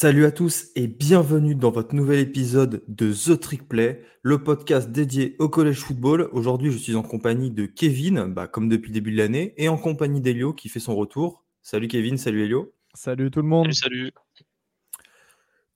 [0.00, 4.92] Salut à tous et bienvenue dans votre nouvel épisode de The Trick Play, le podcast
[4.92, 6.28] dédié au collège football.
[6.30, 9.68] Aujourd'hui, je suis en compagnie de Kevin, bah, comme depuis le début de l'année, et
[9.68, 11.44] en compagnie d'Elio qui fait son retour.
[11.62, 12.72] Salut Kevin, salut Elio.
[12.94, 13.72] Salut tout le monde.
[13.72, 14.12] Salut, salut.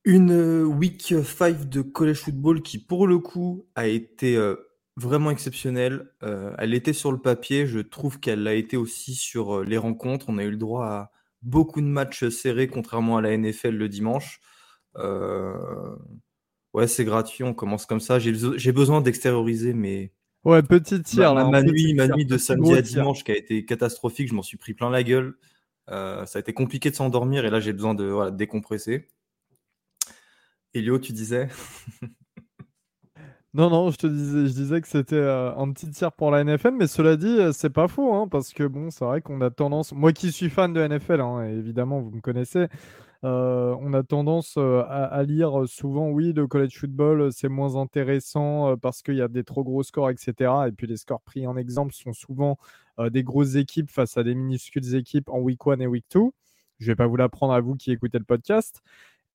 [0.05, 4.55] Une euh, week 5 de collège football qui, pour le coup, a été euh,
[4.97, 6.13] vraiment exceptionnelle.
[6.23, 9.79] Euh, elle était sur le papier, je trouve qu'elle l'a été aussi sur euh, les
[9.79, 10.27] rencontres.
[10.29, 13.89] On a eu le droit à beaucoup de matchs serrés, contrairement à la NFL le
[13.89, 14.41] dimanche.
[14.97, 15.95] Euh,
[16.73, 18.19] ouais, c'est gratuit, on commence comme ça.
[18.19, 20.13] J'ai beso- j'ai besoin d'extérioriser mes,
[20.45, 21.51] Ouais, petit tir ma, là.
[21.51, 24.29] ma nuit, ma nuit de samedi à dimanche qui a été catastrophique.
[24.29, 25.37] Je m'en suis pris plein la gueule.
[25.91, 29.09] Euh, ça a été compliqué de s'endormir et là j'ai besoin de voilà, de décompresser.
[30.75, 31.49] Elio, tu disais?
[33.55, 36.43] Non, non, je te disais, je disais que c'était euh, un petit tir pour la
[36.43, 39.43] NFL, mais cela dit, euh, c'est pas faux, hein, parce que bon, c'est vrai qu'on
[39.43, 42.69] a tendance, moi qui suis fan de NFL, hein, évidemment, vous me connaissez,
[43.25, 49.03] euh, on a tendance à, lire souvent, oui, le college football, c'est moins intéressant parce
[49.03, 50.51] qu'il y a des trop gros scores, etc.
[50.69, 52.59] Et puis les scores pris en exemple sont souvent
[53.11, 56.21] des grosses équipes face à des minuscules équipes en week 1 et week 2.
[56.81, 58.83] Je vais pas vous l'apprendre à vous qui écoutez le podcast.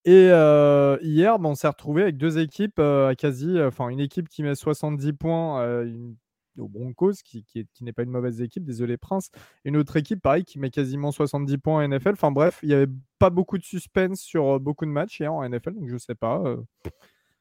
[0.07, 3.99] Et euh, hier, ben, on s'est retrouvé avec deux équipes euh, à quasi, enfin une
[3.99, 6.15] équipe qui met 70 points euh, une-
[6.57, 9.29] aux Broncos, qui, qui, est- qui n'est pas une mauvaise équipe, désolé Prince,
[9.65, 12.13] et une autre équipe, pareil, qui met quasiment 70 points en NFL.
[12.13, 15.43] Enfin bref, il n'y avait pas beaucoup de suspense sur beaucoup de matchs hier en
[15.47, 16.41] NFL, donc je sais pas.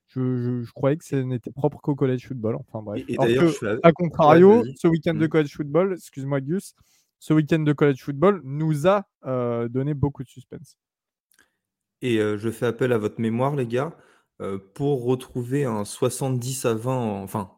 [0.08, 2.56] je, je- je croyais que ce n'était propre qu'au college football.
[2.56, 3.02] Enfin bref.
[3.08, 5.28] Et, et Alors d'ailleurs, que, je suis à- contrario, ce week-end de Mm.
[5.28, 6.74] college football, excuse-moi Gus,
[7.20, 10.76] ce week-end de college football nous a euh, donné beaucoup de suspense.
[12.02, 13.96] Et je fais appel à votre mémoire, les gars,
[14.74, 17.52] pour retrouver un 70 à 20, en- enfin,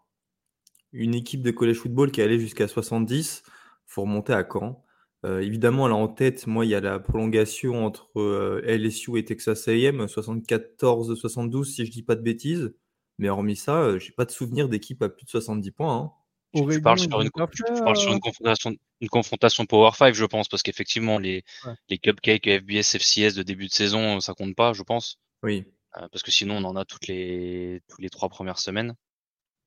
[0.92, 3.42] une équipe de college football qui est allée jusqu'à 70,
[3.86, 4.84] faut remonter à quand?
[5.24, 9.68] Euh, évidemment, là en tête, moi, il y a la prolongation entre LSU et Texas
[9.68, 12.74] A&M, 74-72, si je dis pas de bêtises.
[13.18, 15.96] Mais hormis ça, euh, j'ai pas de souvenir d'équipe à plus de 70 points.
[15.96, 16.12] hein.
[16.54, 20.24] Tu, parles sur une, tu parles sur euh, une confrontation, une confrontation Power 5, je
[20.24, 21.74] pense, parce qu'effectivement, les, Ouais.
[21.90, 25.18] les cupcakes FBS, FCS de début de saison, ça compte pas, je pense.
[25.42, 25.64] Oui.
[25.96, 28.94] Euh, parce que sinon, on en a toutes les, toutes les trois premières semaines.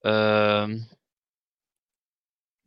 [0.06, 0.68] Euh...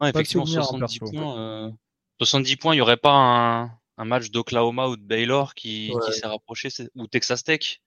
[0.01, 1.13] Non, effectivement, souvenir, hein, 70 perso.
[1.13, 1.39] points.
[1.39, 1.71] euh,
[2.19, 3.65] 70 points, il y aurait pas un,
[3.97, 6.01] un match d'Oklahoma ou de Baylor qui, Ouais.
[6.07, 7.81] qui s'est rapproché, ou Texas Tech?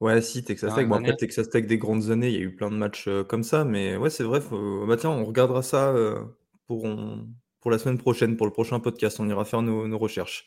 [0.00, 0.86] Ouais, si, Texas Tech.
[0.88, 3.24] Bon, après, Texas Tech des grandes années, il y a eu plein de matchs euh,
[3.24, 3.64] comme ça.
[3.64, 4.40] Mais ouais, c'est vrai.
[4.40, 4.86] Faut...
[4.86, 6.20] Bah, tiens, on regardera ça euh,
[6.66, 7.28] pour, on-
[7.60, 9.18] pour la semaine prochaine, pour le prochain podcast.
[9.18, 10.44] On ira faire nos, nos recherches.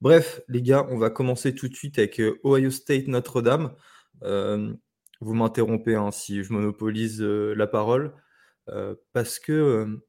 [0.00, 3.74] Bref, les gars, on va commencer tout de suite avec euh, Ohio State Notre-Dame.
[4.24, 4.72] Euh,
[5.20, 8.12] vous m'interrompez hein, si je monopolise la parole.
[9.12, 10.00] parce que,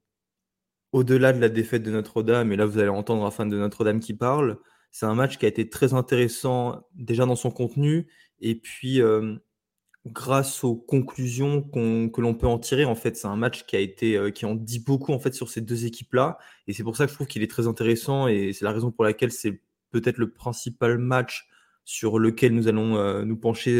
[0.91, 3.99] au-delà de la défaite de Notre-Dame, et là vous allez entendre un fan de Notre-Dame
[3.99, 4.57] qui parle,
[4.91, 8.07] c'est un match qui a été très intéressant déjà dans son contenu,
[8.41, 9.01] et puis
[10.07, 13.79] grâce aux conclusions que l'on peut en tirer, en fait, c'est un match qui a
[13.79, 16.37] été, qui en dit beaucoup en fait sur ces deux équipes-là,
[16.67, 18.91] et c'est pour ça que je trouve qu'il est très intéressant, et c'est la raison
[18.91, 21.47] pour laquelle c'est peut-être le principal match
[21.83, 23.79] sur lequel nous allons nous pencher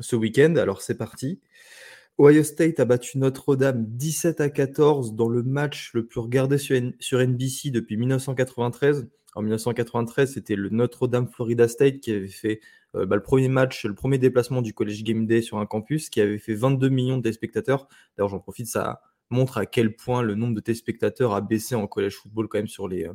[0.00, 0.56] ce week-end.
[0.56, 1.40] Alors c'est parti.
[2.20, 7.20] Ohio State a battu Notre-Dame 17 à 14 dans le match le plus regardé sur
[7.20, 9.08] NBC depuis 1993.
[9.34, 12.60] En 1993, c'était le Notre-Dame Florida State qui avait fait
[12.94, 16.10] euh, bah, le premier match, le premier déplacement du College Game Day sur un campus,
[16.10, 17.88] qui avait fait 22 millions de téléspectateurs.
[18.16, 21.86] D'ailleurs, j'en profite, ça montre à quel point le nombre de téléspectateurs a baissé en
[21.86, 23.12] college football quand même sur les, euh,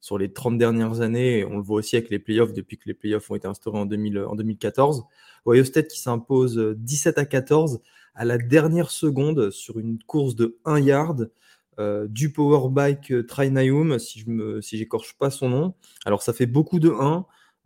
[0.00, 1.44] sur les 30 dernières années.
[1.44, 3.86] On le voit aussi avec les playoffs depuis que les playoffs ont été instaurés en,
[3.86, 5.04] 2000, en 2014.
[5.46, 7.80] Ohio State qui s'impose euh, 17 à 14
[8.14, 11.30] à la dernière seconde sur une course de 1 yard
[11.78, 15.74] euh, du powerbike euh, Trinaum, si je me, si j'écorche pas son nom.
[16.04, 17.24] Alors ça fait beaucoup de 1.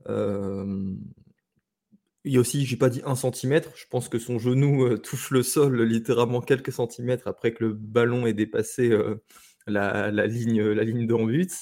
[0.09, 0.95] Euh,
[2.27, 4.99] il y a aussi, j'ai pas dit 1 cm, je pense que son genou euh,
[5.03, 9.23] touche le sol littéralement quelques centimètres après que le ballon ait dépassé euh,
[9.67, 11.53] la, ligne, la ligne de but.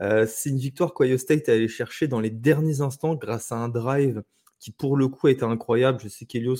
[0.00, 3.56] Euh, c'est une victoire qu'Ohio State est allé chercher dans les derniers instants grâce à
[3.56, 4.22] un drive
[4.58, 5.98] qui pour le coup a été incroyable.
[6.02, 6.56] Je sais qu'Elios,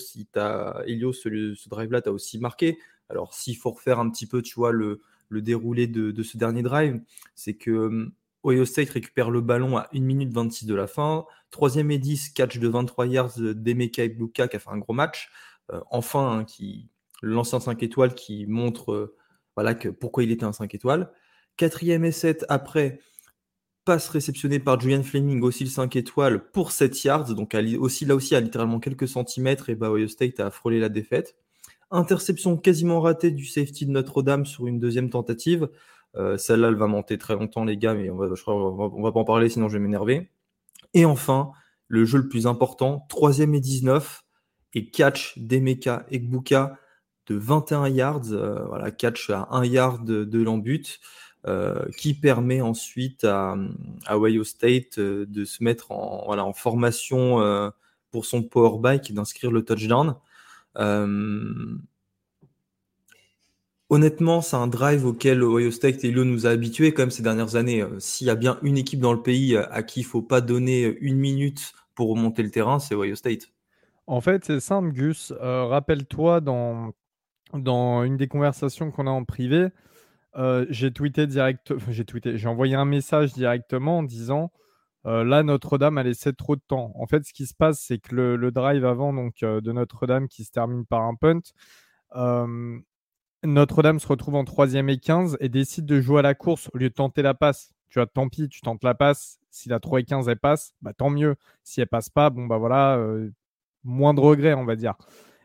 [0.87, 2.79] Elios, ce, ce drive-là, t'a aussi marqué.
[3.09, 5.01] Alors s'il faut refaire un petit peu, tu vois, le,
[5.31, 7.01] déroulé de, ce dernier drive,
[7.35, 8.13] c'est que euh,
[8.45, 11.25] Ohio State récupère le ballon à 1 minute 26 de la fin.
[11.51, 15.31] Troisième et 10, catch de 23 yards d'Emeka Ibuka qui a fait un gros match.
[15.73, 16.89] Euh, enfin, hein, qui,
[17.23, 21.13] l'ancien 5 étoiles qui montre euh, pourquoi il était un 5 étoiles.
[21.57, 23.01] Quatrième et 7 après,
[23.85, 27.35] passe réceptionnée par Julian Fleming, aussi le 5 étoiles pour 7 yards.
[27.35, 30.89] Donc aussi, là aussi, à littéralement quelques centimètres, et bah, Ohio State a frôlé la
[30.89, 31.37] défaite.
[31.91, 35.69] Interception quasiment ratée du safety de Notre-Dame sur une deuxième tentative.
[36.17, 39.21] Euh, Celle-là, elle va monter très longtemps, les gars, mais on va, on va, pas
[39.21, 40.31] en parler, sinon je vais m'énerver.
[40.95, 41.53] Et enfin,
[41.89, 44.25] le jeu le plus important, troisième et 19,
[44.75, 46.79] et catch d'Emeka Ekbuka
[47.27, 51.01] de 21 yards, euh, voilà, catch à 1 yard de, l'embut,
[51.47, 53.57] euh, qui permet ensuite à,
[54.07, 57.39] à Ohio State euh, de se mettre en, voilà, en formation
[58.11, 60.17] pour son power bike et d'inscrire le touchdown.
[63.93, 67.23] Honnêtement, c'est un drive auquel Ohio State et Ilo nous a habitués quand même ces
[67.23, 67.85] dernières années.
[67.99, 70.41] S'il y a bien une équipe dans le pays à qui il ne faut pas
[70.41, 73.53] donner une minute pour remonter le terrain, c'est Ohio State.
[74.07, 75.33] En fait, c'est simple, Gus.
[75.39, 76.93] Rappelle-toi dans
[77.53, 79.69] dans une des conversations qu'on a en privé,
[80.37, 84.51] euh, j'ai tweeté direct, j'ai envoyé un message directement en disant
[85.05, 86.93] euh, là Notre-Dame a laissé trop de temps.
[86.95, 90.29] En fait, ce qui se passe, c'est que le, drive avant donc euh, de Notre-Dame
[90.29, 91.41] qui se termine par un punt,
[93.45, 96.79] Notre-Dame se retrouve en troisième et 15 et décide de jouer à la course au
[96.79, 97.73] lieu de tenter la passe.
[97.89, 99.39] Tu vois, tant pis, tu tentes la passe.
[99.51, 101.37] Si la 3 et 15 elle passe, bah tant mieux.
[101.63, 102.99] Si elle passe pas, bon bah voilà,
[103.85, 104.95] moins de regrets, on va dire.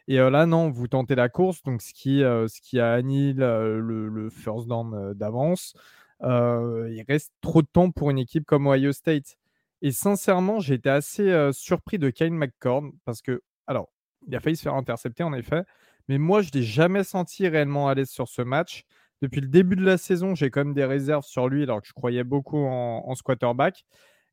[0.08, 4.68] Et là, non, vous tentez la course, donc ce qui, ce qui annule le, first
[4.68, 5.76] down d'avance.
[6.22, 9.38] il reste trop de temps pour une équipe comme Ohio State.
[9.82, 13.90] Et sincèrement, j'ai été assez surpris de Kyle McCord parce que, alors,
[14.28, 15.64] il a failli se faire intercepter en effet,
[16.08, 18.84] mais moi, je ne l'ai jamais senti réellement à l'aise sur ce match.
[19.22, 21.88] Depuis le début de la saison, j'ai quand même des réserves sur lui alors que
[21.88, 23.86] je croyais beaucoup en, en squatterback.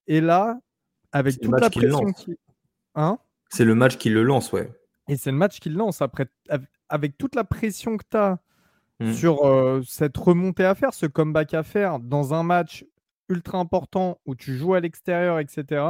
[0.06, 0.58] Et là,
[1.12, 2.36] avec toute la pression qui.
[2.94, 3.18] Hein?
[3.48, 4.70] C'est le match qui le lance, ouais.
[5.08, 6.26] Et c'est le match qu'il lance après,
[6.88, 8.38] avec toute la pression que tu as
[9.00, 9.12] mmh.
[9.12, 12.84] sur euh, cette remontée à faire, ce comeback à faire dans un match
[13.28, 15.84] ultra important où tu joues à l'extérieur, etc.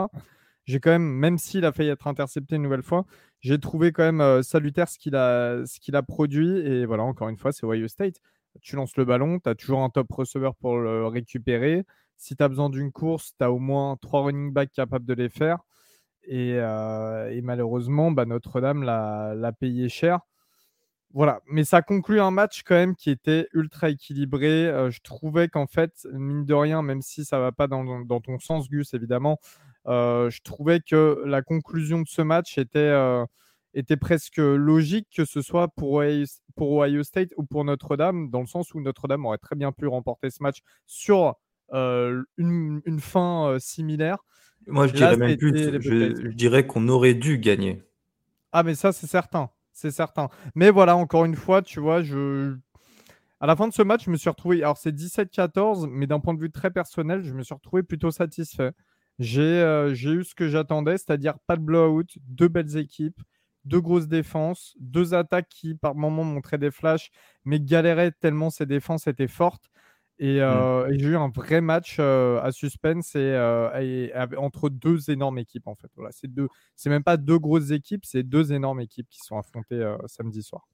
[0.67, 3.07] J'ai quand même, même s'il a failli être intercepté une nouvelle fois,
[3.45, 6.49] j'ai trouvé quand même salutaire ce qu'il a, produit.
[6.61, 8.17] Et voilà, encore une fois, c'est Ohio State.
[8.63, 11.85] Tu lances le ballon, tu as toujours un top receveur pour le récupérer.
[12.17, 15.13] Si tu as besoin d'une course, tu as au moins trois running backs capables de
[15.13, 15.59] les faire.
[16.23, 16.59] Et,
[17.43, 20.21] malheureusement, bah, Notre-Dame l'a payé cher.
[21.13, 24.89] Voilà, mais ça conclut un match quand même qui était ultra équilibré.
[24.91, 28.39] Je trouvais qu'en fait, mine de rien, même si ça ne va pas dans, ton
[28.39, 29.39] sens, Gus, évidemment,
[29.87, 32.95] je trouvais que la conclusion de ce match était,
[33.75, 36.27] était presque logique, que ce soit pour Ohio,
[36.57, 39.87] pour Ohio State ou pour Notre-Dame, dans le sens où Notre-Dame aurait très bien pu
[39.87, 41.35] remporter ce match sur
[41.73, 44.19] une, une, fin similaire.
[44.67, 45.81] Moi, je dirais même plus.
[45.81, 47.83] Je, dirais qu'on aurait dû gagner.
[48.53, 49.51] Ah, mais ça, c'est certain.
[49.73, 50.29] C'est certain.
[50.55, 52.57] Mais voilà, encore une fois, tu vois, je.
[53.41, 54.63] À la fin de ce match, je me suis retrouvé.
[54.63, 58.11] Alors, c'est 17-14, mais d'un point de vue très personnel, je me suis retrouvé plutôt
[58.11, 58.73] satisfait.
[59.19, 63.21] J'ai euh, eu ce que j'attendais, c'est-à-dire pas de blowout, deux belles équipes,
[63.65, 67.11] deux grosses défenses, deux attaques qui, par moments, montraient des flashs,
[67.45, 69.71] mais galéraient tellement ces défenses étaient fortes.
[70.21, 70.25] Mmh.
[70.27, 75.67] Euh, et, j'ai eu un vrai match euh, à suspense et, entre deux énormes équipes
[75.67, 75.91] en fait.
[75.97, 79.39] Voilà, c'est deux, c'est même pas deux grosses équipes, c'est deux énormes équipes qui sont
[79.39, 80.69] affrontées samedi soir.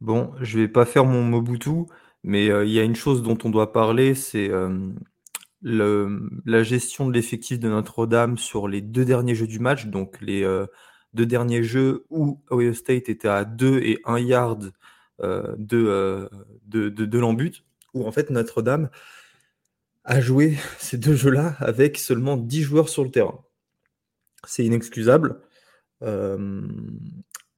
[0.00, 1.84] Bon, je vais pas faire mon Mobutu,
[2.24, 4.50] mais il y a une chose dont on doit parler, c'est
[5.62, 10.44] la gestion de l'effectif de Notre-Dame sur les deux derniers jeux du match, donc les
[11.14, 14.72] deux derniers jeux où Ohio State était à 2 et 1 yard
[15.20, 16.28] de,
[16.66, 18.90] de, de, de l'embut où en fait Notre-Dame
[20.04, 23.44] a joué ces deux jeux-là avec seulement 10 joueurs sur le terrain.
[24.46, 25.40] C'est inexcusable.
[26.02, 26.62] Euh,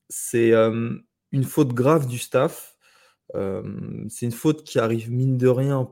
[0.09, 0.97] c'est euh,
[1.33, 2.77] une faute grave du staff.
[3.35, 5.91] Euh, c'est une faute qui arrive mine de rien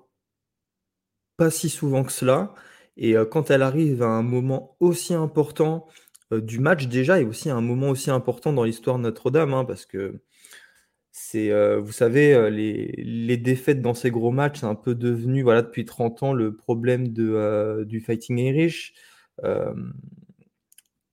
[1.37, 2.55] pas si souvent que cela.
[2.97, 5.87] Et quand elle arrive à un moment aussi important
[6.31, 9.65] du match déjà, et aussi à un moment aussi important dans l'histoire de Notre-Dame, hein,
[9.65, 10.23] parce que
[11.13, 15.43] c'est, euh, vous savez, euh, les, défaites dans ces gros matchs, c'est un peu devenu,
[15.43, 18.95] voilà, depuis 30 ans, le problème de, euh, du Fighting Irish.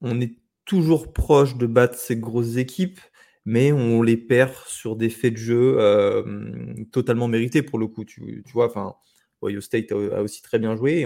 [0.02, 3.00] on est toujours proche de battre ces grosses équipes,
[3.46, 8.06] mais on les perd sur des faits de jeu totalement mérités pour le coup.
[8.06, 8.96] Tu, vois, enfin,
[9.42, 11.06] Ohio State a, aussi très bien joué.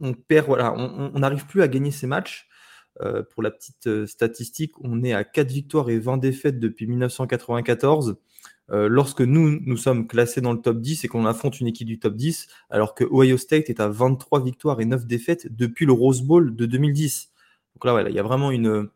[0.00, 2.48] on, perd, voilà, on n'arrive plus à gagner ces matchs
[3.00, 6.86] euh, pour la petite euh, statistique, on est à 4 victoires et 20 défaites depuis
[6.88, 8.16] 1994.
[8.70, 11.86] Euh, lorsque nous, nous sommes classés dans le top 10 et qu'on affronte une équipe
[11.86, 15.86] du top 10, alors que Ohio State est à 23 victoires et 9 défaites depuis
[15.86, 17.30] le Rose Bowl de 2010.
[17.76, 18.88] Donc là, voilà, il y a vraiment une,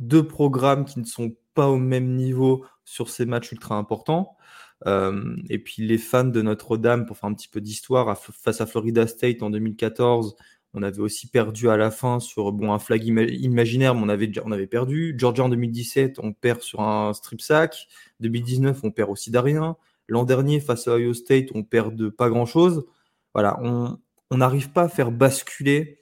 [0.00, 4.36] deux programmes qui ne sont pas au même niveau sur ces matchs ultra importants.
[4.86, 9.06] Et puis les fans de Notre-Dame, pour faire un petit peu d'histoire, face à Florida
[9.06, 10.36] State en 2014,
[10.74, 14.30] on avait aussi perdu à la fin sur bon, un flag imaginaire, mais on avait,
[14.44, 15.14] on avait perdu.
[15.16, 17.88] Georgia en 2017, on perd sur un strip sack.
[18.20, 19.76] 2019, on perd aussi d'arien.
[20.06, 22.84] L'an dernier, face à Ohio State, on perd de pas grand-chose.
[23.32, 26.00] Voilà, on n'arrive pas à faire basculer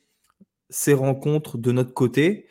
[0.71, 2.47] ces rencontres de notre côté.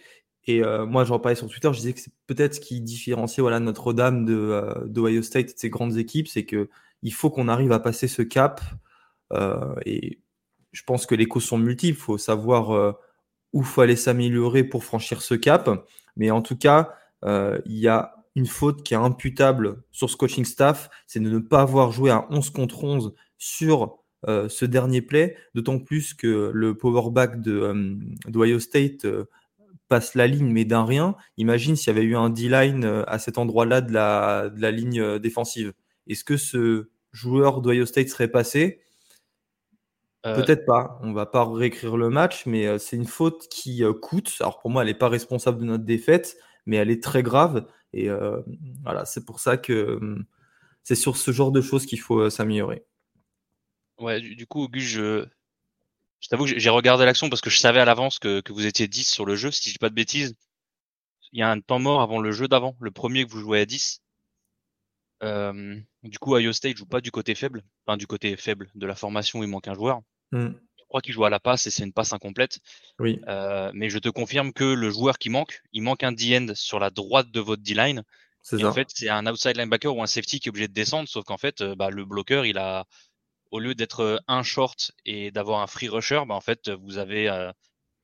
[0.46, 3.62] Et moi, j'en parlais sur Twitter, je disais que c'est peut-être ce qui différencie voilà,
[3.62, 7.80] Notre-Dame de, d'Ohio State et de ces grandes équipes, c'est qu'il faut qu'on arrive à
[7.80, 8.60] passer ce cap.
[9.86, 10.20] et
[10.74, 11.98] je pense que les causes sont multiples.
[11.98, 12.96] Il faut savoir
[13.54, 15.70] où il faut aller s'améliorer pour franchir ce cap.
[16.18, 16.94] Mais en tout cas,
[17.26, 21.40] il y a une faute qui est imputable sur ce coaching staff, c'est de ne
[21.40, 26.52] pas avoir joué à 11 contre 11 sur euh, ce dernier play, d'autant plus que
[26.54, 27.52] le powerback de
[28.32, 29.26] euh, State euh,
[29.88, 31.16] passe la ligne, mais d'un rien.
[31.38, 34.72] Imagine s'il y avait eu un D-line euh, à cet endroit-là de la, de la
[34.72, 35.74] ligne défensive.
[36.08, 38.82] Est-ce que ce joueur d'Ohio State serait passé?
[40.24, 41.00] Peut-être pas.
[41.04, 44.34] On va pas réécrire le match, mais c'est une faute qui coûte.
[44.40, 47.68] Alors pour moi, elle n'est pas responsable de notre défaite, mais elle est très grave.
[47.92, 48.08] Et
[48.84, 50.00] voilà, c'est pour ça que
[50.82, 52.86] c'est sur ce genre de choses qu'il faut s'améliorer.
[54.00, 55.26] Ouais, du, coup, Auguste, je,
[56.24, 58.66] je t'avoue que j'ai regardé l'action parce que je savais à l'avance que, que, vous
[58.66, 60.36] étiez 10 sur le jeu, si je dis pas de bêtises.
[61.34, 63.60] Il y a un temps mort avant le jeu d'avant, le premier que vous jouez
[63.60, 64.02] à 10.
[65.24, 68.86] Euh, du coup, Io State joue pas du côté faible, enfin du côté faible de
[68.86, 70.00] la formation où il manque un joueur.
[70.32, 70.52] Mmh.
[70.78, 72.60] Je crois qu'il joue à la passe et c'est une passe incomplète.
[73.00, 73.20] Oui.
[73.28, 76.80] Euh, mais je te confirme que le joueur qui manque, il manque un D-end sur
[76.80, 78.02] la droite de votre D-line.
[78.62, 81.26] En fait, c'est un outside linebacker ou un safety qui est obligé de descendre, sauf
[81.26, 82.86] qu'en fait, euh, bah, le bloqueur, il a,
[83.54, 86.98] au lieu d'être euh, un short et d'avoir un free rusher, bah, en fait, vous
[86.98, 87.52] avez euh,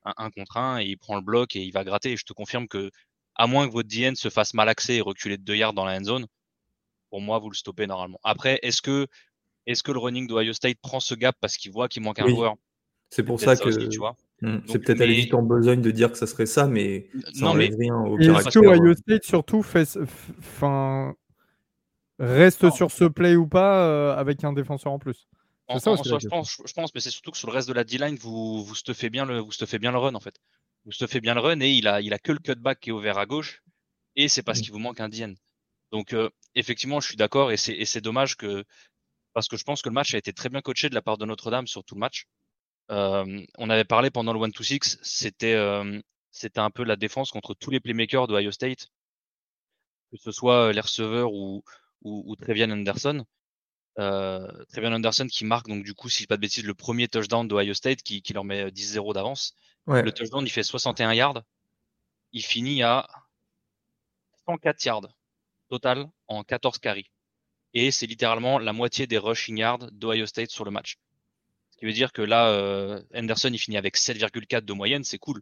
[0.05, 2.11] un, contre un et il prend le bloc et il va gratter.
[2.11, 2.91] Et je te confirme que,
[3.33, 5.97] à moins que votre DN se fasse malaxer et reculer de deux yards dans la
[5.97, 6.27] end zone,
[7.09, 8.19] pour moi, vous le stoppez normalement.
[8.23, 9.07] Après, est-ce que,
[9.65, 12.27] est-ce que le running d'Ohio State prend ce gap parce qu'il voit qu'il manque un
[12.27, 12.53] joueur?
[13.09, 13.87] C'est pour ça, que.
[13.87, 16.67] tu vois hmm, c'est peut-être aller vite en besogne de dire que ça serait ça,
[16.67, 17.71] mais ça non, mais...
[17.75, 18.61] rien au caractère.
[18.61, 19.97] Ohio State surtout fait,
[20.41, 21.15] fin,
[22.19, 25.27] reste sur ce play ou pas euh, avec un défenseur en plus?
[25.77, 28.63] Je, pense, je pense, mais c'est surtout que sur le reste de la D-line, vous,
[28.63, 30.35] vous stuffez bien le, vous bien le run en fait.
[30.85, 32.93] Vous stuffez bien le run et il a, il a que le cutback qui est
[32.93, 33.61] ouvert à gauche
[34.15, 35.35] et c'est parce qu'il vous manque un DN.
[35.91, 38.63] Donc euh, effectivement, je suis d'accord et c'est dommage que
[39.33, 41.17] parce que je pense que le match a été très bien coaché de la part
[41.17, 42.25] de Notre-Dame sur tout le match.
[42.89, 47.53] Euh, on avait parlé pendant le 1-2-6, c'était euh, c'était un peu la défense contre
[47.53, 48.87] tous les playmakers de Ohio State,
[50.11, 51.63] que ce soit les receveurs ou,
[52.01, 53.25] ou, ou Trevian Anderson.
[53.97, 57.07] Euh, Trevion Anderson qui marque donc du coup, si je pas de bêtises, le premier
[57.07, 59.55] touchdown d'Ohio State qui, qui, leur met 10-0 d'avance.
[59.87, 61.41] Le touchdown, il fait 61 yards.
[62.31, 63.07] Il finit à
[64.45, 65.07] 104 yards
[65.69, 67.09] total en 14 carries.
[67.73, 70.97] Et c'est littéralement la moitié des rushing yards d'Ohio State sur le match.
[71.71, 75.19] Ce qui veut dire que là, euh, Anderson, il finit avec 7,4 de moyenne, c'est
[75.19, 75.41] cool.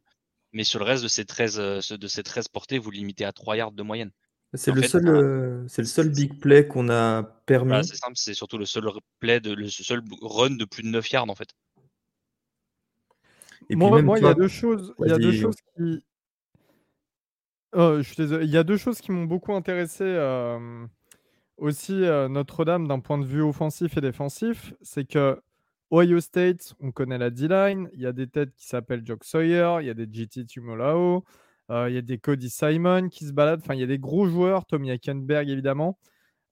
[0.51, 3.25] Mais sur le reste de ces 13, euh, de ces 13 portées, vous le limitez
[3.25, 4.11] à 3 yards de moyenne.
[4.53, 7.85] C'est le, seul, euh, c'est le seul big play qu'on a permis.
[7.85, 8.85] c'est simple, c'est surtout le seul
[9.19, 11.49] play, de, le seul run de plus de 9 yards en fait.
[13.69, 16.03] Et moi, il y a deux choses, il y a deux choses qui.
[17.73, 20.85] Oh, je suis Il y a deux choses qui m'ont beaucoup intéressé euh,
[21.57, 24.73] aussi euh, Notre-Dame d'un point de vue offensif et défensif.
[24.81, 25.41] C'est que
[25.91, 27.89] Ohio State, on connaît la D-line.
[27.93, 31.25] Il y a des têtes qui s'appellent Jock Sawyer, il y a des GT Tumolao.
[31.69, 33.61] Euh, il y a des Cody Simon qui se baladent.
[33.61, 35.97] Enfin, il y a des gros joueurs, Tommy Hackenberg évidemment.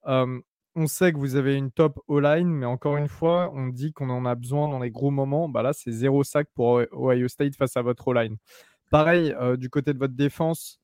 [0.06, 4.10] on sait que vous avez une top O-line, mais encore une fois, on dit qu'on
[4.10, 5.48] en a besoin dans les gros moments.
[5.48, 8.38] Bah là, c'est zéro sac pour Ohio State face à votre O-line.
[8.92, 10.80] Pareil, euh, du côté de votre défense,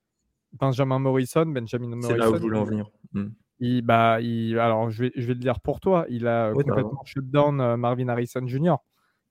[0.53, 2.09] Benjamin Morrison, Benjamin Morrison.
[2.09, 2.89] C'est là où je voulais en venir.
[3.13, 3.29] Hmm.
[3.59, 6.05] Il, bah, il, alors, je vais, je vais le dire pour toi.
[6.09, 8.75] Il a complètement shutdown euh, Marvin Harrison Jr.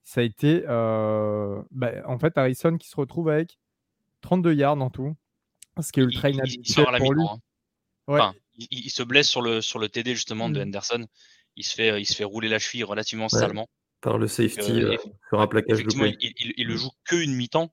[0.04, 3.59] Ça a été, bah, en fait, Harrison qui se retrouve avec
[4.23, 5.15] 32 yards en tout.
[5.81, 7.25] Ce qui est ultra inhabituel pour lui.
[8.09, 8.35] Hein.
[8.57, 10.69] il, se blesse sur le, sur le TD justement de mm.
[10.69, 11.07] Henderson.
[11.57, 13.69] Il se, fait, il se fait rouler la cheville relativement salement.
[14.00, 14.97] Par le safety euh, euh,
[15.29, 17.73] sur un plaquage il, il, le joue que une mi-temps.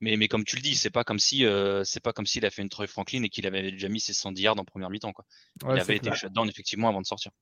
[0.00, 2.44] Mais, mais comme tu le dis, c'est pas comme si euh, c'est pas comme s'il
[2.44, 4.90] a fait une Troy Franklin et qu'il avait déjà mis ses 110 yards en première
[4.90, 5.12] mi-temps.
[5.12, 5.24] Quoi.
[5.62, 7.32] il avait été shutdown effectivement avant de sortir.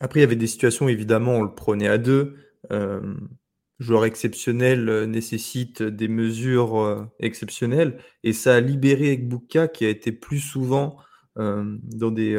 [0.00, 2.36] Après, il y avait des situations, évidemment, on le prenait à deux
[3.80, 7.98] joueur exceptionnel euh, nécessite des mesures euh, exceptionnelles.
[8.22, 10.98] Et ça a libéré Ekbuka qui a été plus souvent
[11.38, 12.36] euh, dans des,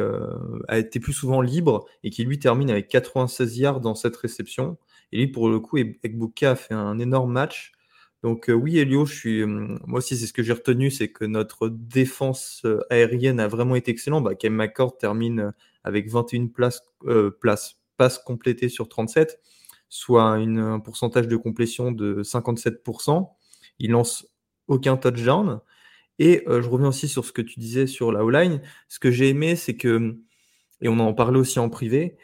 [0.68, 4.78] a été plus souvent libre et qui lui termine avec 96 yards dans cette réception.
[5.10, 7.72] Et lui, pour le coup, Ekbuka a fait un énorme match.
[8.22, 11.68] Donc oui, Elio, je suis, moi aussi, c'est ce que j'ai retenu, c'est que notre
[11.68, 14.22] défense aérienne a vraiment été excellente.
[14.22, 16.82] Bah, Kem McCord termine avec 21 places,
[17.40, 19.40] places passes complétées sur 37
[19.92, 23.28] soit un pourcentage de complétion de 57%.
[23.78, 24.26] Il lance
[24.66, 25.60] aucun touchdown.
[26.18, 28.62] Et euh, je reviens aussi sur ce que tu disais sur la O-line.
[28.88, 30.16] Ce que j'ai aimé, c'est que,
[30.80, 32.16] et on en parlait aussi en privé,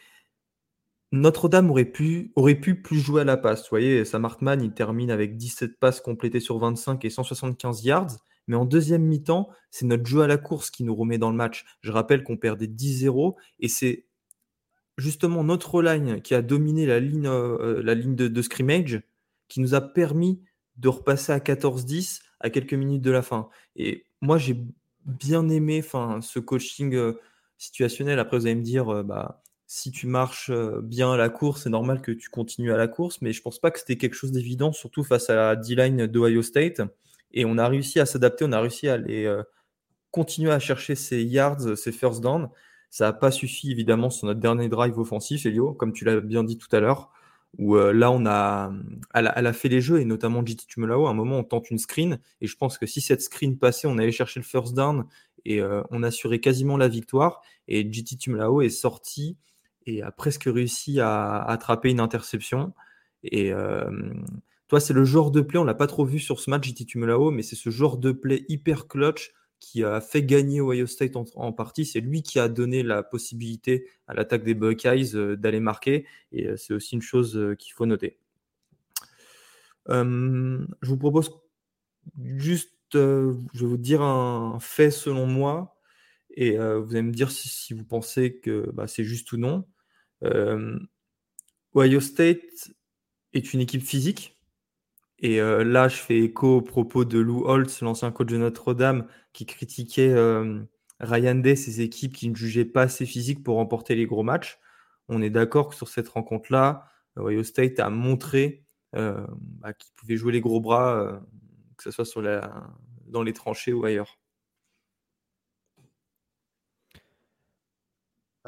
[1.13, 3.65] Notre-Dame aurait pu, aurait pu plus jouer à la passe.
[3.65, 4.27] Vous voyez, Sam
[4.63, 8.17] il termine avec 17 passes complétées sur 25 et 175 yards.
[8.47, 11.37] Mais en deuxième mi-temps, c'est notre jeu à la course qui nous remet dans le
[11.37, 11.67] match.
[11.83, 14.08] Je rappelle qu'on perdait 10-0 et c'est
[14.99, 19.00] justement notre line qui a dominé la ligne, euh, ligne de, scrimmage
[19.49, 20.43] qui nous a permis
[20.76, 23.49] de repasser à 14-10 à quelques minutes de la fin.
[23.76, 24.57] Et moi, j'ai
[25.07, 25.83] bien aimé
[26.21, 27.14] ce coaching euh,
[27.57, 28.19] situationnel.
[28.19, 30.50] Après, vous allez me dire, euh, bah, si tu marches
[30.83, 33.59] bien à la course, c'est normal que tu continues à la course, mais je pense
[33.59, 36.83] pas que c'était quelque chose d'évident, surtout face à la D-line d'Ohio State.
[37.33, 39.43] Et on a réussi à s'adapter, on a réussi à aller euh,
[40.11, 42.49] continuer à chercher ces yards, ces first down.
[42.90, 46.45] Ça n'a pas suffi évidemment sur notre dernier drive offensif, Elio, comme tu l'as bien
[46.45, 47.11] dit tout à l'heure,
[47.59, 48.73] où euh, là on a,
[49.14, 51.07] elle a, fait les jeux et notamment JT Tumulao.
[51.07, 53.88] À un moment on tente une screen et je pense que si cette screen passait,
[53.88, 55.04] on allait chercher le first down
[55.45, 57.42] et euh, on assurait quasiment la victoire.
[57.68, 59.37] Et JT Tumulao est sorti
[59.87, 62.73] et a presque réussi à, attraper une interception.
[63.25, 63.52] Et
[64.68, 66.85] toi, c'est le genre de play, on l'a pas trop vu sur ce match, JT
[66.85, 71.17] Tumulao, mais c'est ce genre de play hyper clutch qui a fait gagner Ohio State
[71.17, 71.85] en, partie.
[71.85, 76.07] C'est lui qui a donné la possibilité à l'attaque des Buckeyes euh, d'aller marquer.
[76.33, 78.19] Et euh, c'est aussi une chose euh, qu'il faut noter.
[79.88, 81.31] je vous propose
[82.37, 85.77] juste, je vais vous dire un fait selon moi.
[86.31, 89.67] Et vous allez me dire si, vous pensez que bah, c'est juste ou non.
[91.75, 92.71] Ohio State
[93.33, 94.38] est une équipe physique
[95.21, 99.07] et euh, là, je fais écho au propos de Lou Holtz, l'ancien coach de Notre-Dame,
[99.33, 100.61] qui critiquait euh,
[101.01, 104.59] Ryan Day, ses équipes qui ne jugeaient pas assez physique pour remporter les gros matchs.
[105.09, 106.87] On est d'accord que sur cette rencontre-là,
[107.19, 109.27] Ohio State a montré euh,
[109.61, 111.21] bah, qu'il pouvait jouer les gros bras,
[111.77, 112.05] que ce soit
[113.07, 114.19] dans les tranchées ou ailleurs.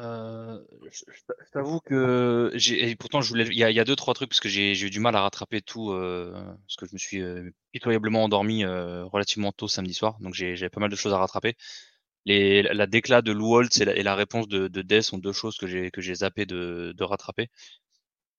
[0.01, 0.59] Euh,
[0.91, 1.03] je,
[1.51, 4.71] t'avoue que j'ai pourtant je voulais il y a, deux trois trucs parce que j'ai
[4.71, 6.31] eu du mal à rattraper tout euh,
[6.65, 10.79] parce que je me suis euh, pitoyablement endormi relativement tôt samedi soir donc j'ai pas
[10.79, 11.55] mal de choses à rattraper.
[12.25, 15.57] Les, la déclat de Lou Holtz et la, réponse de, de Des sont deux choses
[15.57, 17.49] que j'ai que j'ai zappé de, de rattraper.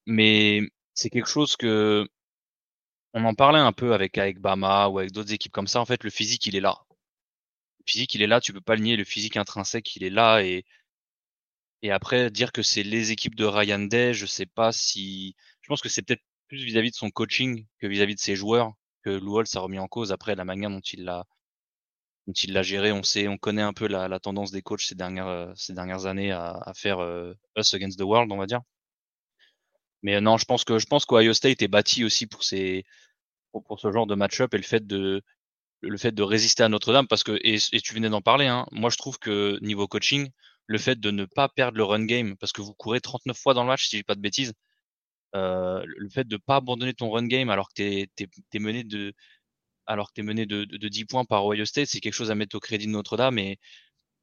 [0.06, 0.62] Mais
[0.94, 2.06] c'est quelque chose que
[3.14, 5.80] on en parlait un peu avec avec Bama ou avec d'autres équipes comme ça.
[5.80, 6.78] En fait, le physique il est là.
[7.80, 8.96] Le physique il est là, tu peux pas le nier.
[8.96, 10.64] Le physique intrinsèque il est là et
[11.82, 15.34] et après, dire que c'est les équipes de Ryan Day, je sais pas si.
[15.62, 18.72] Je pense que c'est peut-être plus vis-à-vis de son coaching que vis-à-vis de ses joueurs
[19.02, 20.12] que Lou Holtz a remis en cause.
[20.12, 21.26] Après, la manière dont il l'a
[22.26, 24.94] dont il l'a géré, on sait, on connaît un peu la, tendance des coachs ces
[24.94, 28.46] dernières euh, ces dernières années à, à faire euh, us against the world, on va
[28.46, 28.60] dire.
[30.02, 32.84] Mais non, je pense que je pense qu'Ohio State est bâti aussi pour ces
[33.52, 35.22] pour, pour ce genre de match-up et le fait de
[35.80, 38.46] le fait de résister à Notre-Dame parce que et, et tu venais d'en parler.
[38.46, 40.30] Hein, moi, je trouve que niveau coaching,
[40.66, 43.54] le fait de ne pas perdre le run game parce que vous courez 39 fois
[43.54, 44.54] dans le match, si je dis pas de bêtises.
[45.34, 48.08] Euh, le fait de pas abandonner ton run game alors que t'es
[48.52, 49.14] es, mené de
[49.86, 52.34] alors que t'es mené de, de, 10 points par Ohio State, c'est quelque chose à
[52.34, 53.58] mettre au crédit de Notre-Dame et,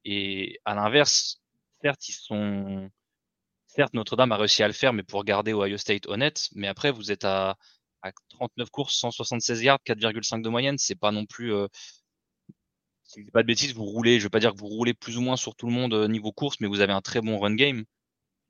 [0.06, 1.42] et à l'inverse,
[1.82, 2.90] certes ils sont
[3.68, 6.92] certes Notre-Dame a réussi à le faire mais pour garder Ohio State honnête, mais après
[6.92, 7.58] vous êtes à,
[8.04, 11.68] à 39 courses, 176 yards, 4,5 de moyenne, c'est pas non plus euh,
[13.10, 15.18] si je pas de bêtises, vous roulez, je vais pas dire que vous roulez plus
[15.18, 17.40] ou moins sur tout le monde euh, niveau course, mais vous avez un très bon
[17.40, 17.84] run game.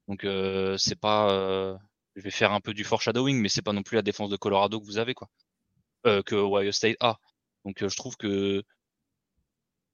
[0.09, 1.77] Donc euh, c'est pas, euh,
[2.15, 4.35] je vais faire un peu du foreshadowing, mais c'est pas non plus la défense de
[4.35, 5.29] Colorado que vous avez quoi,
[6.07, 7.19] euh, que Ohio State a.
[7.65, 8.63] Donc je trouve que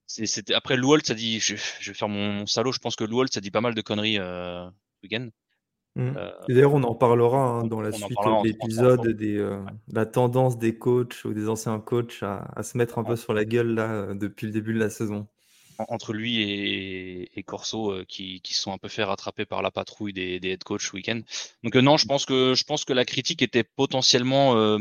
[0.06, 3.40] c'était après Lou ça dit, je, vais faire mon, salaud, je pense que Lou ça
[3.40, 4.68] dit pas mal de conneries euh,
[5.02, 5.28] week-end.
[5.96, 6.12] Mmh.
[6.18, 9.58] Euh, d'ailleurs, on en parlera hein, dans la suite de l'épisode des euh,
[9.90, 13.46] la tendance des coachs ou des anciens coachs à, se mettre un peu sur la
[13.46, 15.26] gueule là euh, depuis le début de la saison.
[15.78, 20.14] Entre lui et, Corso qui, qui se sont un peu fait rattraper par la patrouille
[20.14, 21.20] des, des head coach ce week-end.
[21.64, 24.78] Donc non, je pense que je pense que la critique était potentiellement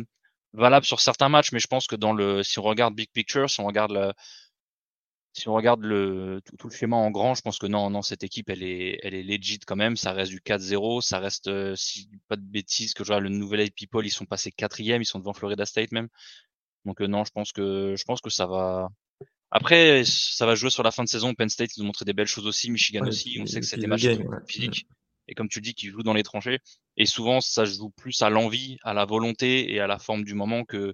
[0.53, 3.49] valable sur certains matchs, mais je pense que dans le si on regarde big picture,
[3.49, 4.13] si on regarde la,
[5.35, 8.23] si on regarde le, tout, le schéma en grand, je pense que non, non, cette
[8.23, 9.97] équipe, elle est, elle est legit quand même.
[9.97, 11.01] Ça reste du 4-0.
[11.01, 14.51] Ça reste, euh, si pas de bêtises, que le Nouvel Aid People, ils sont passés
[14.51, 16.07] quatrième, ils sont devant Florida State même.
[16.85, 18.87] Donc euh, non, je pense que, je pense que ça va.
[19.51, 21.33] Après, ça va jouer sur la fin de saison.
[21.33, 22.71] Penn State, ils ont montré des belles choses aussi.
[22.71, 23.37] Michigan aussi.
[23.41, 24.07] On sait que c'est des matchs
[24.47, 24.87] physiques.
[25.27, 26.59] Et comme tu dis, qu'ils jouent dans les tranchées.
[26.95, 30.33] Et souvent, ça joue plus à l'envie, à la volonté et à la forme du
[30.33, 30.93] moment que,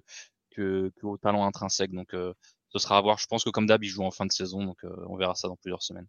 [0.50, 1.92] que, que au talent intrinsèque.
[1.92, 2.34] Donc, euh,
[2.72, 3.18] ce sera à voir.
[3.18, 5.34] Je pense que comme d'hab, il joue en fin de saison, donc euh, on verra
[5.34, 6.06] ça dans plusieurs semaines.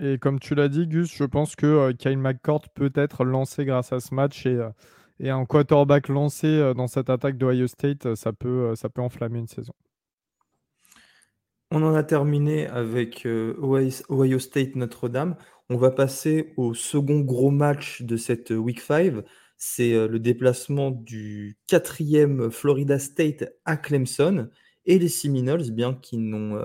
[0.00, 3.64] Et comme tu l'as dit, Gus, je pense que euh, Kyle McCord peut être lancé
[3.64, 4.70] grâce à ce match et, euh,
[5.18, 9.48] et un quarterback lancé dans cette attaque d'Ohio State, ça peut, ça peut enflammer une
[9.48, 9.74] saison.
[11.70, 15.36] On en a terminé avec Ohio State Notre-Dame.
[15.68, 19.22] On va passer au second gros match de cette Week 5.
[19.58, 24.48] C'est le déplacement du quatrième Florida State à Clemson
[24.90, 26.60] et les Seminoles, bien qu'ils n'ont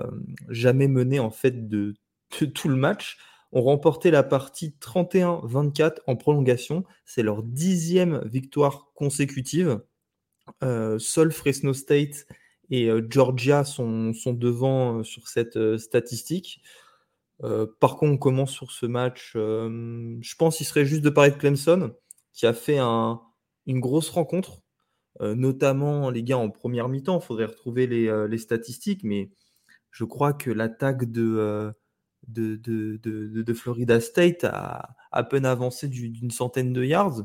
[0.48, 1.94] jamais mené en fait de,
[2.54, 3.18] tout le match,
[3.52, 6.84] ont remporté la partie 31-24 en prolongation.
[7.04, 9.80] C'est leur dixième victoire consécutive.
[10.62, 12.26] Euh, seul Fresno State
[12.70, 16.60] et euh, Georgia sont, devant euh, sur cette statistique.
[17.40, 19.32] par contre, on commence sur ce match.
[19.34, 21.94] je pense qu'il serait juste de parler de Clemson,
[22.32, 24.62] qui a fait une grosse rencontre,
[25.20, 27.18] notamment les gars en première mi-temps.
[27.20, 29.30] Il faudrait retrouver les, statistiques, mais
[29.90, 31.72] je crois que l'attaque de,
[32.28, 37.22] de, Florida State a à peine avancé d'une centaine de yards.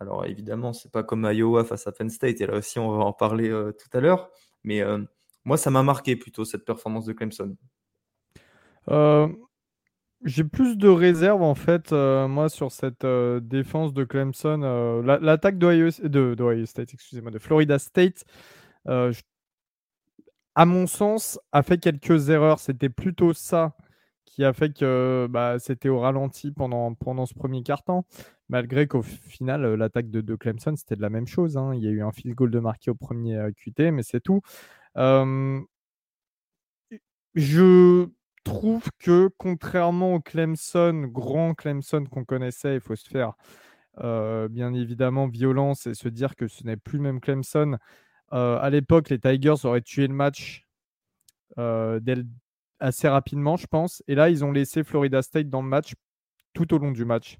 [0.00, 3.04] Alors évidemment, c'est pas comme Iowa face à Penn State, et là aussi on va
[3.04, 4.30] en parler euh, tout à l'heure.
[4.64, 4.98] Mais euh,
[5.44, 7.56] moi, ça m'a marqué plutôt cette performance de Clemson.
[8.88, 9.28] Euh,
[10.24, 15.02] j'ai plus de réserves en fait, moi, sur cette défense de Clemson.
[15.02, 18.24] L'attaque d'Ohio de, State, excusez-moi, de Florida State,
[20.54, 22.58] à mon sens, a fait quelques erreurs.
[22.58, 23.74] C'était plutôt ça
[24.26, 28.06] qui a fait que bah, c'était au ralenti pendant, pendant ce premier quart-temps,
[28.48, 31.56] malgré qu'au final, euh, l'attaque de, de, Clemson, c'était de la même chose.
[31.56, 31.72] Hein.
[31.74, 34.20] Il y a eu un field goal de marqué au premier euh, QT, mais c'est
[34.20, 34.40] tout.
[37.34, 38.06] je
[38.44, 43.34] trouve que contrairement au Clemson, grand Clemson qu'on connaissait, il faut se faire
[43.98, 47.78] euh, bien évidemment violence et se dire que ce n'est plus le même Clemson.
[48.30, 50.66] à l'époque, les Tigers auraient tué le match
[51.56, 52.24] le
[52.80, 54.02] assez rapidement, je pense.
[54.08, 55.94] Et là, ils ont laissé Florida State dans le match
[56.54, 57.38] tout au long du match.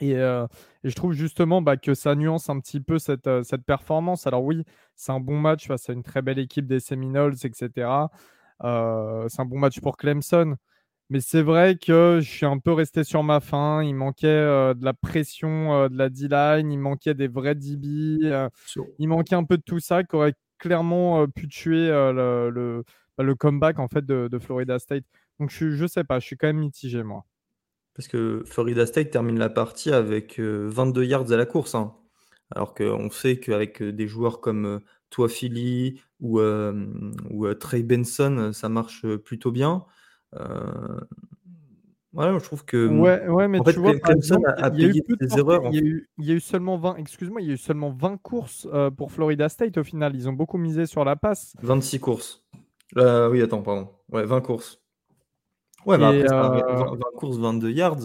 [0.00, 0.46] Et, euh,
[0.84, 4.26] je trouve justement bah, que ça nuance un petit peu cette, euh, cette performance.
[4.28, 4.64] Alors oui,
[4.94, 7.88] c'est un bon match face à une très belle équipe des Seminoles, etc.
[8.64, 10.56] Euh, c'est un bon match pour Clemson.
[11.10, 13.82] Mais c'est vrai que je suis un peu resté sur ma faim.
[13.82, 18.18] Il manquait de la pression de la D-line, il manquait des vrais DB,
[18.98, 22.84] il manquait un peu de tout ça qui aurait clairement pu tuer le,
[23.16, 25.04] bah, le comeback en fait de, Florida State.
[25.40, 27.24] Donc je, je sais pas, je suis quand même mitigé moi.
[27.98, 31.74] Parce que Florida State termine la partie avec 22 euh, yards à la course.
[31.74, 31.96] Hein.
[32.54, 34.78] Alors qu'on sait qu'avec euh, des joueurs comme euh,
[35.10, 39.84] toi Philly ou, ou Trey Benson, ça marche plutôt bien.
[42.14, 42.88] Ouais, je trouve que.
[42.88, 45.62] Ouais, ouais mais tu vois, a, il y a eu des erreurs.
[45.72, 48.66] Il y, a eu, seulement 20, excuse-moi, il y a eu seulement 20 courses
[48.96, 50.16] pour Florida State au final.
[50.16, 51.54] Ils ont beaucoup misé sur la passe.
[51.62, 52.44] 26 courses.
[52.96, 53.90] Euh, oui, attends, pardon.
[54.10, 54.80] Ouais, 20 courses.
[55.84, 58.00] Ouais, mais après, 20, euh, courses, 22 yards,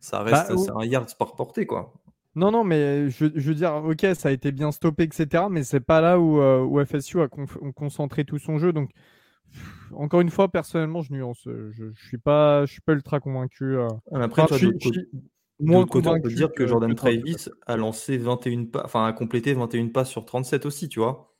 [0.00, 1.94] ça bah, reste un yard par portée, quoi.
[2.38, 5.44] Non, non, mais je, veux dire, ok, ça a été bien stoppé, etc.
[5.50, 7.28] Mais c'est pas là où, où FSU a
[7.74, 8.72] concentré tout son jeu.
[8.72, 8.90] Donc,
[9.92, 11.40] encore une fois, personnellement, je nuance.
[11.44, 13.76] Je, je suis pas, je suis pas ultra convaincu.
[14.12, 15.08] Après, enfin, toi, je, suis,
[15.58, 15.82] moins.
[15.82, 20.10] On peut dire que, Jordan Travis a lancé 21 pas, enfin, a complété 21 passes
[20.10, 21.34] sur 37 aussi, tu vois.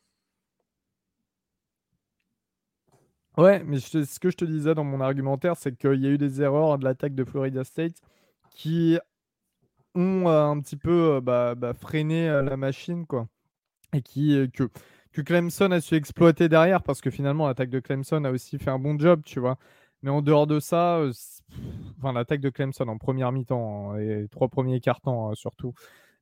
[3.36, 6.18] Ouais, mais ce que je te disais dans mon argumentaire, c'est qu'il y a eu
[6.18, 7.94] des erreurs de l'attaque de Florida State
[8.50, 8.98] qui
[9.98, 13.28] ont euh, un petit peu euh, bah, bah, freiné euh, la machine, quoi.
[13.94, 14.70] Et qui, que,
[15.12, 18.70] que Clemson a su exploiter derrière, parce que finalement, l'attaque de Clemson a aussi fait
[18.70, 19.58] un bon job, tu vois.
[20.02, 21.02] Mais en dehors de ça,
[21.98, 25.74] enfin, l'attaque de Clemson en première mi-temps, hein, et trois premiers cartons hein, surtout.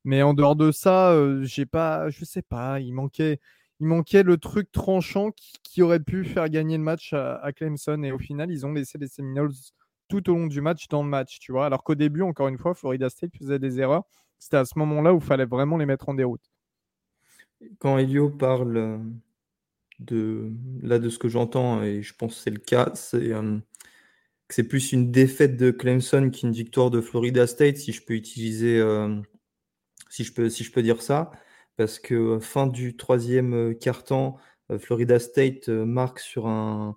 [0.04, 1.12] Mais en dehors de ça,
[1.42, 3.40] j'ai pas, je sais pas, il manquait,
[3.80, 8.02] il manquait le truc tranchant qui, aurait pu faire gagner le match à, Clemson.
[8.04, 9.52] Et au final, ils ont laissé les Seminoles
[10.08, 11.66] tout au long du match dans le match, tu vois.
[11.66, 14.04] Alors qu'au début, encore une fois, Florida State faisait des erreurs.
[14.38, 16.42] C'était à ce moment-là où il fallait vraiment les mettre en déroute.
[17.78, 19.00] Quand Elio parle
[19.98, 23.58] de là de ce que j'entends, et je pense que c'est le cas, c'est euh,
[24.50, 28.78] c'est plus une défaite de Clemson qu'une victoire de Florida State, si je peux utiliser,
[28.78, 29.20] euh,
[30.10, 31.30] si je peux, si je peux dire ça
[31.76, 34.38] parce que fin du troisième quart-temps,
[34.78, 36.96] Florida State marque sur un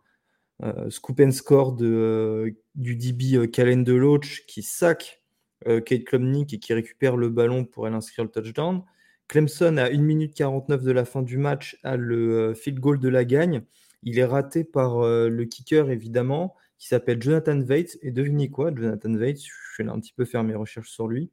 [0.90, 5.24] scoop and score de, du DB Calen Deloach qui sac
[5.66, 8.84] Kate Klumnik et qui récupère le ballon pour aller inscrire le touchdown.
[9.28, 13.10] Clemson, à 1 minute 49 de la fin du match, a le field goal de
[13.10, 13.64] la gagne.
[14.04, 17.98] Il est raté par le kicker, évidemment, qui s'appelle Jonathan Vates.
[18.02, 21.32] Et devinez quoi, Jonathan Vates, je vais un petit peu faire mes recherches sur lui.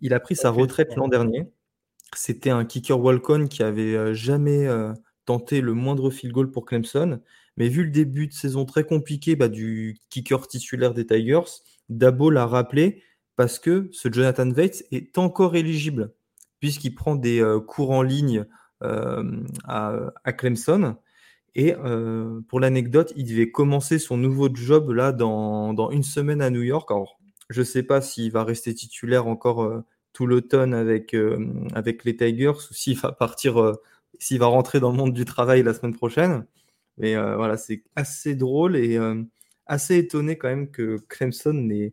[0.00, 1.50] il a pris sa retraite l'an dernier.
[2.16, 4.92] C'était un kicker walk-on qui avait euh, jamais euh,
[5.24, 7.20] tenté le moindre field goal pour Clemson.
[7.58, 12.30] Mais vu le début de saison très compliqué bah, du kicker titulaire des Tigers, Dabo
[12.30, 13.02] l'a rappelé
[13.34, 16.14] parce que ce Jonathan Vates est encore éligible
[16.60, 18.46] puisqu'il prend des euh, cours en ligne
[18.80, 20.96] à, Clemson.
[21.56, 21.74] Et
[22.46, 26.62] pour l'anecdote, il devait commencer son nouveau job là dans, dans une semaine à New
[26.62, 26.88] York.
[26.92, 27.18] Alors,
[27.50, 31.16] je ne sais pas s'il va rester titulaire encore tout l'automne avec,
[31.74, 33.74] avec les Tigers ou s'il va partir,
[34.20, 36.44] s'il va rentrer dans le monde du travail la semaine prochaine.
[36.98, 38.98] Mais voilà, c'est assez drôle et
[39.68, 41.92] assez étonné quand même que Clemson ait,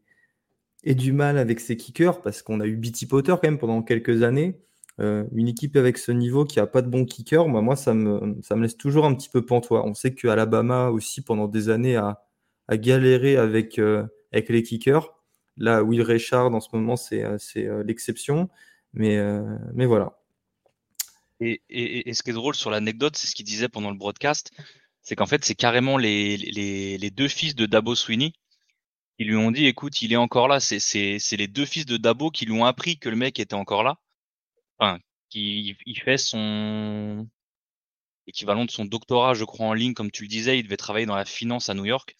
[0.95, 4.23] du mal avec ses kickers parce qu'on a eu Bitty Potter quand même pendant quelques
[4.23, 4.61] années.
[5.01, 7.93] Euh, une équipe avec ce niveau qui a pas de bon kicker, moi, moi ça,
[7.93, 9.85] me, ça me laisse toujours un petit peu pantois.
[9.85, 12.23] On sait que Alabama aussi pendant des années a,
[12.69, 15.13] a galéré avec, euh, avec les kickers.
[15.57, 18.49] Là, Will Richard en ce moment c'est euh, l'exception,
[18.93, 19.19] mais,
[19.73, 20.17] mais voilà.
[21.41, 24.51] Et, et, ce qui est drôle sur l'anecdote, c'est ce qu'il disait pendant le broadcast,
[25.05, 28.33] c'est qu'en fait c'est carrément les, deux fils de Dabo Sweeney
[29.17, 32.31] qui lui ont dit écoute il est encore là, c'est les deux fils de Dabo
[32.31, 33.97] qui lui ont appris que le mec était encore là
[34.79, 37.27] enfin, qui il fait son
[38.27, 41.05] équivalent de son doctorat, je crois, en ligne, comme tu le disais, il devait travailler
[41.05, 42.15] dans la finance à New York.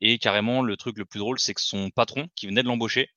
[0.00, 3.10] Et carrément, le truc le plus drôle, c'est que son patron, qui venait de l'embaucher,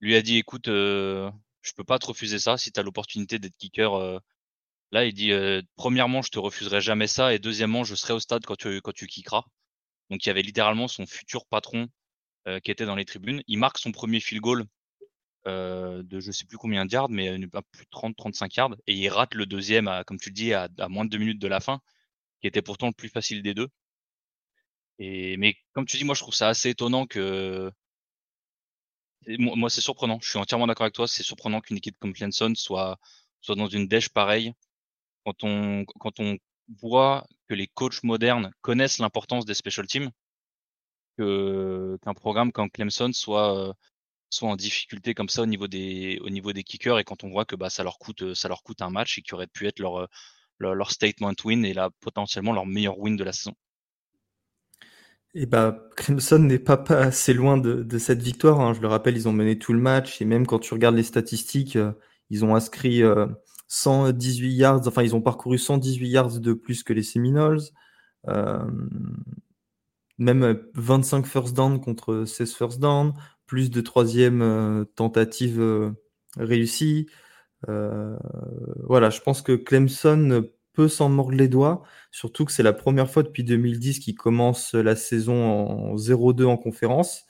[0.00, 1.30] lui a dit, écoute, euh,
[1.62, 3.94] je peux pas te refuser ça si tu as l'opportunité d'être kicker.
[3.94, 4.18] Euh.
[4.92, 8.20] Là, il dit, euh, premièrement, je te refuserai jamais ça, et deuxièmement, je serai au
[8.20, 9.42] stade quand tu, quand tu kickeras.
[10.10, 11.88] Donc, il y avait littéralement son futur patron
[12.48, 13.42] euh, qui était dans les tribunes.
[13.48, 14.66] Il marque son premier field goal
[15.48, 18.76] euh, de je sais plus combien de yards, mais pas plus de 30-35 yards.
[18.86, 21.40] Et il rate le deuxième, à, comme tu le dis, à, moins de deux minutes
[21.40, 21.80] de la fin,
[22.40, 23.68] qui était pourtant le plus facile des deux.
[24.98, 27.70] Et, mais comme tu dis, moi je trouve ça assez étonnant que.
[29.38, 30.18] Moi, c'est surprenant.
[30.20, 31.06] Je suis entièrement d'accord avec toi.
[31.06, 32.98] C'est surprenant qu'une équipe comme Clemson soit,
[33.40, 34.52] soit dans une dèche pareille.
[35.24, 36.36] Quand on, quand on
[36.80, 40.10] voit que les coachs modernes connaissent l'importance des special teams,
[41.16, 43.72] qu'un programme comme Clemson soit, euh,
[44.30, 47.30] soit en difficulté comme ça au niveau des, au niveau des kickers et quand on
[47.30, 49.66] voit que bah, ça, leur coûte, ça leur coûte un match et qui aurait pu
[49.66, 50.08] être leur,
[50.58, 53.54] leur, statement win et là potentiellement leur meilleur win de la saison.
[55.34, 58.60] Et bah, Crimson n'est pas, pas assez loin de, cette victoire.
[58.60, 58.74] Hein.
[58.74, 61.02] Je le rappelle, ils ont mené tout le match et même quand tu regardes les
[61.02, 61.92] statistiques, euh,
[62.30, 63.02] ils ont inscrit
[63.72, 67.60] 118 euh, yards, enfin ils ont parcouru 118 yards de plus que les Seminoles.
[68.28, 68.64] Euh,
[70.18, 73.14] même 25 first down contre 16 first down
[73.46, 75.90] plus de troisième euh, tentative euh,
[76.36, 77.08] réussie.
[77.66, 83.10] Voilà, je pense que Clemson peut s'en mordre les doigts, surtout que c'est la première
[83.10, 87.24] fois depuis 2010 qu'il commence la saison en 0-2 en conférence.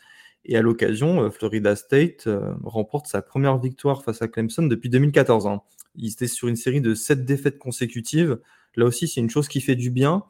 [0.45, 2.29] Et à l'occasion, Florida State
[2.65, 5.47] remporte sa première victoire face à Clemson depuis 2014.
[5.47, 5.63] Hein.
[5.95, 8.39] Il était sur une série de 7 défaites consécutives.
[8.77, 10.25] Là aussi, c'est une chose qui fait du bien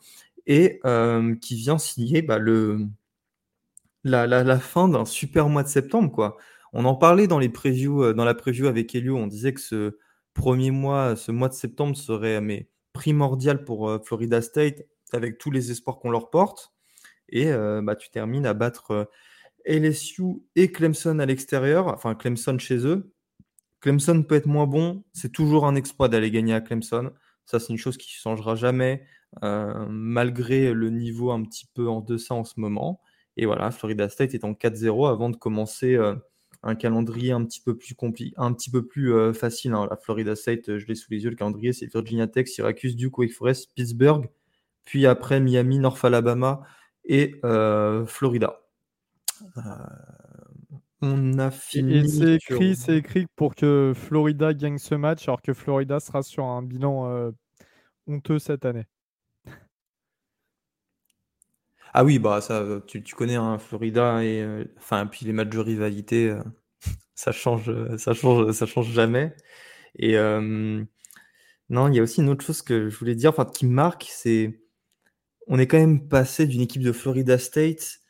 [0.47, 0.81] et
[1.41, 2.39] qui vient signer bah,
[4.05, 6.37] la, fin d'un super mois de septembre.
[6.73, 9.99] On en parlait euh, dans la preview avec Elio, on disait que ce
[10.35, 12.41] premier mois, ce mois de septembre serait
[12.93, 16.73] primordial pour euh, Florida State avec tous les espoirs qu'on leur porte.
[17.29, 19.11] Et euh, bah, tu termines à battre
[19.67, 23.12] LSU et Clemson à l'extérieur, enfin Clemson chez eux.
[23.83, 27.13] Clemson peut être moins bon, c'est toujours un exploit d'aller gagner à Clemson.
[27.45, 29.05] Ça, c'est une chose qui ne changera jamais,
[29.43, 33.01] malgré le niveau un petit peu en deçà en ce moment.
[33.37, 36.15] Et voilà, Florida State est en 4-0 avant de commencer euh,
[36.63, 39.73] un calendrier un petit peu plus compliqué, un petit peu plus euh, facile.
[39.73, 39.87] Hein.
[39.91, 42.97] La Florida State, euh, je l'ai sous les yeux, le calendrier, c'est Virginia Tech, Syracuse,
[42.97, 44.29] Duke, Wake Forest, Pittsburgh,
[44.85, 46.61] puis après Miami, North Alabama
[47.05, 47.41] et
[48.07, 48.61] Florida.
[51.03, 51.99] On a fini.
[51.99, 56.23] Et c'est écrit, c'est écrit pour que Florida gagne ce match, alors que Florida sera
[56.23, 57.33] sur un bilan
[58.07, 58.87] honteux cette année.
[61.95, 65.59] Ah oui, bah ça, tu, connais hein, Florida et euh, enfin puis les matchs de
[65.59, 66.43] rivalité, euh,
[67.15, 69.35] ça change, ça change, ça change jamais.
[69.99, 70.83] Et euh,
[71.71, 74.09] non, il y a aussi une autre chose que je voulais dire, enfin qui marque,
[74.11, 74.61] c'est
[75.49, 78.02] on est quand même passé d'une équipe de Florida State.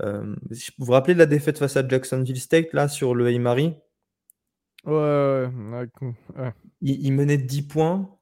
[0.00, 0.36] Vous
[0.78, 3.74] vous rappelez de la défaite face à Jacksonville State là sur le Marie
[4.84, 5.88] Ouais, ouais,
[6.36, 6.52] ouais.
[6.82, 8.18] Ils, menaient de 10 points.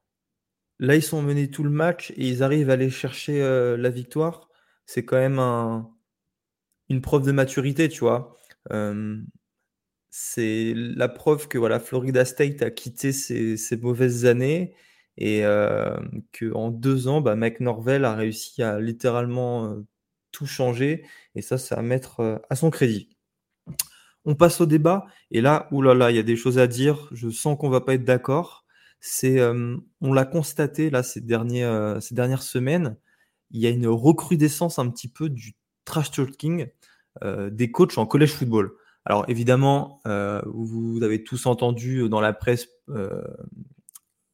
[0.78, 4.48] Là, ils sont menés tout le match et ils arrivent à aller chercher la victoire
[4.86, 5.38] c'est quand même
[6.88, 8.36] une preuve de maturité, tu vois.
[10.10, 14.74] c'est la preuve que voilà, Florida State a quitté ses, mauvaises années
[15.16, 15.42] et
[16.38, 19.82] qu'en deux ans, bah, Mike Norvell a réussi à littéralement
[20.32, 23.16] tout changer et ça, c'est à mettre à son crédit.
[24.24, 27.08] On passe au débat et là, oulala, il y a des choses à dire.
[27.12, 28.64] Je sens qu'on va pas être d'accord.
[29.00, 29.40] C'est,
[30.00, 32.96] on l'a constaté là ces, derniers, ces dernières semaines
[33.52, 36.66] il y a une recrudescence un petit peu du trash talking
[37.22, 38.72] euh, des coachs en college football.
[39.04, 43.22] Alors évidemment, euh, vous avez tous entendu dans la presse euh,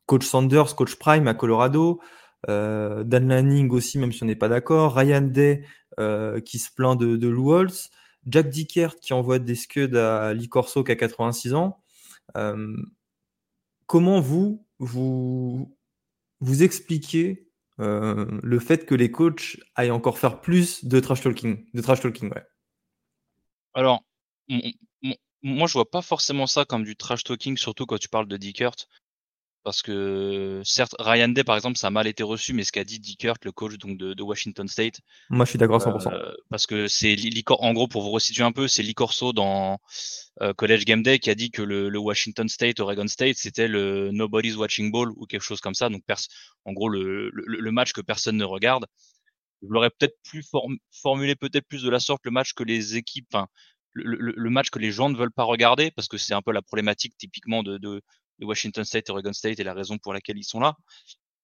[0.07, 2.01] coach Sanders, coach Prime à Colorado,
[2.49, 4.95] Euh, Dan Lanning aussi, même si on n'est pas d'accord.
[4.95, 5.65] Ryan Day
[5.99, 7.91] euh, qui se plaint de, de Lou Holtz.
[8.27, 11.83] Jack Dickert qui envoie des scuds à Lee Corso qui a 86 ans.
[12.37, 12.77] Euh,
[13.87, 15.77] comment vous, vous,
[16.41, 17.47] vous expliquez
[17.79, 22.29] le fait que les coachs aillent encore faire plus de trash talking, de trash talking,
[22.29, 22.45] ouais?
[23.75, 24.03] Alors,
[25.43, 28.37] moi, je vois pas forcément ça comme du trash talking, surtout quand tu parles de
[28.37, 28.75] Dickert.
[29.65, 32.85] Parce que, certes, Ryan Day, par exemple, ça a mal été reçu, mais ce qu'a
[32.85, 35.01] dit Dickert, le coach donc, de, Washington State.
[35.31, 36.13] Moi, je suis d'accord à 100%.
[36.13, 37.17] Euh, parce que c'est,
[37.49, 39.79] en gros, pour vous resituer un peu, c'est Lee Corso dans
[40.41, 44.11] euh, College Game Day qui a dit que le, Washington State, Oregon State, c'était le
[44.13, 45.89] Nobody's Watching Ball ou quelque chose comme ça.
[45.89, 46.03] Donc,
[46.65, 48.87] en gros, le, le, match que personne ne regarde.
[49.63, 50.49] Je l'aurais peut-être plus
[50.93, 53.49] formulé peut-être plus de la sorte le match que les équipes, enfin,
[53.93, 56.63] le, match que les gens ne veulent pas regarder, parce que c'est un peu la
[56.63, 58.01] problématique typiquement de, de,
[58.45, 60.77] Washington State et Oregon State et la raison pour laquelle ils sont là.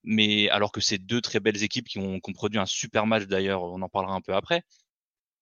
[0.05, 3.63] Mais alors que c'est deux très belles équipes qui ont, produit un super match d'ailleurs,
[3.63, 4.63] on en parlera un peu après.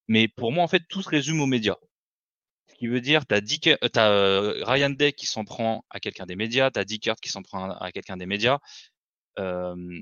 [0.08, 1.76] Mais pour moi, en fait, tout se résume aux médias.
[2.68, 6.26] Ce qui veut dire, tu as, as, euh, Ryan Day qui s'en prend à quelqu'un
[6.26, 8.58] des médias, tu as Dickert qui s'en prend à quelqu'un des médias.
[9.38, 10.00] Euh,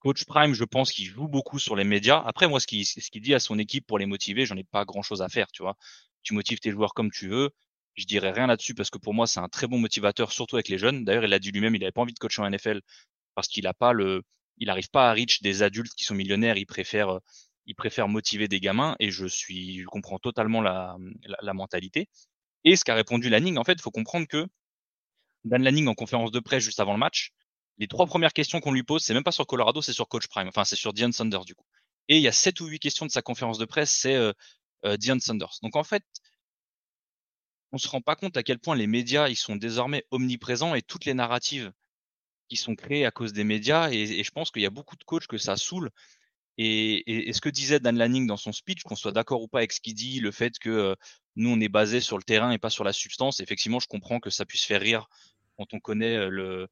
[0.00, 2.22] Coach Prime, je pense qu'il joue beaucoup sur les médias.
[2.24, 5.02] Après, moi, ce qu'il dit à son équipe pour les motiver, j'en ai pas grand
[5.02, 5.76] chose à faire, tu vois.
[6.22, 7.50] Tu motives tes joueurs comme tu veux.
[7.96, 10.68] Je dirais rien là-dessus parce que pour moi, c'est un très bon motivateur, surtout avec
[10.68, 11.04] les jeunes.
[11.04, 12.80] D'ailleurs, il a dit lui-même, il n'avait pas envie de coacher en NFL
[13.34, 14.22] parce qu'il a pas le,
[14.58, 16.56] il n'arrive pas à reach des adultes qui sont millionnaires.
[16.56, 17.20] Il préfère,
[17.66, 20.96] il préfère motiver des gamins et je suis, je comprends totalement la,
[21.42, 22.08] la, mentalité.
[22.64, 24.46] Et ce qu'a répondu Lanning, en fait, il faut comprendre que
[25.44, 27.32] Dan Lanning en conférence de presse juste avant le match,
[27.78, 30.28] les trois premières questions qu'on lui pose, c'est même pas sur Colorado, c'est sur Coach
[30.28, 30.48] Prime.
[30.48, 31.66] Enfin, c'est sur Dion Sanders, du coup.
[32.08, 34.32] Et il y a sept ou huit questions de sa conférence de presse, c'est euh,
[34.84, 35.58] euh, Dion Sanders.
[35.62, 36.04] Donc, en fait,
[37.76, 40.80] on se rend pas compte à quel point les médias, ils sont désormais omniprésents et
[40.80, 41.72] toutes les narratives
[42.48, 43.90] qui sont créées à cause des médias.
[43.90, 45.90] Et, je pense qu'il y a beaucoup de coachs que ça saoule.
[46.56, 49.72] Et, ce que disait Dan Lanning dans son speech, qu'on soit d'accord ou pas avec
[49.72, 50.94] ce qu'il dit, le fait que euh,
[51.36, 54.20] nous, on est basé sur le terrain et pas sur la substance, effectivement, je comprends
[54.20, 55.06] que ça puisse faire rire
[55.58, 56.68] quand on connaît le,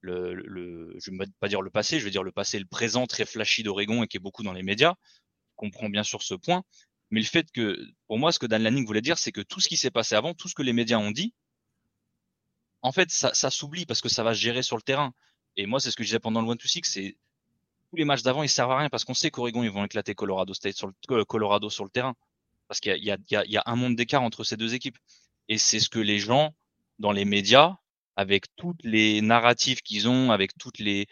[0.00, 3.06] le, je ne vais pas dire le passé, je veux dire le passé, le présent
[3.06, 4.94] très flashy d'Oregon et qui est beaucoup dans les médias.
[5.50, 6.62] Je comprends bien sur ce point.
[7.10, 9.60] Mais le fait que, pour moi, ce que Dan Lanning voulait dire, c'est que tout
[9.60, 11.32] ce qui s'est passé avant, tout ce que les médias ont dit,
[12.82, 15.12] en fait, ça, ça s'oublie parce que ça va se gérer sur le terrain.
[15.56, 17.16] Et moi, c'est ce que je disais pendant le One to Six, c'est
[17.90, 20.14] tous les matchs d'avant, ils servent à rien parce qu'on sait qu'Oregon, ils vont éclater
[20.14, 22.14] Colorado State sur le, euh, Colorado sur le terrain.
[22.68, 24.98] Parce qu'il y, y, y a, un monde d'écart entre ces deux équipes.
[25.48, 26.54] Et c'est ce que les gens
[26.98, 27.76] dans les médias
[28.16, 31.06] avec toutes les narratives qu'ils ont, avec toutes les,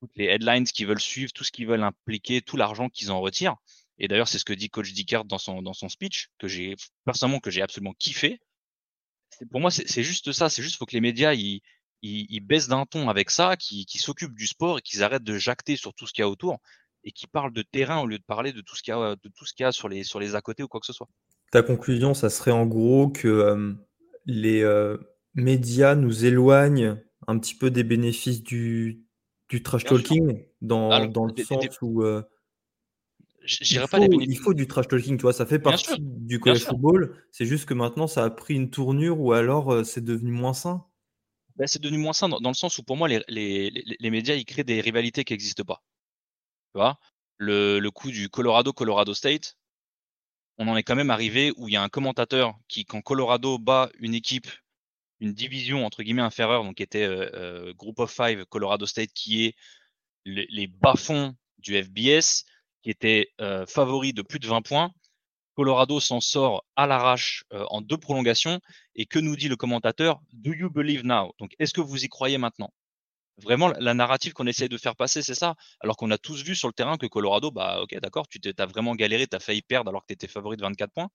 [0.00, 3.20] toutes les headlines qu'ils veulent suivre, tout ce qu'ils veulent impliquer, tout l'argent qu'ils en
[3.20, 3.56] retirent.
[4.00, 6.74] Et d'ailleurs, c'est ce que dit Coach Dickert dans son, dans son speech, que j'ai,
[7.04, 8.40] personnellement, que j'ai absolument kiffé.
[9.50, 10.48] Pour moi, c'est juste ça.
[10.48, 11.60] C'est juste faut que les médias, ils,
[12.02, 15.76] ils, baissent d'un ton avec ça, qu'ils s'occupent du sport et qu'ils arrêtent de jacter
[15.76, 16.58] sur tout ce qu'il y a autour
[17.04, 19.16] et qu'ils parlent de terrain au lieu de parler de tout ce qu'il y a,
[19.16, 20.86] de tout ce qu'il y a sur les, sur les à côté ou quoi que
[20.86, 21.08] ce soit.
[21.52, 23.72] Ta conclusion, ça serait en gros que euh,
[24.26, 24.96] les, euh,
[25.34, 29.04] médias nous éloignent un petit peu des bénéfices du,
[29.48, 32.22] du trash talking, dans, dans le sens où euh,
[33.42, 36.64] il, faut, pas il faut du trash talking, tu vois, ça fait partie du college
[36.64, 37.16] football.
[37.32, 40.54] C'est juste que maintenant, ça a pris une tournure ou alors euh, c'est devenu moins
[40.54, 40.84] sain.
[41.56, 44.34] Ben, c'est devenu moins sain dans, le sens où pour moi, les, les, les, médias,
[44.34, 45.82] ils créent des rivalités qui n'existent pas.
[46.72, 46.98] Tu vois?
[47.38, 49.56] Le, le coup du Colorado-Colorado State,
[50.58, 53.58] on en est quand même arrivé où il y a un commentateur qui, quand Colorado
[53.58, 54.48] bat une équipe
[55.20, 59.12] une division entre guillemets inférieure, donc qui était euh, euh, Group of Five Colorado State,
[59.12, 59.54] qui est
[60.24, 62.44] les, bas-fonds du FBS,
[62.82, 64.92] qui était euh, favori de plus de 20 points.
[65.56, 68.60] Colorado s'en sort à l'arrache en deux prolongations.
[68.94, 70.20] Et que nous dit le commentateur?
[70.32, 71.34] Do you believe now?
[71.38, 72.72] Donc, est-ce que vous y croyez maintenant?
[73.42, 75.56] Vraiment, la narrative qu'on essaye de faire passer, c'est ça?
[75.80, 78.66] Alors qu'on a tous vu sur le terrain que Colorado, bah ok, d'accord, tu as
[78.66, 81.08] vraiment galéré, tu as failli perdre alors que tu étais favori de 24 points.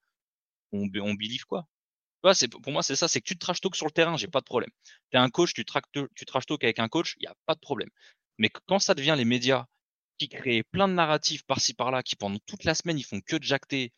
[0.71, 1.65] On, on believe quoi?
[2.63, 4.45] Pour moi, c'est ça, c'est que tu trash talk sur le terrain, j'ai pas de
[4.45, 4.71] problème.
[5.11, 7.53] Tu es un coach, tu, tu trash talk avec un coach, il n'y a pas
[7.53, 7.89] de problème.
[8.39, 9.67] Mais quand ça devient les médias
[10.17, 13.35] qui créent plein de narratifs par-ci par-là, qui pendant toute la semaine ils font que
[13.35, 13.91] de jacter,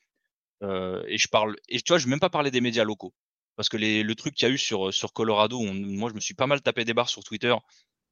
[0.63, 3.13] euh, et je parle, et tu vois, je vais même pas parler des médias locaux,
[3.55, 6.33] parce que le truc qu'il y a eu sur, sur Colorado, moi je me suis
[6.33, 7.55] pas mal tapé des barres sur Twitter,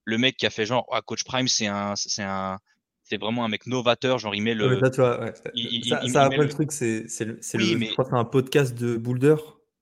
[0.03, 2.59] le mec qui a fait genre, ah, coach Prime, c'est un, c'est un,
[3.03, 4.79] c'est vraiment un mec novateur, genre il met le.
[6.09, 6.49] ça, après le...
[6.49, 9.35] truc, c'est, c'est, le, je crois que c'est un podcast de Boulder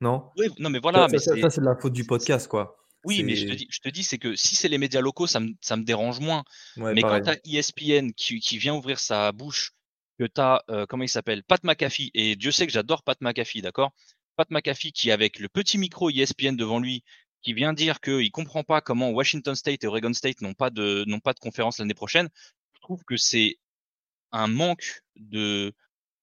[0.03, 0.23] non?
[0.37, 1.07] Oui, non, mais voilà.
[1.07, 2.75] Ça, mais ça, c'est de la faute du podcast, quoi.
[3.03, 5.27] Oui, mais je te dis, je te dis c'est que si c'est les médias locaux,
[5.27, 6.43] ça me, ça me dérange moins.
[6.77, 9.73] mais quand tu as ESPN qui, qui, vient ouvrir sa bouche,
[10.19, 13.19] que tu as, euh, comment il s'appelle, Pat McAfee, et Dieu sait que j'adore Pat
[13.21, 13.91] McAfee, d'accord?
[14.35, 17.03] Pat McAfee qui, avec le petit micro ESPN devant lui,
[17.41, 21.03] qui vient dire qu'il comprend pas comment Washington State et Oregon State n'ont pas de
[21.07, 22.29] n'ont pas de conférence l'année prochaine,
[22.73, 23.57] je trouve que c'est
[24.31, 25.73] un manque de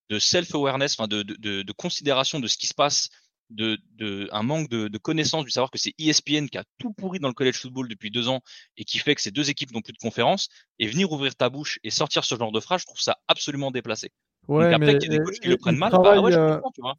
[0.09, 3.09] de self-awareness, enfin de, de, de, considération de ce qui se passe,
[3.51, 6.93] de, de un manque de, de connaissance du savoir que c'est ESPN qui a tout
[6.93, 8.41] pourri dans le college football depuis deux ans
[8.77, 10.49] et qui fait que ces deux équipes n'ont plus de conférence
[10.79, 13.71] et venir ouvrir ta bouche et sortir ce genre de phrase, je trouve ça absolument
[13.71, 14.11] déplacé.
[14.47, 15.91] Ouais, Donc après mais qu'il y ait des coachs qui il- le prennent il mal,
[15.91, 16.95] bah ouais, je euh, comprends, tu vois.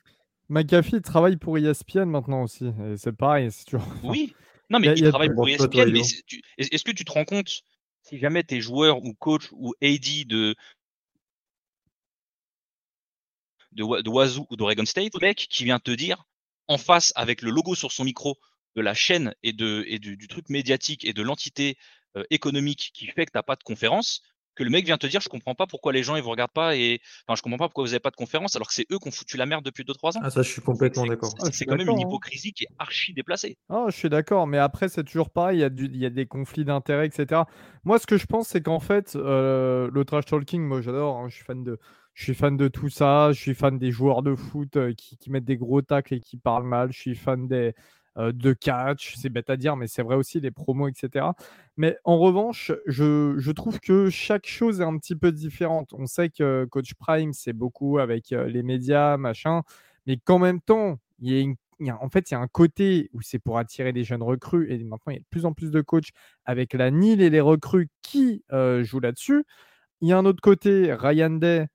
[0.48, 2.66] McAfee il travaille pour ESPN maintenant aussi.
[2.66, 3.86] Et c'est pareil, c'est toujours.
[4.05, 4.34] Oui.
[4.70, 7.12] Non, a- mais il a- travaille pour toi, ESPN, mais est- est-ce que tu te
[7.12, 7.62] rends compte
[8.03, 10.55] si jamais t'es joueur ou coach ou AD de
[13.72, 16.24] de, de Wazoo ou d'Oregon State, le mec qui vient te dire
[16.72, 18.38] en face avec le logo sur son micro
[18.76, 21.76] de la chaîne et de et du, du truc médiatique et de l'entité
[22.16, 24.22] euh, économique qui fait que t'as pas de conférence,
[24.54, 26.52] que le mec vient te dire je comprends pas pourquoi les gens ils vous regardent
[26.52, 28.86] pas et enfin je comprends pas pourquoi vous avez pas de conférence alors que c'est
[28.90, 30.20] eux qui ont foutu la merde depuis 2-3 ans.
[30.22, 31.30] Ah, ça, je suis complètement d'accord.
[31.38, 32.06] c'est- Ah, C'est quand même une hein.
[32.06, 33.56] hypocrisie qui est archi déplacée.
[33.68, 36.06] Ah, je suis d'accord, mais après, c'est toujours pareil, il y a, du- il y
[36.06, 37.42] a des conflits d'intérêts, etc.
[37.84, 41.28] Moi, ce que je pense, c'est qu'en fait, euh, le trash talking, moi, j'adore, hein,
[41.28, 41.78] je suis fan de,
[42.14, 45.30] je suis fan de tout ça, je suis fan des joueurs de foot euh, qui,
[45.30, 47.74] mettent des gros tacles et qui parlent mal, je suis fan des,
[48.18, 51.26] euh, de catch, c'est bête à dire, mais c'est vrai aussi, les promos, etc.
[51.76, 55.94] Mais en revanche, je, je trouve que chaque chose est un petit peu différente.
[55.94, 59.62] On sait que Coach Prime, c'est beaucoup avec euh, les médias, machin,
[60.06, 61.54] mais qu'en même temps, il y a
[62.00, 64.78] en fait, il y a un côté où c'est pour attirer des jeunes recrues et
[64.84, 66.10] maintenant il y a de plus en plus de coachs
[66.44, 68.44] avec la NIL et les recrues qui
[68.82, 69.44] jouent là-dessus.
[70.00, 71.66] Il y a un autre côté, Ryan Day,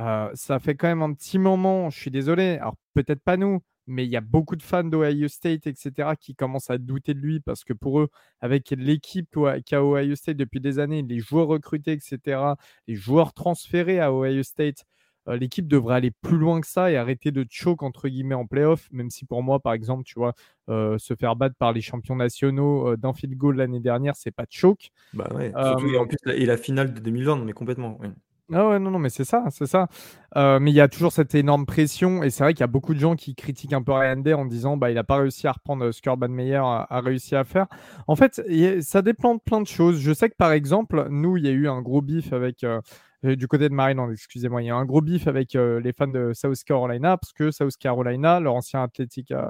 [0.00, 3.60] euh, ça fait quand même un petit moment, je suis désolé, alors peut-être pas nous,
[3.86, 7.20] mais il y a beaucoup de fans d'Ohio State, etc., qui commencent à douter de
[7.20, 8.08] lui parce que pour eux,
[8.40, 12.40] avec l'équipe qu'a Ohio State depuis des années, les joueurs recrutés, etc.,
[12.86, 14.84] les joueurs transférés à Ohio State,
[15.28, 18.46] euh, l'équipe devrait aller plus loin que ça et arrêter de choke entre guillemets en
[18.46, 20.34] playoff, même si pour moi, par exemple, tu vois,
[20.68, 24.30] euh, se faire battre par les champions nationaux euh, d'un field goal l'année dernière, c'est
[24.30, 24.90] pas de choke.
[25.14, 25.52] Bah ouais.
[25.52, 27.98] Surtout, et en plus, la, et la finale de 2020, non, mais complètement.
[28.00, 28.08] oui.
[28.52, 29.88] Ah non, non, mais c'est ça, c'est ça.
[30.36, 32.68] Euh, mais il y a toujours cette énorme pression, et c'est vrai qu'il y a
[32.68, 35.16] beaucoup de gens qui critiquent un peu Ryan Day en disant bah il n'a pas
[35.16, 37.66] réussi à reprendre ce qu'Urban Meyer a, réussi à faire.
[38.06, 38.40] En fait,
[38.82, 39.98] ça dépend de plein de choses.
[39.98, 42.80] Je sais que par exemple, nous, il y a eu un gros bif avec euh,
[43.24, 45.92] euh, du côté de Maryland, excusez-moi, il y a un gros bif avec euh, les
[45.92, 49.44] fans de South Carolina, parce que South Carolina, leur ancien athlétique, euh,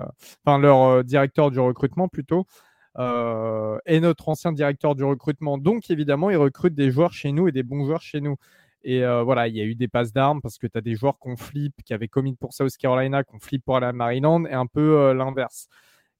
[0.45, 2.47] enfin leur euh, directeur du recrutement plutôt,
[2.99, 5.59] euh, est notre ancien directeur du recrutement.
[5.59, 8.37] Donc évidemment, il recrute des joueurs chez nous et des bons joueurs chez nous.
[8.83, 10.95] Et euh, voilà, il y a eu des passes d'armes parce que tu as des
[10.95, 14.53] joueurs qu'on flip, qui avaient commis pour South Carolina, qu'on flip pour à Maryland, et
[14.53, 15.69] un peu euh, l'inverse.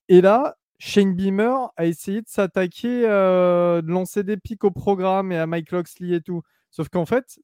[0.09, 5.33] Et là, Shane Beamer a essayé de s'attaquer, euh, de lancer des pics au programme
[5.33, 6.43] et à Mike Loxley et tout.
[6.71, 7.39] Sauf qu'en fait,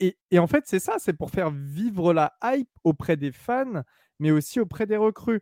[0.00, 3.82] et en fait, c'est ça, c'est pour faire vivre la hype auprès des fans,
[4.18, 5.40] mais aussi auprès des recrues.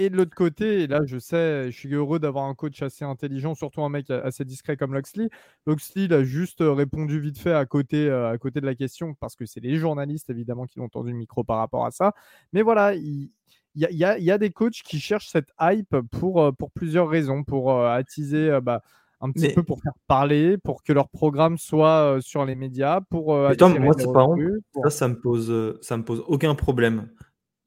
[0.00, 3.04] Et de l'autre côté, et là, je sais, je suis heureux d'avoir un coach assez
[3.04, 5.28] intelligent, surtout un mec assez discret comme Loxley.
[5.66, 8.76] Loxley, il a juste euh, répondu vite fait à côté, euh, à côté de la
[8.76, 11.90] question, parce que c'est les journalistes, évidemment, qui ont tendu le micro par rapport à
[11.90, 12.12] ça.
[12.52, 13.30] Mais voilà, il,
[13.74, 17.08] il y, a, y y des coachs qui cherchent cette hype pour, euh, pour plusieurs
[17.08, 18.82] raisons, pour euh, attiser euh, bah,
[19.20, 22.54] un petit Mais- peu, pour faire parler, pour que leur programme soit euh, sur les
[22.54, 26.54] médias, pour attirer moi, c'est recrues, pour- Ça, ça me pose, ça me pose aucun
[26.54, 27.08] problème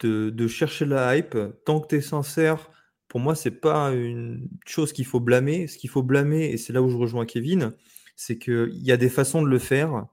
[0.08, 1.38] de, chercher la hype.
[1.66, 2.70] Tant que tu es sincère,
[3.08, 5.68] pour moi, c'est pas une chose qu'il faut blâmer.
[5.68, 7.74] Ce qu'il faut blâmer, et c'est là où je rejoins Kevin,
[8.16, 10.06] c'est qu'il y a des façons de le faire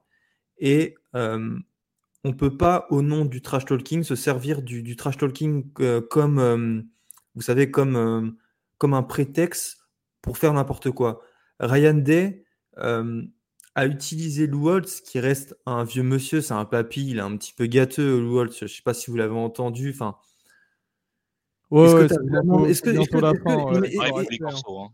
[0.57, 1.57] et euh,
[2.23, 6.39] on peut pas, au nom du trash talking, se servir du, trash talking euh, comme,
[6.39, 6.81] euh,
[7.35, 8.35] vous savez, comme,
[8.77, 9.77] comme un prétexte
[10.21, 11.21] pour faire n'importe quoi.
[11.59, 12.43] Ryan Day
[13.79, 17.35] a utilisé Lou Holtz, qui reste un vieux monsieur, c'est un papy, il est un
[17.37, 18.57] petit peu gâteux, Lou Holtz.
[18.61, 19.91] Je sais pas si vous l'avez entendu.
[19.91, 20.15] Enfin,
[21.71, 22.13] Ouais, est-ce que
[22.59, 22.81] ouais, est-ce
[24.11, 24.37] vrai.
[24.39, 24.89] corsos, hein.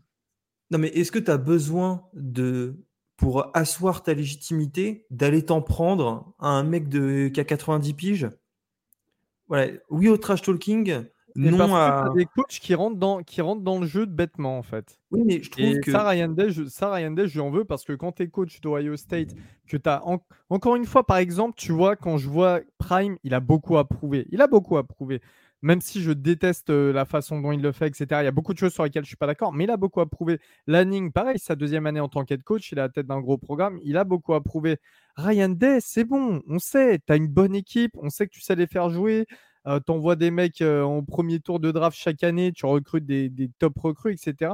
[0.70, 2.76] non, mais est-ce que tu as besoin de,
[3.16, 8.30] pour asseoir ta légitimité, d'aller t'en prendre à un mec de, qui a 90 piges?
[9.48, 9.72] Voilà.
[9.88, 11.04] Oui au trash talking,
[11.38, 12.04] Et non que à.
[12.06, 14.98] t'as des coachs qui rentrent, dans, qui rentrent dans le jeu bêtement, en fait.
[15.10, 15.90] Oui, mais je trouve Et que.
[15.90, 19.34] ça, Ryan Day, je, lui en veux parce que quand tu es coach d'Ohio State,
[19.66, 20.02] que tu as.
[20.48, 23.86] encore une fois, par exemple, tu vois, quand je vois Prime, il a beaucoup à
[23.86, 24.26] prouver.
[24.30, 25.20] Il a beaucoup à prouver.
[25.62, 28.06] Même si je déteste euh, la façon dont il le fait, etc.
[28.20, 29.76] Il y a beaucoup de choses sur lesquelles je suis pas d'accord, mais il a
[29.76, 30.38] beaucoup à prouver.
[30.66, 33.20] Lanning, pareil, sa deuxième année en tant qu'head coach, il est à la tête d'un
[33.20, 34.76] gros programme, il a beaucoup à prouver.
[35.16, 38.42] Ryan Day, c'est bon, on sait, tu as une bonne équipe, on sait que tu
[38.42, 39.26] sais les faire jouer.
[39.66, 43.78] Euh, des mecs euh, en premier tour de draft chaque année, tu recrutes des, top
[43.78, 44.52] recrues, etc.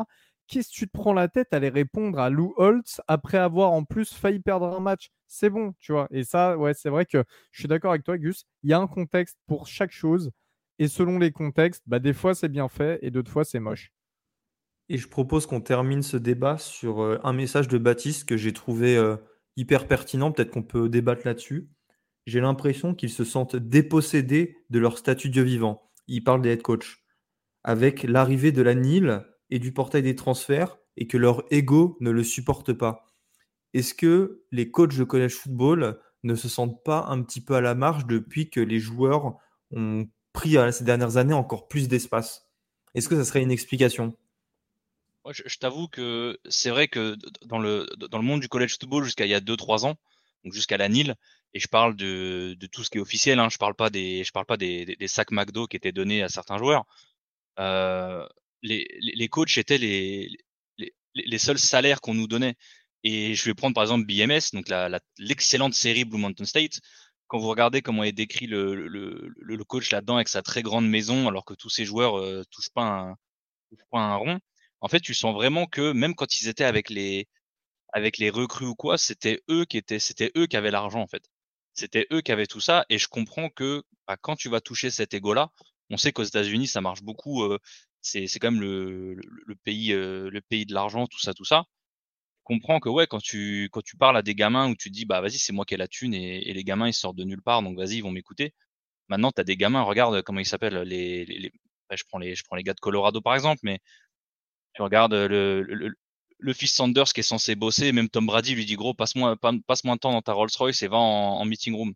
[0.48, 3.72] Qu'est-ce que tu te prends la tête à aller répondre à Lou Holtz après avoir
[3.72, 5.10] en plus failli perdre un match?
[5.26, 6.08] C'est bon, tu vois.
[6.10, 8.44] Et ça, ouais, c'est vrai que je suis d'accord avec toi, Gus.
[8.62, 10.30] Il y a un contexte pour chaque chose.
[10.78, 13.92] Et selon les contextes, bah, des fois c'est bien fait et d'autres fois c'est moche.
[14.88, 19.00] Et je propose qu'on termine ce débat sur un message de Baptiste que j'ai trouvé
[19.56, 20.32] hyper pertinent.
[20.32, 21.68] Peut-être qu'on peut débattre là-dessus.
[22.26, 25.90] J'ai l'impression qu'ils se sentent dépossédés de leur statut Dieu vivant.
[26.06, 27.04] Il parle des head coach.
[27.64, 32.10] Avec l'arrivée de la NIL et du portail des transferts et que leur ego ne
[32.10, 33.06] le supporte pas.
[33.74, 37.60] Est-ce que les coachs de collège football ne se sentent pas un petit peu à
[37.60, 39.38] la marge depuis que les joueurs
[39.70, 42.48] ont pris ces dernières années encore plus d'espace?
[42.94, 44.16] Est-ce que ça serait une explication?
[45.30, 47.16] Je, t'avoue que c'est vrai que
[47.46, 49.96] dans le, dans le monde du college football jusqu'à il y a 2-3 ans,
[50.44, 51.14] donc jusqu'à la NIL,
[51.54, 54.24] et je parle de, de tout ce qui est officiel, hein, je parle pas des,
[54.24, 56.84] je parle pas des, des, sacs McDo qui étaient donnés à certains joueurs.
[57.58, 58.26] Euh,
[58.62, 60.30] les, les, coachs étaient les,
[60.78, 62.56] les, les seuls salaires qu'on nous donnait.
[63.04, 64.66] Et je vais prendre par exemple BMS, donc
[65.18, 66.80] l'excellente la, série Blue Mountain State.
[67.26, 70.88] Quand vous regardez comment est décrit le, le, le, coach là-dedans avec sa très grande
[70.88, 73.16] maison, alors que tous ces joueurs euh, touchent pas un,
[73.70, 74.40] touchent pas un rond,
[74.80, 77.28] en fait, tu sens vraiment que même quand ils étaient avec les
[77.92, 81.06] avec les recrues ou quoi, c'était eux qui étaient, c'était eux qui avaient l'argent en
[81.06, 81.24] fait.
[81.74, 82.84] C'était eux qui avaient tout ça.
[82.90, 85.50] Et je comprends que bah, quand tu vas toucher cet ego-là,
[85.90, 87.42] on sait qu'aux États-Unis ça marche beaucoup.
[87.44, 87.58] Euh,
[88.02, 91.64] c'est quand même le, le, pays euh, le pays de l'argent, tout ça, tout ça.
[92.40, 95.04] Je comprends que ouais, quand tu quand tu parles à des gamins où tu dis
[95.06, 97.24] bah vas-y c'est moi qui ai la thune et, et, les gamins ils sortent de
[97.24, 98.54] nulle part donc vas-y ils vont m'écouter.
[99.08, 101.52] Maintenant tu as des gamins, regarde comment ils s'appellent les, les, les
[101.92, 103.80] je prends les je prends les gars de Colorado par exemple, mais
[104.74, 105.94] tu regardes le, le,
[106.42, 109.36] le, fils Sanders qui est censé bosser, même Tom Brady lui dit gros, passe-moi
[109.66, 111.94] passe moins de temps dans ta Rolls Royce et va en, meeting room.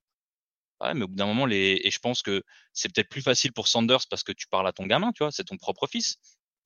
[0.80, 1.80] Ouais, mais au bout d'un moment, les...
[1.84, 2.42] et je pense que
[2.72, 5.32] c'est peut-être plus facile pour Sanders parce que tu parles à ton gamin, tu vois,
[5.32, 6.16] c'est ton propre fils.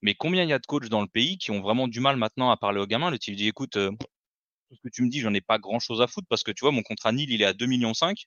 [0.02, 2.16] Mais combien il y a de coachs dans le pays qui ont vraiment du mal
[2.16, 3.10] maintenant à parler aux gamins?
[3.10, 5.78] Le type dit écoute, euh, tout ce que tu me dis, j'en ai pas grand
[5.80, 7.94] chose à foutre parce que tu vois, mon contrat Nil, il est à 2 millions
[7.94, 8.24] 5.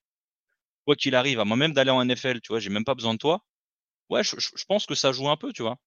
[0.86, 3.20] Quoi qu'il arrive, à moi-même d'aller en NFL, tu vois, j'ai même pas besoin de
[3.20, 3.40] toi.
[4.10, 5.78] Ouais, je, je pense que ça joue un peu, tu vois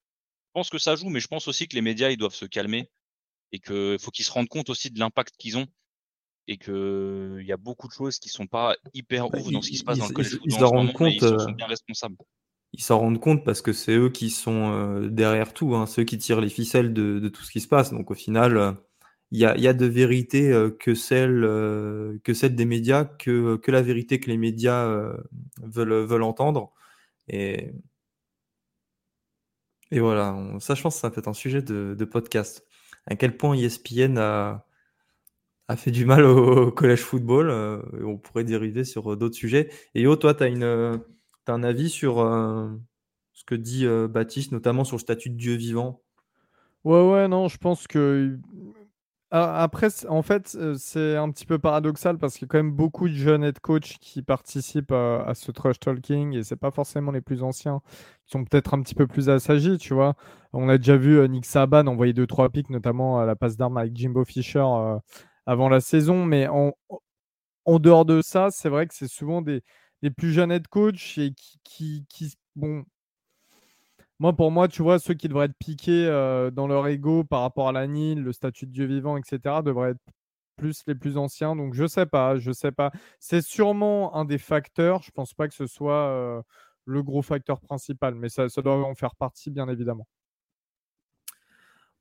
[0.57, 2.89] pense que ça joue, mais je pense aussi que les médias, ils doivent se calmer
[3.53, 5.67] et qu'il faut qu'ils se rendent compte aussi de l'impact qu'ils ont
[6.49, 9.71] et qu'il y a beaucoup de choses qui sont pas hyper bah, ouf dans ce
[9.71, 12.17] qui se passe dans le collège ils, s'en rendent compte, ils sont euh, bien responsables.
[12.73, 16.05] Ils s'en rendent compte parce que c'est eux qui sont euh, derrière tout, hein, ceux
[16.05, 17.93] qui tirent les ficelles de, tout ce qui se passe.
[17.93, 18.73] Donc au final, euh,
[19.33, 21.41] il y, a, de vérité que, celle,
[22.23, 24.87] que celle des médias, que, que la vérité que les médias
[25.61, 26.73] veulent, veulent entendre.
[27.27, 27.73] Et
[29.93, 32.66] et voilà, ça, je pense que ça peut être un sujet de, podcast.
[33.07, 34.67] À quel point ESPN a,
[35.69, 37.51] a fait du mal au, collège football.
[37.51, 39.71] Euh, on pourrait dériver sur euh, d'autres sujets.
[39.95, 42.69] Et Yo, toi, tu as, as, un avis sur euh,
[43.33, 46.03] ce que dit Baptiste, notamment sur le statut de Dieu vivant?
[46.85, 48.39] Ouais, ouais, non, je pense que
[49.39, 52.73] après, en fait, euh, c'est un petit peu paradoxal parce qu'il y a quand même
[52.73, 57.11] beaucoup de jeunes head coach qui participent à, ce trash talking et c'est pas forcément
[57.13, 57.81] les plus anciens
[58.25, 60.15] qui sont peut-être un petit peu plus assagis, tu vois.
[60.53, 63.57] On a déjà vu euh, Nick Saban envoyer deux trois pics, notamment à la passe
[63.57, 64.99] d'armes avec Jimbo Fisher euh,
[65.47, 66.73] avant la saison, mais en,
[67.79, 69.63] dehors de ça, c'est vrai que c'est souvent des,
[70.17, 71.33] plus jeunes head coach et
[71.65, 72.35] qui, qui,
[74.19, 77.43] moi, pour moi, tu vois, ceux qui devraient être piqués euh, dans leur ego par
[77.43, 80.01] rapport à la NIL, le statut de Dieu vivant, etc., devraient être
[80.57, 81.55] plus les plus anciens.
[81.55, 82.93] Donc, je sais pas, je sais pas.
[83.21, 85.03] C'est sûrement un des facteurs.
[85.03, 86.43] Je pense pas que ce soit euh,
[86.87, 90.07] le gros facteur principal, mais ça, ça doit en faire partie, bien évidemment.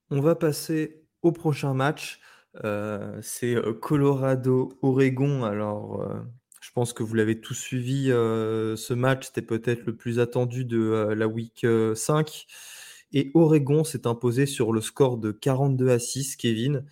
[0.09, 2.21] On va passer au prochain match.
[2.63, 5.43] Euh, c'est Colorado-Oregon.
[5.43, 6.01] Alors,
[6.65, 8.09] je pense que vous l'avez tous suivi.
[8.09, 11.59] Euh, ce match, c'était peut-être le plus attendu de euh, la week
[11.93, 12.27] 5.
[12.27, 12.31] Euh,
[13.13, 16.83] Et Oregon s'est imposé sur le score de 42 à 6, Kevin.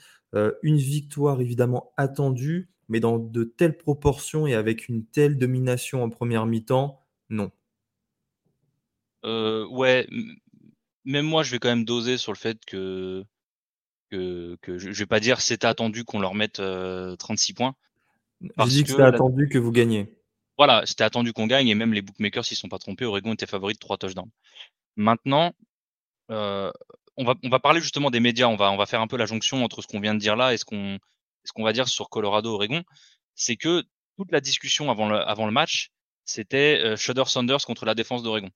[0.61, 6.09] une victoire évidemment attendue, mais dans de telles proportions et avec une telle domination en
[6.11, 6.99] première mi-temps,
[7.29, 7.51] non.
[9.23, 10.07] ouais,
[11.03, 13.23] même moi, je vais quand même doser sur le fait que,
[14.11, 16.61] que, je ne vais pas dire c'était attendu qu'on leur mette
[17.17, 17.75] 36 points.
[18.55, 20.13] Parce dit que, c'était attendu que vous gagnez.
[20.57, 23.45] Voilà, c'était attendu qu'on gagne et même les bookmakers s'ils sont pas trompés, Oregon était
[23.45, 24.29] favori de 3 touchdowns.
[24.95, 25.53] Maintenant,
[26.29, 26.71] euh,
[27.17, 29.17] on, va, on va parler justement des médias, on va, on va faire un peu
[29.17, 30.99] la jonction entre ce qu'on vient de dire là et ce qu'on
[31.45, 32.83] ce qu'on va dire sur Colorado-Oregon.
[33.35, 33.83] C'est que
[34.17, 35.91] toute la discussion avant le, avant le match,
[36.25, 38.49] c'était euh, Shudder Saunders contre la défense d'Oregon.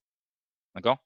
[0.75, 0.97] D'accord?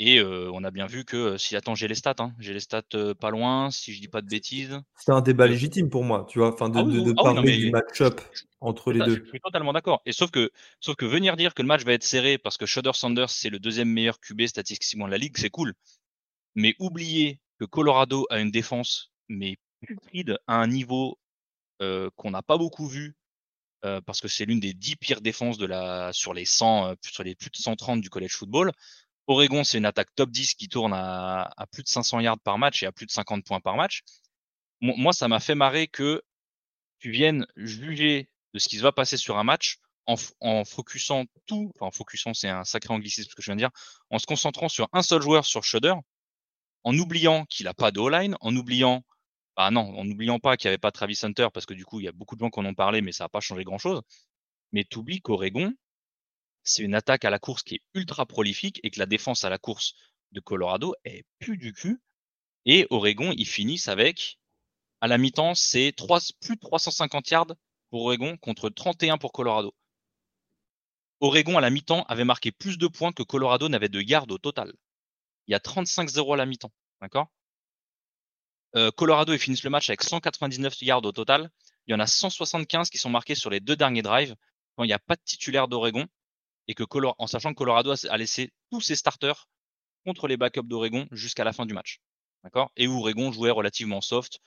[0.00, 2.82] Et on a bien vu que si attends, j'ai les stats, hein, j'ai les stats
[3.20, 4.80] pas loin, si je dis pas de bêtises.
[4.96, 8.20] C'est un débat légitime pour moi, tu vois, enfin de, ah ah parler du match-up
[8.60, 9.22] entre les deux.
[9.24, 10.00] Je suis totalement d'accord.
[10.06, 12.64] Et sauf que, sauf que venir dire que le match va être serré parce que
[12.64, 15.74] Shudder Sanders c'est le deuxième meilleur QB statistiquement de la ligue, c'est cool.
[16.54, 21.18] Mais oublier que Colorado a une défense mais putride à un niveau
[21.80, 23.16] qu'on n'a pas beaucoup vu
[23.82, 27.34] parce que c'est l'une des dix pires défenses de la sur les 100 sur les
[27.34, 28.72] plus de 130 du college football
[29.28, 32.82] Oregon, c'est une attaque top 10 qui tourne à, plus de 500 yards par match
[32.82, 34.02] et à plus de 50 points par match.
[34.80, 36.22] Moi, ça m'a fait marrer que
[36.98, 41.26] tu viennes juger de ce qui se va passer sur un match en, en focusant
[41.46, 43.70] tout, enfin en focusant, c'est un sacré anglicisme ce que je viens de dire,
[44.10, 45.94] en se concentrant sur un seul joueur sur Shudder,
[46.84, 49.04] en oubliant qu'il n'a pas de O-line, en oubliant,
[49.56, 52.00] bah non, en n'oubliant pas qu'il n'y avait pas Travis Hunter, parce que du coup,
[52.00, 53.64] il y a beaucoup de gens qui en ont parlé, mais ça n'a pas changé
[53.64, 54.00] grand-chose.
[54.72, 55.74] Mais tu oublies qu'Oregon,
[56.68, 59.50] c'est une attaque à la course qui est ultra prolifique et que la défense à
[59.50, 59.94] la course
[60.32, 62.00] de Colorado est plus du cul.
[62.66, 64.38] Et Oregon, ils finissent avec,
[65.00, 65.94] à la mi-temps, c'est
[66.40, 67.54] plus de 350 yards
[67.90, 69.74] pour Oregon contre 31 pour Colorado.
[71.20, 74.38] Oregon, à la mi-temps, avait marqué plus de points que Colorado n'avait de yards au
[74.38, 74.72] total.
[75.46, 76.72] Il y a 35-0 à la mi-temps.
[77.00, 77.28] D'accord?
[78.76, 81.50] Euh, Colorado, ils finissent le match avec 199 yards au total.
[81.86, 84.36] Il y en a 175 qui sont marqués sur les deux derniers drives
[84.76, 86.06] quand il n'y a pas de titulaire d'Oregon
[86.68, 86.84] et que
[87.18, 89.48] en sachant que Colorado a laissé tous ses starters
[90.04, 92.00] contre les backups d'Oregon jusqu'à la fin du match.
[92.44, 94.38] D'accord Et où Oregon jouait relativement soft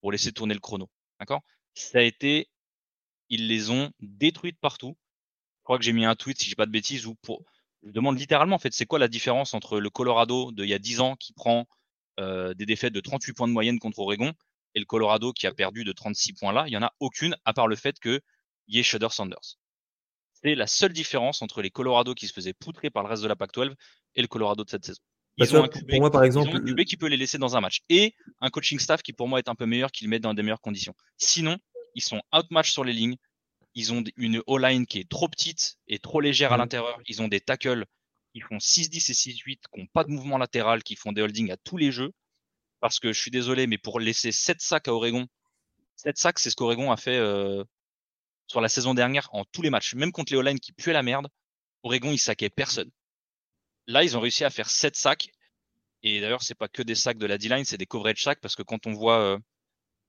[0.00, 0.88] pour laisser tourner le chrono.
[1.18, 1.42] D'accord
[1.74, 2.48] Ça a été,
[3.28, 4.96] ils les ont détruites partout.
[5.58, 7.44] Je crois que j'ai mis un tweet, si je pas de bêtises, où pour,
[7.82, 10.78] je demande littéralement, en fait, c'est quoi la différence entre le Colorado d'il y a
[10.78, 11.66] 10 ans qui prend
[12.18, 14.32] euh, des défaites de 38 points de moyenne contre Oregon
[14.74, 16.64] et le Colorado qui a perdu de 36 points là?
[16.66, 18.20] Il n'y en a aucune, à part le fait qu'il
[18.68, 19.59] y ait Shudder Sanders.
[20.42, 23.28] C'est la seule différence entre les Colorado qui se faisaient poutrer par le reste de
[23.28, 23.74] la PAC-12
[24.14, 25.00] et le Colorado de cette saison.
[25.36, 27.60] Ils ont, un QB, pour moi, par exemple, un qui peut les laisser dans un
[27.60, 30.18] match et un coaching staff qui pour moi est un peu meilleur, qui le met
[30.18, 30.94] dans des meilleures conditions.
[31.16, 31.56] Sinon,
[31.94, 33.16] ils sont outmatch sur les lignes.
[33.74, 37.00] Ils ont une O-line qui est trop petite et trop légère à l'intérieur.
[37.06, 37.86] Ils ont des tackles
[38.34, 41.50] qui font 6-10 et 6-8, qui n'ont pas de mouvement latéral, qui font des holdings
[41.50, 42.12] à tous les jeux.
[42.80, 45.26] Parce que je suis désolé, mais pour laisser 7 sacs à Oregon,
[45.96, 47.62] 7 sacs, c'est ce qu'Oregon a fait euh,
[48.50, 51.04] sur la saison dernière en tous les matchs, même contre les O-line qui puaient la
[51.04, 51.28] merde,
[51.84, 52.90] Oregon, ils saquaient personne.
[53.86, 55.30] Là, ils ont réussi à faire 7 sacs.
[56.02, 58.56] Et d'ailleurs, c'est pas que des sacs de la D-line, c'est des coverage sacs parce
[58.56, 59.38] que quand on voit euh,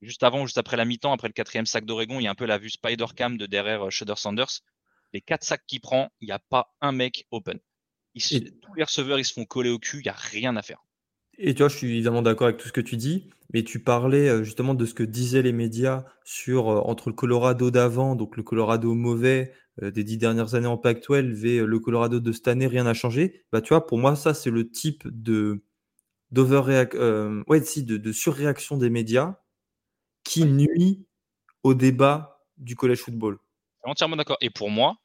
[0.02, 2.36] juste avant, juste après la mi-temps, après le quatrième sac d'Oregon, il y a un
[2.36, 4.62] peu la vue Spider Cam de derrière euh, Shudder Sanders.
[5.14, 7.60] Les quatre sacs qu'il prend, il n'y a pas un mec open.
[8.64, 10.84] Tous les receveurs, ils se font coller au cul, il n'y a rien à faire.
[11.44, 13.80] Et tu vois, je suis évidemment d'accord avec tout ce que tu dis, mais tu
[13.80, 18.16] parlais euh, justement de ce que disaient les médias sur euh, entre le Colorado d'avant,
[18.16, 22.32] donc le Colorado mauvais euh, des dix dernières années en Pac-12 et le Colorado de
[22.32, 23.44] cette année, rien n'a changé.
[23.52, 25.64] Bah, tu vois, pour moi, ça, c'est le type de
[27.48, 29.40] ouais, si, de, surréaction des médias
[30.24, 31.08] qui nuit
[31.64, 33.40] au débat du collège football.
[33.84, 34.38] Entièrement d'accord.
[34.42, 34.98] Et pour moi,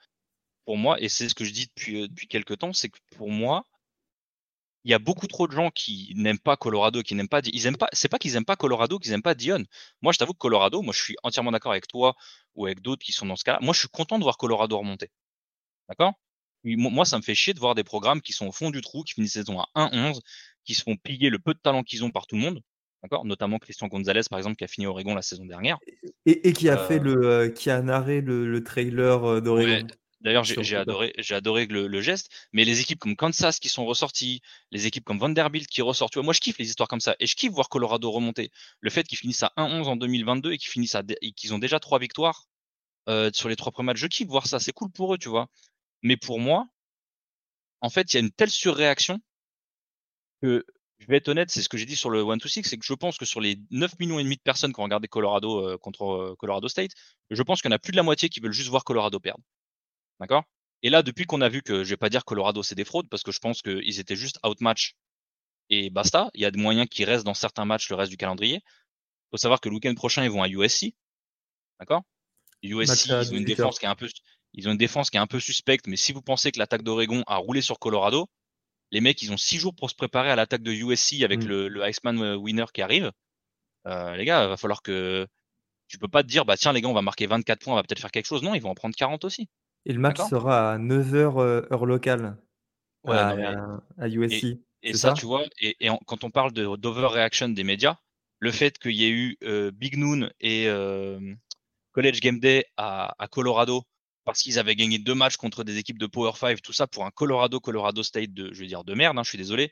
[0.66, 3.30] pour moi, et c'est ce que je dis depuis, depuis quelques temps, c'est que pour
[3.30, 3.64] moi,
[4.86, 7.66] il y a beaucoup trop de gens qui n'aiment pas Colorado, qui n'aiment pas, ils
[7.66, 9.64] aiment pas, c'est pas qu'ils aiment pas Colorado, qu'ils aiment pas Dion.
[10.00, 12.14] Moi, je t'avoue que Colorado, moi, je suis entièrement d'accord avec toi
[12.54, 13.58] ou avec d'autres qui sont dans ce cas-là.
[13.62, 15.10] Moi, je suis content de voir Colorado remonter.
[15.88, 16.12] D'accord?
[16.62, 19.02] Moi, ça me fait chier de voir des programmes qui sont au fond du trou,
[19.02, 20.20] qui finissent saison à 1-11,
[20.64, 22.62] qui se font piller le peu de talent qu'ils ont par tout le monde.
[23.02, 23.24] D'accord?
[23.24, 25.78] Notamment Christian Gonzalez, par exemple, qui a fini Oregon la saison dernière.
[26.26, 29.88] Et, qui a fait euh le, euh, qui a narré le, trailer euh, d'Oregon.
[30.20, 32.30] D'ailleurs, j'ai adoré, j'ai adoré le, geste.
[32.52, 34.40] Mais les équipes comme Kansas qui sont ressorties,
[34.70, 37.14] les équipes comme Vanderbilt qui ressortent, moi je kiffe les histoires comme ça.
[37.20, 38.50] Et je kiffe voir Colorado remonter.
[38.80, 41.02] Le fait qu'ils finissent à 1-11 en 2022 et qu'ils finissent à,
[41.36, 42.46] qu'ils ont déjà trois victoires
[43.08, 44.58] euh, sur les trois premiers matchs, je kiffe voir ça.
[44.58, 45.48] C'est cool pour eux, tu vois.
[46.02, 46.66] Mais pour moi,
[47.80, 49.20] en fait, il y a une telle surréaction
[50.42, 50.64] que
[50.98, 52.94] je vais être honnête, c'est ce que j'ai dit sur le 1-2-6, c'est que je
[52.94, 55.78] pense que sur les 9 millions et demi de personnes qui ont regardé Colorado euh,
[55.78, 56.92] contre euh, Colorado State,
[57.30, 59.20] je pense qu'il y en a plus de la moitié qui veulent juste voir Colorado
[59.20, 59.42] perdre.
[60.20, 60.44] D'accord?
[60.82, 63.08] Et là, depuis qu'on a vu que, je vais pas dire Colorado c'est des fraudes,
[63.08, 64.94] parce que je pense qu'ils étaient juste outmatch
[65.70, 66.30] et basta.
[66.34, 68.56] Il y a des moyens qui restent dans certains matchs le reste du calendrier.
[68.56, 70.94] Il faut savoir que le week-end prochain, ils vont à USC.
[71.80, 72.02] D'accord?
[72.62, 74.08] USC, ils ont une défense qui est un peu,
[74.54, 76.82] ils ont une défense qui est un peu suspecte, mais si vous pensez que l'attaque
[76.82, 78.28] d'Oregon a roulé sur Colorado,
[78.92, 81.46] les mecs, ils ont six jours pour se préparer à l'attaque de USC avec mm.
[81.46, 83.10] le, le, Iceman euh, winner qui arrive.
[83.86, 85.26] Euh, les gars, il va falloir que
[85.88, 87.76] tu peux pas te dire, bah tiens les gars, on va marquer 24 points, on
[87.76, 88.42] va peut-être faire quelque chose.
[88.42, 89.48] Non, ils vont en prendre 40 aussi.
[89.86, 92.36] Et le match sera à 9h euh, heure locale
[93.06, 94.58] à, USC.
[94.82, 95.76] Et, ça, tu vois, et,
[96.06, 97.96] quand on parle d'overreaction des médias,
[98.40, 101.20] le fait qu'il y ait eu euh, Big Noon et euh,
[101.92, 103.82] College Game Day à, Colorado
[104.24, 107.06] parce qu'ils avaient gagné deux matchs contre des équipes de Power 5, tout ça pour
[107.06, 109.70] un Colorado, Colorado State de, je veux dire, de merde, hein, je suis désolé.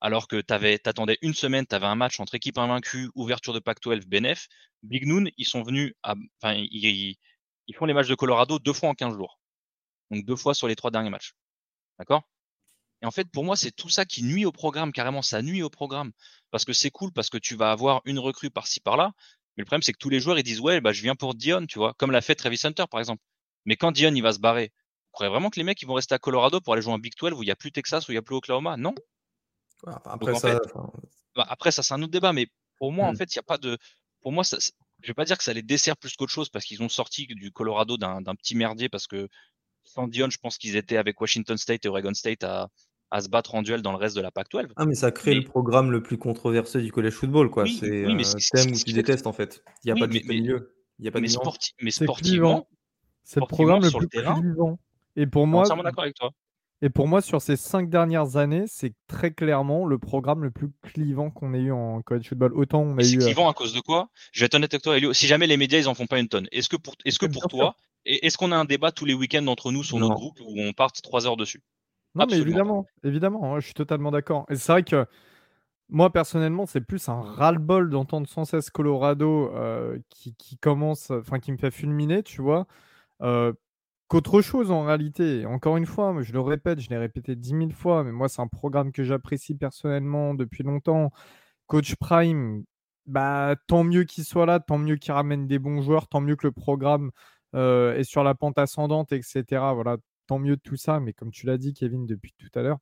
[0.00, 0.54] Alors que tu
[0.88, 4.48] attendais une semaine, tu avais un match entre équipes invaincues, ouverture de Pac-12, BNF.
[4.82, 7.14] Big Noon, ils sont venus, enfin, ils,
[7.66, 9.39] ils, font les matchs de Colorado deux fois en 15 jours.
[10.10, 11.34] Donc deux fois sur les trois derniers matchs.
[11.98, 12.22] D'accord?
[13.02, 15.62] Et en fait, pour moi, c'est tout ça qui nuit au programme, carrément, ça nuit
[15.62, 16.12] au programme.
[16.50, 19.12] Parce que c'est cool, parce que tu vas avoir une recrue par-ci, par-là.
[19.56, 21.34] Mais le problème, c'est que tous les joueurs, ils disent, ouais, bah, je viens pour
[21.34, 23.22] Dion, tu vois, comme l'a fait Travis Hunter, par exemple.
[23.64, 24.72] Mais quand Dion, il va se barrer,
[25.06, 26.98] Vous croyez vraiment que les mecs ils vont rester à Colorado pour aller jouer en
[26.98, 28.76] Big 12 où il n'y a plus Texas, où il n'y a plus Oklahoma?
[28.76, 28.94] Non.
[30.04, 30.58] après, ça,
[31.36, 33.16] bah, après, ça, c'est un autre débat, mais pour moi, en Hmm.
[33.16, 33.78] fait, il n'y a pas de.
[34.20, 34.58] Pour moi, ça,
[35.02, 37.26] je vais pas dire que ça les dessert plus qu'autre chose parce qu'ils ont sorti
[37.26, 39.28] du Colorado d'un petit merdier parce que
[39.92, 42.68] sans Dion, je pense qu'ils étaient avec Washington State et Oregon State à,
[43.10, 44.68] à se battre en duel dans le reste de la Pac-12.
[44.76, 47.64] Ah, mais ça crée Mais- le programme le plus controversé du college football, quoi.
[47.64, 49.62] Oui, c'est oui, mais c'est- t'aimes ou c'est- tu détestes, en fait.
[49.84, 50.74] Il n'y a Oui, pas de mais- juste mais- milieu.
[50.98, 52.68] Il n'y a pas de Mais, sporti- mais C'est sportivement,
[53.24, 54.78] C'est le programme le plus clivant.
[55.16, 56.30] Et pour je suis moi, entièrement d'accord avec toi.
[56.82, 60.68] et pour moi, sur ces cinq dernières années, c'est très clairement le programme le plus
[60.82, 62.52] clivant qu'on ait eu en college football.
[62.54, 63.22] Autant on a Mais c'est eu.
[63.22, 64.08] euh, clivant à cause de quoi?
[64.32, 65.12] Je vais être honnête avec toi, Elio.
[65.14, 67.26] Si jamais les médias ils en font pas une tonne, est-ce que pour, est-ce que
[67.26, 67.74] pour toi,
[68.04, 70.14] est-ce qu'on a un débat tous les week-ends entre nous sur notre Non.
[70.14, 71.62] groupe où on parte trois heures dessus?
[72.14, 74.44] Non, mais Absolument évidemment, évidemment, hein, je suis totalement d'accord.
[74.50, 75.06] Et c'est vrai que
[75.88, 81.38] moi, personnellement, c'est plus un ras-le-bol d'entendre sans cesse Colorado euh, qui, qui commence, enfin,
[81.40, 82.66] qui me fait fulminer, tu vois,
[83.22, 83.52] euh,
[84.08, 85.46] qu'autre chose en réalité.
[85.46, 88.42] Encore une fois, je le répète, je l'ai répété dix mille fois, mais moi, c'est
[88.42, 91.10] un programme que j'apprécie personnellement depuis longtemps.
[91.66, 92.64] Coach Prime,
[93.06, 96.36] bah, tant mieux qu'il soit là, tant mieux qu'il ramène des bons joueurs, tant mieux
[96.36, 97.10] que le programme
[97.54, 99.44] euh, est sur la pente ascendante, etc.
[99.74, 99.96] Voilà,
[100.26, 101.00] tant mieux de tout ça.
[101.00, 102.78] Mais comme tu l'as dit, Kevin, depuis tout à l'heure,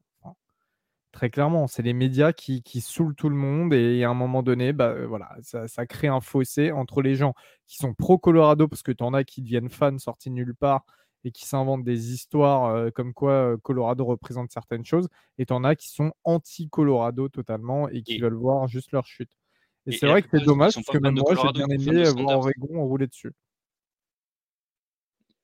[1.10, 4.42] très clairement, c'est les médias qui, qui saoulent tout le monde et à un moment
[4.42, 7.32] donné, bah, euh, voilà, ça, ça crée un fossé entre les gens
[7.66, 10.84] qui sont pro-Colorado, parce que tu en as qui deviennent fans sortis de nulle part
[11.24, 15.08] et qui s'inventent des histoires euh, comme quoi euh, Colorado représente certaines choses,
[15.38, 19.06] et tu en as qui sont anti-Colorado totalement et qui Et- veulent voir juste leur
[19.06, 19.30] chute.
[19.86, 21.68] Et, Et- c'est et vrai que c'est dommage, parce que même moi, j'ai Colorado, bien
[21.68, 22.38] aimé voir.
[22.38, 23.32] Oregon rouler dessus.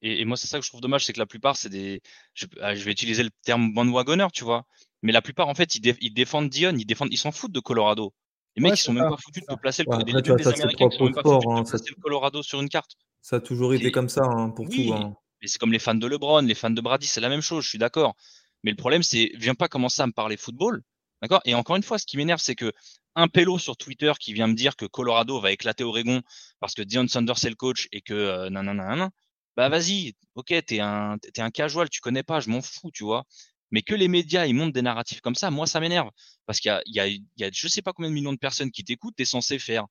[0.04, 2.02] Et, et moi, c'est ça que je trouve dommage, c'est que la plupart, c'est des.
[2.34, 4.66] Je, ah, je vais utiliser le terme bandwagoner, tu vois.
[5.02, 7.52] Mais la plupart, en fait, ils, dé- ils défendent Dion, ils défendent, ils s'en foutent
[7.52, 8.14] de Colorado.
[8.56, 10.04] Les mecs, Ouais, ils c'est sont même ça, pas foutus de te placer le, Ouais,
[10.04, 12.68] des, Américains qui sont même pas foutus sport, de hein, placer le Colorado sur une
[12.68, 12.92] carte.
[13.22, 14.94] Ça a toujours été comme ça hein, pour Oui, tout.
[14.94, 15.14] hein.
[15.42, 17.64] mais c'est comme les fans de LeBron, les fans de Brady, c'est la même chose,
[17.64, 18.14] je suis d'accord.
[18.62, 20.82] Mais le problème, c'est, viens pas commencer à me parler football,
[21.22, 21.40] d'accord?
[21.44, 22.72] Et encore une fois, ce qui m'énerve, c'est que
[23.16, 26.22] un pélo sur Twitter qui vient me dire que Colorado va éclater Oregon
[26.60, 29.10] parce que Dion Sanders c'est le coach et que euh, nanana, nanana,
[29.56, 33.04] bah vas-y, ok, t'es un, t'es un casual, tu connais pas, je m'en fous, tu
[33.04, 33.24] vois.
[33.70, 36.10] Mais que les médias ils montent des narratifs comme ça, moi ça m'énerve
[36.46, 38.14] parce qu'il y a, il y a, il y a, je sais pas combien de
[38.14, 39.86] millions de personnes qui t'écoutent, t'es censé faire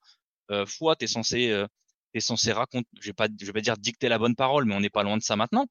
[0.52, 1.68] euh, foi, t'es censé, euh,
[2.14, 4.76] t'es censé raconter, je vais pas, je vais pas dire dicter la bonne parole, mais
[4.76, 5.68] on n'est pas loin de ça maintenant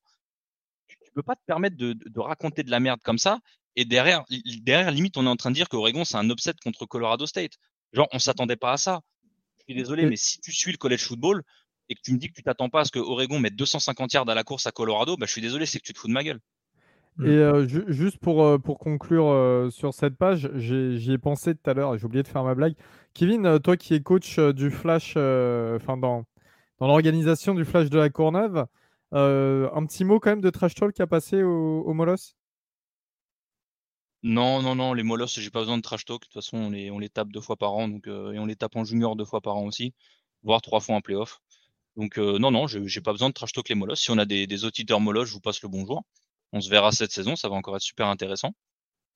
[0.89, 3.39] tu tu peux pas te permettre de, de- de raconter de la merde comme ça.
[3.77, 4.25] Et derrière,
[4.63, 7.53] derrière, limite, on est en train de dire qu'Oregon, c'est un upset contre Colorado State.
[7.93, 9.01] Genre, on s'attendait pas à ça.
[9.61, 11.43] Je suis désolé, mais si tu suis le college football
[11.93, 14.13] et que tu me dis que tu t'attends pas à ce que Oregon mette 250
[14.15, 16.09] yards à la course à Colorado, bah, je suis désolé, c'est que tu te fous
[16.09, 16.41] de ma gueule.
[17.19, 17.27] Mm.
[17.27, 21.55] Et euh, ju- juste pour, euh, pour conclure euh, sur cette page, j'y ai pensé
[21.55, 22.75] tout à l'heure et j'ai oublié de faire ma blague.
[23.15, 26.25] Kevin, euh, toi qui es coach euh, du Flash, euh, enfin dans,
[26.79, 28.67] dans l'organisation du Flash de la Courneuve,
[29.15, 32.35] euh, un petit mot quand même de trash talk à passer au, au Molos
[34.25, 36.21] Non, non, non, les molosses, j'ai pas besoin de trash talk.
[36.23, 38.39] De toute façon, on les, on les tape deux fois par an, donc, euh, et
[38.39, 39.95] on les tape en junior deux fois par an aussi,
[40.43, 41.41] voire trois fois en playoff.
[41.97, 44.01] Donc, euh, non, non, je- j'ai pas besoin de trash talk les molosses.
[44.03, 46.03] Si on a des, des auditeurs molosses, je vous passe le bonjour.
[46.53, 48.55] On se verra cette saison, ça va encore être super intéressant.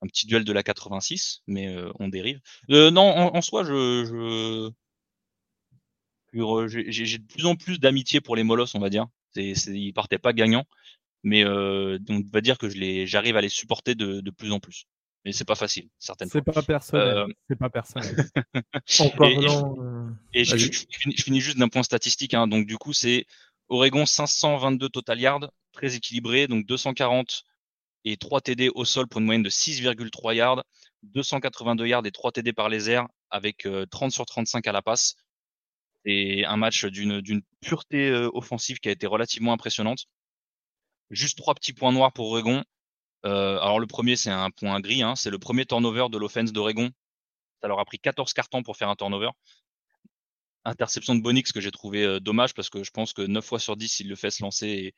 [0.02, 2.40] Un petit duel de la 86, mais euh, on dérive.
[2.70, 4.72] Euh, non, en, en soi, je, je-
[6.32, 9.06] j'ai de plus en plus d'amitié pour les molosses, on va dire.
[9.34, 10.64] C'est, ils partaient pas gagnants,
[11.24, 12.68] mais euh, on va dire que
[13.06, 14.86] j'arrive à les supporter de plus en plus.
[15.26, 16.40] Mais c'est pas facile, certaines fois.
[16.46, 17.08] C'est pas personnel.
[17.08, 18.14] Euh, C'est pas personnel.
[19.00, 20.60] En Et- et euh, Et je, Vas-y.
[20.72, 22.32] je- je finis, je finis juste d'un point statistique.
[22.32, 22.46] Hein.
[22.46, 23.26] Donc, du coup, c'est
[23.68, 26.46] Oregon 522 total yards, très équilibré.
[26.46, 27.42] Donc, 240
[28.04, 30.62] et 3 TD au sol pour une moyenne de 6,3 yards.
[31.02, 34.80] 282 yards et 3 TD par les airs avec euh, 30 sur 35 à la
[34.82, 35.16] passe.
[36.04, 40.06] C'est un match d'une d'une pureté euh, offensive qui a été relativement impressionnante.
[41.10, 42.62] Juste trois petits points noirs pour Oregon.
[43.24, 45.02] Euh, alors, le premier, c'est un point gris.
[45.02, 45.16] Hein.
[45.16, 46.90] C'est le premier turnover de l'offense d'Oregon.
[47.62, 49.30] Ça leur a pris 14 cartons pour faire un turnover
[50.66, 53.58] interception de Bonix que j'ai trouvé euh, dommage parce que je pense que 9 fois
[53.58, 54.94] sur 10 il le fait se lancer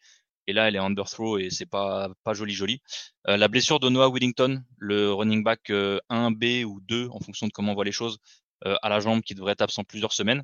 [0.47, 2.81] et, là elle est underthrow et c'est pas pas joli joli.
[3.29, 7.47] Euh, la blessure de Noah Willington, le running back euh, 1B ou 2 en fonction
[7.47, 8.19] de comment on voit les choses
[8.65, 10.43] à la jambe qui devrait être absent plusieurs semaines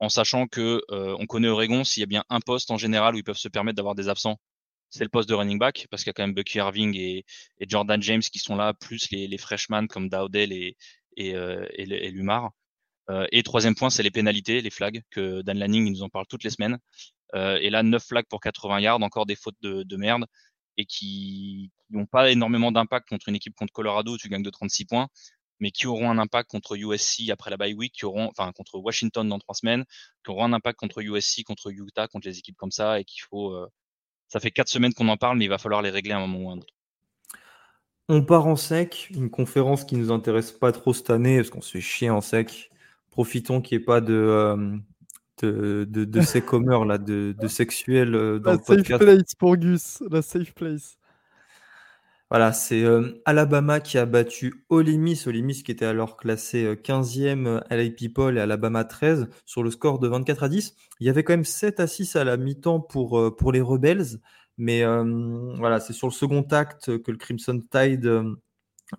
[0.00, 3.18] en sachant que on connaît Oregon s'il y a bien un poste en général où
[3.18, 4.36] ils peuvent se permettre d'avoir des absents
[4.90, 7.24] c'est le poste de running back parce qu'il y a quand même Bucky Irving et,
[7.60, 10.76] Jordan James qui sont là plus les, les freshmen comme Dowdell et,
[11.20, 11.66] euh,
[12.10, 12.52] Lumar.
[13.10, 16.08] Euh, et troisième point, c'est les pénalités, les flags, que Dan Lanning il nous en
[16.08, 16.78] parle toutes les semaines.
[17.34, 20.26] Euh, et là, 9 flags pour 80 yards, encore des fautes de, de merde,
[20.76, 24.50] et qui n'ont pas énormément d'impact contre une équipe contre Colorado où tu gagnes de
[24.50, 25.08] 36 points,
[25.60, 28.78] mais qui auront un impact contre USC après la bye week, qui auront, enfin contre
[28.78, 29.84] Washington dans trois semaines,
[30.24, 33.22] qui auront un impact contre USC, contre Utah, contre les équipes comme ça, et qu'il
[33.22, 33.56] faut,
[34.28, 36.26] Ça fait quatre semaines qu'on en parle, mais il va falloir les régler à un
[36.26, 36.74] moment ou à un autre.
[38.10, 41.60] On part en sec, une conférence qui nous intéresse pas trop cette année, parce qu'on
[41.60, 42.70] se fait chier en sec.
[43.10, 44.76] Profitons qu'il n'y ait pas de, euh,
[45.42, 46.20] de, de, de
[46.86, 49.02] là, de, de sexuels euh, dans La le safe podcast.
[49.04, 50.02] place pour Gus.
[50.10, 50.97] La safe place.
[52.30, 56.64] Voilà, c'est euh, Alabama qui a battu Ole Miss, Ole Miss qui était alors classé
[56.64, 60.48] euh, 15e euh, à LA People et Alabama 13 sur le score de 24 à
[60.50, 60.74] 10.
[61.00, 63.62] Il y avait quand même 7 à 6 à la mi-temps pour, euh, pour les
[63.62, 64.18] Rebels,
[64.58, 68.06] mais euh, voilà, c'est sur le second acte que le Crimson Tide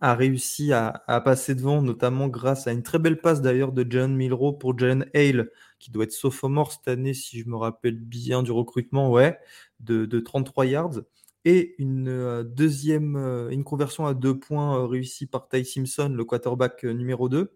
[0.01, 3.85] a réussi à, à passer devant, notamment grâce à une très belle passe d'ailleurs de
[3.89, 5.49] Jalen Milrow pour Jalen Hale,
[5.79, 9.39] qui doit être sophomore cette année, si je me rappelle bien du recrutement, ouais,
[9.79, 10.99] de, de 33 yards
[11.45, 16.13] et une euh, deuxième euh, une conversion à deux points euh, réussie par Ty Simpson,
[16.15, 17.51] le quarterback numéro 2.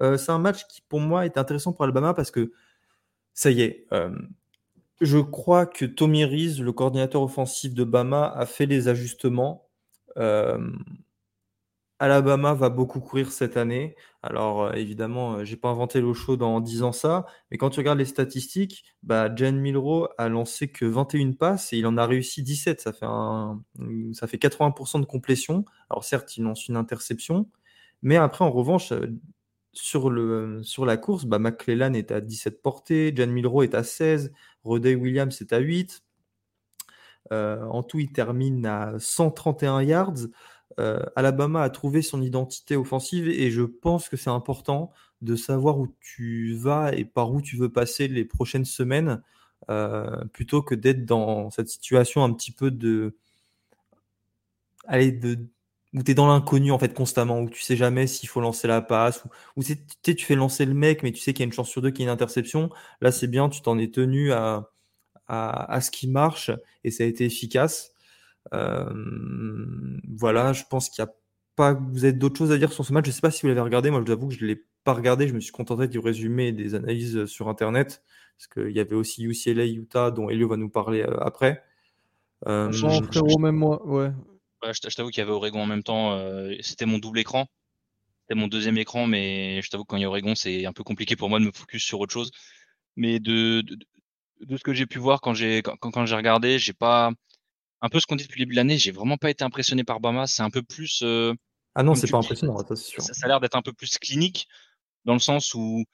[0.00, 2.52] Euh, c'est un match qui pour moi est intéressant pour Alabama parce que
[3.34, 3.86] ça y est,
[5.00, 9.68] je crois que Tommy Rees, le coordinateur offensif de Bama, a fait les ajustements.
[12.02, 13.94] Alabama va beaucoup courir cette année.
[14.24, 17.78] Alors euh, évidemment, euh, j'ai pas inventé l'eau chaude en disant ça, mais quand tu
[17.78, 22.04] regardes les statistiques, bah, Jan Milrow a lancé que 21 passes et il en a
[22.04, 22.80] réussi 17.
[22.80, 23.06] Ça fait,
[24.14, 25.64] ça fait 80% de complétion.
[25.90, 27.48] Alors certes, il lance une interception,
[28.02, 29.06] mais après en revanche, euh,
[29.72, 30.10] sur,
[30.84, 34.32] la course, bah, McClellan est à 17 portées, Jan Milrow est à 16,
[34.64, 36.02] Rodey Williams est à 8.
[37.32, 40.28] Euh, en tout, il termine à 131 yards.
[40.80, 45.78] Euh, Alabama a trouvé son identité offensive et je pense que c'est important de savoir
[45.78, 49.22] où tu vas et par où tu veux passer les prochaines semaines
[49.70, 53.16] euh, plutôt que d'être dans cette situation un petit peu de.
[54.86, 55.38] Allez, de
[55.94, 58.66] où tu es dans l'inconnu en fait constamment, où tu sais jamais s'il faut lancer
[58.66, 59.24] la passe,
[59.56, 61.82] où, tu fais lancer le mec, mais tu sais qu'il y a une chance sur
[61.82, 62.70] deux qu'il y ait une interception.
[63.00, 64.70] Là, c'est bien, tu t'en es tenu à,
[65.28, 66.50] à, ce qui marche
[66.84, 67.91] et ça a été efficace.
[68.52, 68.92] Euh,
[70.16, 71.14] voilà, je pense qu'il n'y a
[71.56, 71.74] pas.
[71.74, 73.04] Vous avez d'autres choses à dire sur ce match?
[73.04, 73.90] Je ne sais pas si vous l'avez regardé.
[73.90, 75.28] Moi, je vous avoue que je ne l'ai pas regardé.
[75.28, 78.02] Je me suis contenté du résumé et des analyses sur Internet.
[78.36, 81.62] Parce qu'il y avait aussi UCLA, Utah, dont Elio va nous parler euh, après.
[82.48, 84.10] Euh, frérot, même moi, ouais.
[84.64, 86.14] ouais je t'avoue qu'il y avait Oregon en même temps.
[86.14, 87.46] Euh, C'était mon double écran.
[88.22, 90.72] C'était mon deuxième écran, mais je t'avoue que quand il y a Oregon, c'est un
[90.72, 92.32] peu compliqué pour moi de me focus sur autre chose.
[92.96, 93.76] Mais de, de,
[94.40, 97.12] de ce que j'ai pu voir quand j'ai quand, quand j'ai regardé, j'ai pas
[97.82, 99.82] un peu ce qu'on dit depuis le début de l'année, j'ai vraiment pas été impressionné
[99.84, 100.26] par Bama.
[100.26, 101.02] C'est un peu plus.
[101.02, 101.34] Euh,
[101.74, 103.02] ah non, c'est pas dis, impressionnant, ça, c'est sûr.
[103.02, 104.48] Ça, ça a l'air d'être un peu plus clinique,
[105.04, 105.84] dans le sens où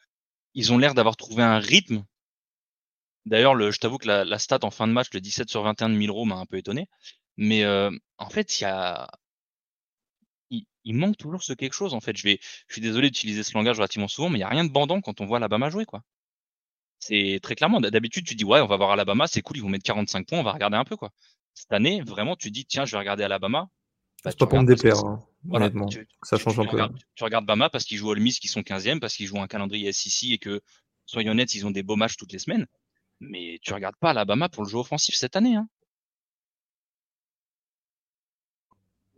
[0.54, 2.04] ils ont l'air d'avoir trouvé un rythme.
[3.24, 5.62] D'ailleurs, le, je t'avoue que la, la, stat en fin de match, le 17 sur
[5.62, 6.88] 21 de Milro, m'a un peu étonné.
[7.36, 9.08] Mais euh, en fait, il y a.
[10.50, 12.16] Il, il, manque toujours ce quelque chose, en fait.
[12.16, 14.64] Je, vais, je suis désolé d'utiliser ce langage relativement souvent, mais il n'y a rien
[14.64, 16.02] de bandant quand on voit Alabama jouer, quoi.
[16.98, 17.80] C'est très clairement.
[17.80, 20.40] D'habitude, tu dis, ouais, on va voir Alabama, c'est cool, ils vont mettre 45 points,
[20.40, 21.12] on va regarder un peu, quoi
[21.54, 23.68] cette année, vraiment, tu dis, tiens, je vais regarder Alabama.
[24.24, 25.86] Bah, c'est pas pour me déplaire, hein, voilà, honnêtement.
[25.86, 26.70] Tu, ça change tu, un peu.
[26.70, 29.40] Regardes, tu regardes Bama parce qu'ils jouent Ole Miss qui sont 15e, parce qu'ils jouent
[29.40, 30.60] un calendrier SEC et que,
[31.06, 32.66] soyons honnêtes, ils ont des beaux matchs toutes les semaines.
[33.20, 35.56] Mais tu regardes pas Alabama pour le jeu offensif cette année.
[35.56, 35.68] Hein.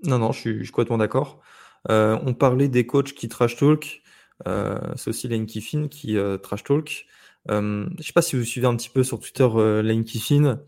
[0.03, 1.41] Non, non, je suis, je suis complètement d'accord.
[1.89, 4.03] Euh, on parlait des coachs qui trash talk.
[4.47, 7.07] Euh, c'est aussi Lane Kiffin qui euh, trash talk.
[7.49, 9.49] Je sais pas si vous suivez un petit peu sur Twitter
[9.83, 10.61] Lane Kiffin.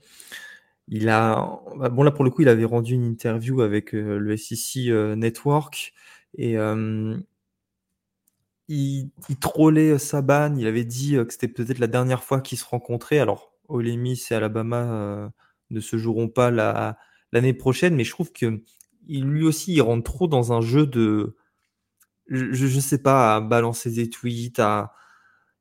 [0.89, 1.61] Il a,
[1.91, 5.14] bon là pour le coup, il avait rendu une interview avec euh, le SEC euh,
[5.14, 5.95] Network
[6.37, 7.16] et euh,
[8.68, 10.57] il, il, trollait Saban.
[10.57, 13.18] Il avait dit que c'était peut-être la dernière fois qu'ils se rencontraient.
[13.18, 15.33] Alors, Ole Miss et Alabama
[15.70, 18.62] ne se joueront pas l'année la, prochaine, mais je trouve que
[19.09, 21.37] il, lui aussi, il rentre trop dans un jeu de,
[22.28, 24.95] je, je sais pas, à balancer des tweets, à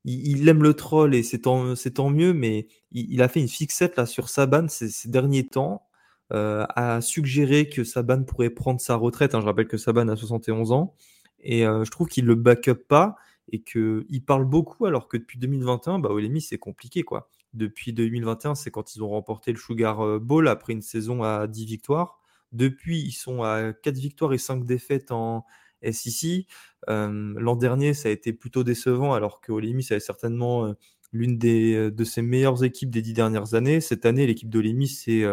[0.04, 4.06] il, aime le troll et c'est tant, mieux, mais il, a fait une fixette là
[4.06, 5.88] sur Saban ces, derniers temps,
[6.34, 9.36] euh, a suggéré que Saban pourrait prendre sa retraite.
[9.36, 10.96] Hein, je rappelle que Saban a 71 ans
[11.40, 13.16] et euh, je trouve qu'il le back up pas
[13.52, 17.30] et qu'il parle beaucoup alors que depuis 2021, bah, Olemi c'est compliqué quoi.
[17.54, 21.66] Depuis 2021, c'est quand ils ont remporté le Sugar Bowl après une saison à 10
[21.66, 22.22] victoires.
[22.54, 25.46] Depuis, ils sont à 4 victoires et 5 défaites en,
[25.90, 26.46] SEC.
[26.88, 30.74] L'an dernier, ça a été plutôt décevant, alors que Olemi, ça est certainement
[31.14, 33.82] l'une des, de ses meilleures équipes des dix dernières années.
[33.82, 35.24] Cette année, l'équipe d'Olemi, c'est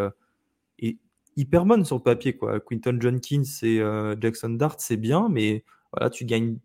[0.79, 0.97] est
[1.35, 2.35] hyper bonne sur le papier.
[2.35, 2.59] Quoi.
[2.59, 3.79] Quinton Jenkins et
[4.19, 6.57] Jackson Dart, c'est bien, mais voilà, tu gagnes,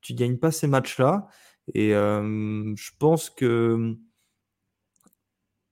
[0.00, 1.28] tu gagnes pas ces matchs-là.
[1.74, 3.96] Et je pense que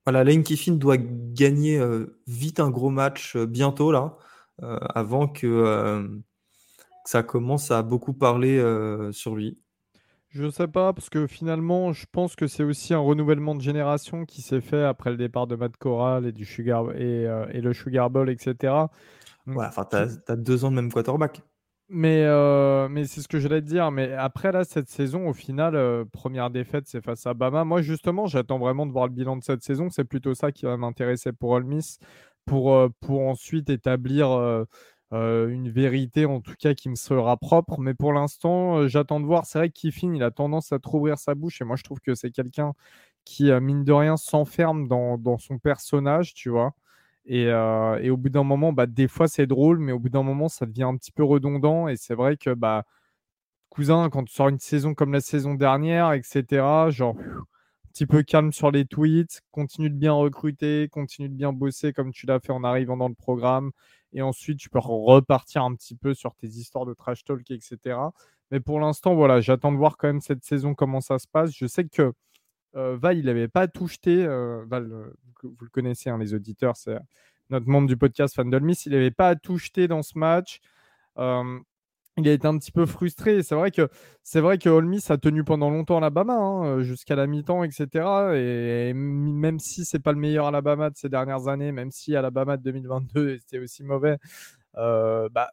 [0.04, 1.80] voilà, Lane Kiffin doit gagner
[2.26, 4.16] vite un gros match bientôt là,
[4.60, 6.20] avant que
[7.04, 9.58] ça commence à beaucoup parler euh, sur lui.
[10.32, 14.24] Je sais pas, parce que finalement, je pense que c'est aussi un renouvellement de génération
[14.24, 17.60] qui s'est fait après le départ de Matt Corral et, du Sugar, et, euh, et
[17.60, 18.72] le Sugar Bowl, etc.
[19.46, 21.42] Ouais, enfin, tu as, deux ans de même quarterback.
[21.90, 23.90] Mais, euh, mais c'est ce que j'allais te dire.
[23.90, 27.64] Mais après, là, cette saison, au final, euh, première défaite, c'est face à Bama.
[27.64, 29.90] Moi, justement, j'attends vraiment de voir le bilan de cette saison.
[29.90, 31.98] C'est plutôt ça qui va m'intéresser pour Ole Miss,
[32.46, 34.64] pour, pour ensuite établir
[35.12, 37.78] euh, une vérité en tout cas qui me sera propre.
[37.78, 39.44] Mais pour l'instant, euh, j'attends de voir.
[39.46, 41.82] C'est vrai que Kiffin, il a tendance à trop ouvrir sa bouche et moi je
[41.84, 42.72] trouve que c'est quelqu'un
[43.24, 46.74] qui, euh, mine de rien, s'enferme dans, son personnage, tu vois.
[47.26, 50.48] Et, au bout d'un moment, bah, des fois c'est drôle, mais au bout d'un moment,
[50.48, 51.88] ça devient un petit peu redondant.
[51.88, 52.84] Et c'est vrai que, bah,
[53.70, 58.22] cousin, quand tu sors une saison comme la saison dernière, etc., genre, un petit peu
[58.22, 62.40] calme sur les tweets, continue de bien recruter, continue de bien bosser comme tu l'as
[62.40, 63.72] fait en arrivant dans le programme
[64.12, 67.96] et ensuite tu peux repartir un petit peu sur tes histoires de trash talk, etc.
[68.50, 71.52] Mais pour l'instant, voilà, j'attends de voir quand même cette saison comment ça se passe.
[71.56, 72.12] Je sais que
[72.76, 74.24] euh, Val, il n'avait pas tout jeté.
[74.24, 76.98] Euh, Val, euh, vous le connaissez, hein, les auditeurs, c'est
[77.50, 78.86] notre membre du podcast Fan Miss.
[78.86, 80.60] Il n'avait pas tout jeté dans ce match
[82.18, 83.42] il a été un petit peu frustré.
[83.42, 83.88] C'est vrai que
[84.22, 87.86] c'est vrai que a tenu pendant longtemps Alabama, hein, euh, jusqu'à la mi-temps, etc.
[88.34, 92.56] Et même si c'est pas le meilleur Alabama de ces dernières années, même si Alabama
[92.56, 94.18] de 2022 était aussi mauvais,
[94.76, 95.50] euh, bah,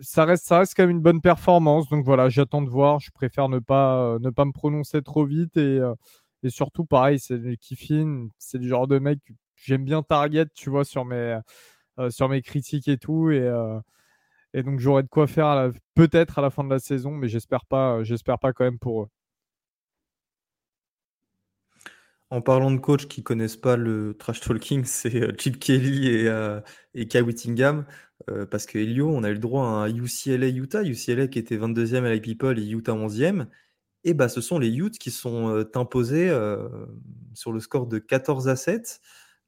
[0.00, 1.88] ça reste, ça reste quand même une bonne performance.
[1.88, 3.00] Donc voilà, j'attends de voir.
[3.00, 5.56] Je préfère ne pas, ne pas me prononcer trop vite.
[5.56, 5.94] Et, euh,
[6.48, 9.18] surtout, pareil, c'est Kiffin, c'est du genre de mec
[9.56, 11.38] j'aime bien target, tu vois, sur mes,
[12.10, 13.30] sur mes critiques et tout.
[13.30, 13.40] Et,
[14.54, 17.66] et donc j'aurai de quoi faire peut-être à la fin de la saison, mais j'espère
[17.66, 19.08] pas, euh, j'espère pas quand même pour eux.
[22.30, 26.28] En parlant de coachs qui connaissent pas le trash talking, c'est euh, Chip Kelly et,
[26.28, 26.60] euh,
[27.08, 27.84] Kai Whittingham.
[28.50, 31.56] parce que Elio, on a eu le droit à un UCLA Utah, UCLA qui était
[31.56, 33.48] 22e à la People et Utah 11e.
[34.04, 36.28] Et bah, ce sont les Utes qui sont imposés
[37.34, 39.00] sur le score de 14 à 7.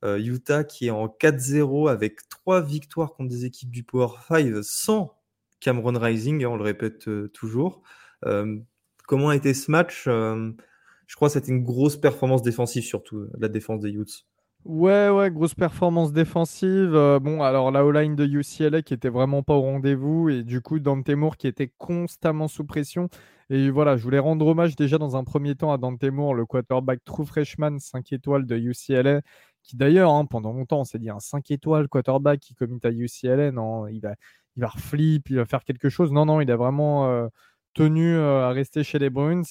[0.05, 4.63] Euh, Utah qui est en 4-0 avec trois victoires contre des équipes du Power 5
[4.63, 5.17] sans
[5.61, 7.83] Cameron Rising, hein, on le répète euh, toujours.
[8.27, 8.59] Euh,
[9.07, 13.49] comment a été ce match Je crois que c'était une grosse performance défensive, surtout la
[13.49, 14.27] défense des Utes.
[14.67, 16.91] Ouais, ouais, grosse performance défensive.
[17.23, 20.81] bon, alors la O-line de UCLA qui était vraiment pas au rendez-vous et du coup
[20.81, 23.09] Dante Moore qui était constamment sous pression.
[23.49, 26.45] Et voilà, je voulais rendre hommage déjà dans un premier temps à Dante Moore, le
[26.47, 29.23] quarterback true freshman 5 étoiles de UCLA,
[29.67, 32.91] qui d'ailleurs, hein, pendant longtemps, on s'est dit un 5 étoiles quarterback qui commit à
[32.91, 34.15] UCLA, non, il va,
[34.57, 36.13] il va il va faire quelque chose.
[36.13, 37.29] Non, non, il a vraiment euh,
[37.75, 39.43] tenu euh, à rester chez les Bruins.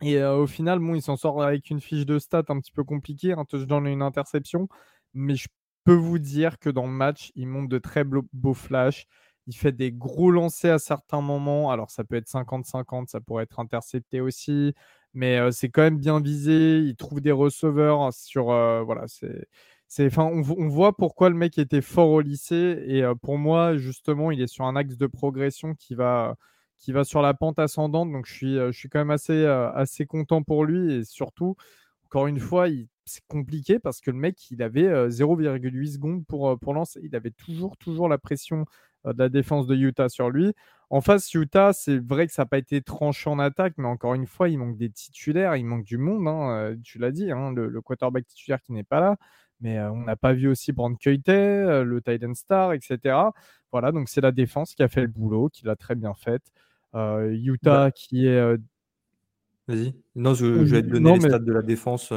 [0.00, 2.72] Et, euh, au final, bon, il s'en sort avec une fiche de stats un petit
[2.72, 4.68] peu compliquée, un touchdown et une interception.
[5.14, 5.48] Mais je
[5.84, 9.06] peux vous dire que dans le match, il monte de très beaux flashs.
[9.46, 11.70] Il fait des gros lancers à certains moments.
[11.70, 14.74] Alors, ça peut être 50-50, ça pourrait être intercepté aussi
[15.14, 16.78] mais c'est quand même bien visé.
[16.80, 18.46] Il trouve des receveurs sur.
[18.46, 19.46] voilà, c'est.
[20.18, 24.46] On, voit pourquoi le mec était fort au lycée et pour moi justement il est
[24.46, 26.36] sur un axe de progression qui va,
[27.04, 30.92] sur la pente ascendante donc je suis, je quand même assez, assez content pour lui
[30.92, 31.56] et surtout
[32.04, 32.66] encore une fois
[33.06, 37.30] c'est compliqué parce que le mec il avait 0,8 secondes pour, pour lancer il avait
[37.30, 38.66] toujours toujours la pression
[39.04, 40.54] de la défense de Utah sur lui
[40.90, 44.14] en face, Utah, c'est vrai que ça n'a pas été tranché en attaque, mais encore
[44.14, 46.26] une fois, il manque des titulaires, il manque du monde.
[46.26, 49.16] Hein, euh, tu l'as dit, hein, le, quarterback titulaire qui n'est pas là.
[49.60, 53.16] Mais euh, on n'a pas vu aussi Brand euh, le Titan Star, etc.
[53.70, 56.42] Voilà, donc c'est la défense qui a fait le boulot, qui l'a très bien fait.
[56.94, 58.56] Utah bah qui est.
[59.66, 59.94] Vas-y.
[60.14, 62.14] Non, je, vais te donner les stats de la défense.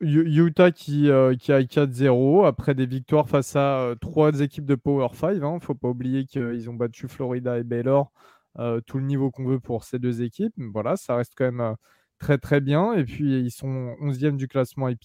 [0.00, 4.74] Utah qui, euh, qui a 4-0 après des victoires face à euh, trois équipes de
[4.74, 5.32] Power 5.
[5.34, 8.12] Il ne faut pas oublier qu'ils ont battu Florida et Baylor,
[8.58, 10.54] euh, tout le niveau qu'on veut pour ces deux équipes.
[10.58, 11.76] Voilà, ça reste quand même
[12.18, 12.92] très très bien.
[12.94, 14.96] Et puis ils sont 11e du classement et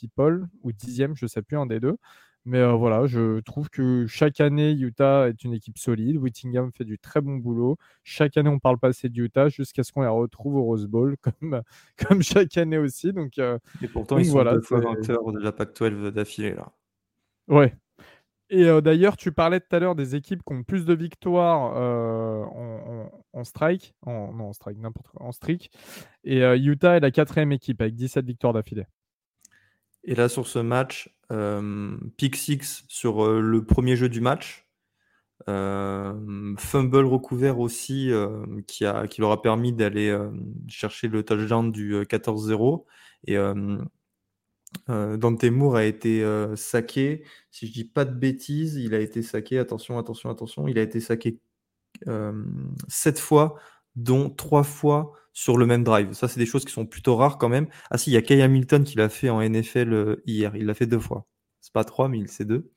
[0.63, 1.97] ou 10e, je ne sais plus, un des deux.
[2.45, 6.17] Mais euh, voilà, je trouve que chaque année, Utah est une équipe solide.
[6.17, 7.77] Whittingham fait du très bon boulot.
[8.03, 10.87] Chaque année, on parle pas assez de Utah jusqu'à ce qu'on les retrouve au Rose
[10.87, 11.61] Bowl, comme,
[11.97, 13.11] comme chaque année aussi.
[13.11, 16.55] Donc, euh, Et pourtant, ils sont voilà, deux fois vainqueurs de la PAC-12 d'affilée.
[16.55, 16.71] là.
[17.47, 17.75] Ouais.
[18.51, 21.59] Et euh, d'ailleurs, tu parlais tout à l'heure des équipes qui ont plus de victoires
[23.33, 25.69] en, strike, en, non, en strike, n'importe quoi, en streak.
[26.23, 28.85] Et Utah est la quatrième équipe avec 17 victoires d'affilée.
[30.03, 34.65] Et là, sur ce match, euh, pick 6 sur euh, le premier jeu du match.
[35.47, 36.13] Euh,
[36.57, 38.11] fumble recouvert aussi
[38.67, 40.15] qui, a, qui leur a permis d'aller
[40.67, 42.85] chercher le touchdown du 14-0.
[43.25, 43.37] Et
[44.87, 46.25] Dante Moore a été
[46.55, 47.23] saqué.
[47.51, 49.59] Si je dis pas de bêtises, il a été saqué.
[49.59, 50.67] Attention, attention, attention.
[50.67, 51.39] Il a été saqué
[52.87, 53.55] 7 fois
[54.03, 56.13] dont trois fois sur le même drive.
[56.13, 57.67] Ça, c'est des choses qui sont plutôt rares quand même.
[57.91, 60.55] Ah si, il y a Kay Hamilton qui l'a fait en NFL euh, hier.
[60.55, 61.27] Il l'a fait deux fois.
[61.61, 62.71] C'est pas trois, mais il c'est deux.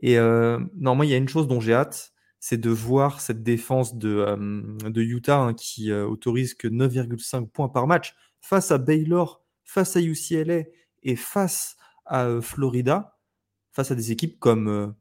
[0.00, 3.20] Et euh, non, moi, il y a une chose dont j'ai hâte, c'est de voir
[3.20, 8.70] cette défense de, euh, de Utah hein, qui autorise que 9,5 points par match face
[8.70, 10.64] à Baylor, face à UCLA
[11.04, 13.18] et face à Florida,
[13.72, 14.94] face à des équipes comme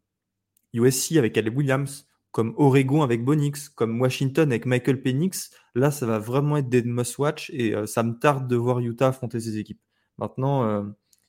[0.74, 6.08] USC avec Caleb Williams, comme Oregon avec Bonix, comme Washington avec Michael Penix, là, ça
[6.08, 9.60] va vraiment être des must-watch et euh, ça me tarde de voir Utah affronter ces
[9.60, 9.80] équipes.
[10.18, 10.84] Maintenant, euh,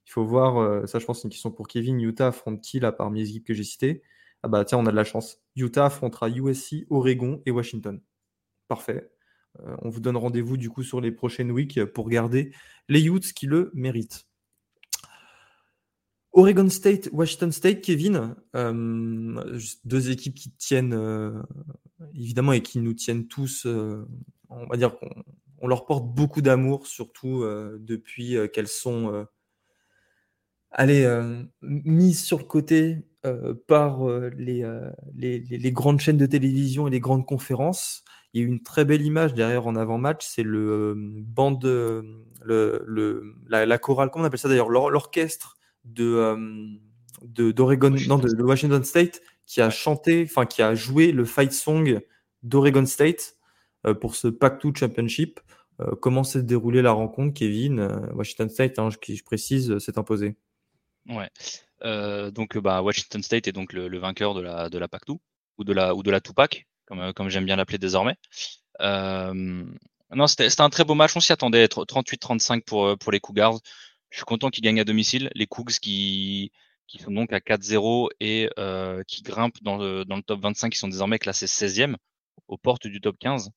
[0.07, 2.81] il faut voir, euh, ça je pense c'est une question pour Kevin, Utah affronte qui
[2.81, 4.03] là parmi les équipes que j'ai citées?
[4.43, 5.43] Ah bah tiens, on a de la chance.
[5.57, 8.01] Utah affrontera USC, Oregon et Washington.
[8.69, 9.11] Parfait.
[9.83, 12.53] on vous donne rendez-vous du coup sur les prochaines weeks pour garder
[12.89, 14.27] les Utes qui le méritent.
[16.35, 21.41] Oregon State, Washington State, Kevin, euh, deux équipes qui tiennent euh,
[22.13, 24.05] évidemment et qui nous tiennent tous, euh,
[24.51, 27.45] on va dire qu'on leur porte beaucoup d'amour, surtout
[27.79, 29.27] depuis qu'elles sont
[30.71, 31.09] allez,
[31.63, 32.99] mises sur le côté
[33.67, 34.07] par
[34.37, 38.05] les, grandes chaînes de télévision et les grandes conférences.
[38.33, 43.65] Il y a une très belle image derrière en avant-match, c'est le band, le, la,
[43.65, 45.54] la chorale, comment on appelle ça d'ailleurs, l'orchestre
[45.85, 46.81] de,
[47.23, 52.01] d'Oregon, non, de, Washington State, qui a chanté, enfin qui a joué le fight song
[52.43, 53.37] d'Oregon State
[53.87, 55.41] euh, pour ce Pac-2 Championship.
[55.81, 57.81] Euh, comment s'est déroulée la rencontre, Kevin?
[57.81, 60.37] Euh, Washington State, hein, qui je précise, s'est imposé.
[61.07, 61.29] Ouais.
[62.31, 65.19] donc bah, Washington State est donc le, vainqueur de la, de la Pac-2
[65.59, 68.17] ou de la, ou de la Tupac, comme, comme j'aime bien l'appeler désormais.
[68.81, 71.15] non, c'était un très beau match.
[71.17, 71.67] On s'y attendait.
[71.67, 73.59] 38-35 pour, pour les Cougars.
[74.15, 75.29] Je suis content qu'ils gagnent à domicile.
[75.35, 76.53] Les Cougs qui,
[76.87, 80.71] qui sont donc à 4-0 et euh, qui grimpent dans le, dans le top 25,
[80.71, 81.97] qui sont désormais classés 16e
[82.47, 83.51] aux portes du top 15,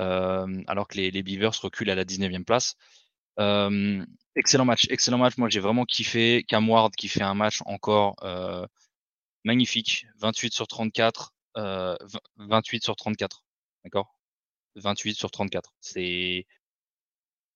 [0.00, 2.74] euh, alors que les, les, Beavers reculent à la 19e place.
[3.38, 5.36] Euh, excellent match, excellent match.
[5.38, 6.44] Moi, j'ai vraiment kiffé.
[6.48, 8.66] Cam Ward qui fait un match encore euh,
[9.44, 10.06] magnifique.
[10.18, 11.32] 28 sur 34.
[11.54, 13.44] 28 sur 34.
[13.84, 14.18] D'accord?
[14.74, 15.72] 28 sur 34.
[15.80, 16.46] C'est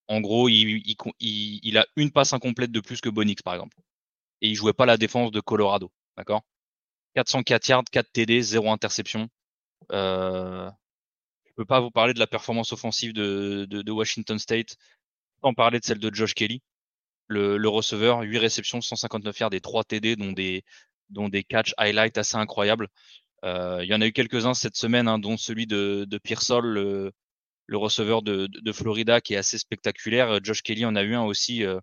[0.09, 3.77] en gros, il, a une passe incomplète de plus que Bonix, par exemple.
[4.41, 5.93] Et il jouait pas la défense de Colorado.
[6.17, 6.43] D'accord?
[7.15, 9.29] 404 yards, 4 TD, 0 interception.
[9.93, 10.71] Euh,
[11.45, 14.77] je peux pas vous parler de la performance offensive de, Washington State
[15.43, 16.63] sans parler de celle de Josh Kelly,
[17.27, 20.65] le, receveur, 8 réceptions, 159 yards et 3 TD, dont des,
[21.11, 22.89] dont des catch highlights assez incroyables.
[23.45, 27.13] Euh, il y en a eu quelques-uns cette semaine, hein, dont celui de, de Pearsall,
[27.69, 30.31] le receveur de, de, Florida qui est assez spectaculaire.
[30.31, 31.79] Euh, Josh Kelly en a eu un aussi euh,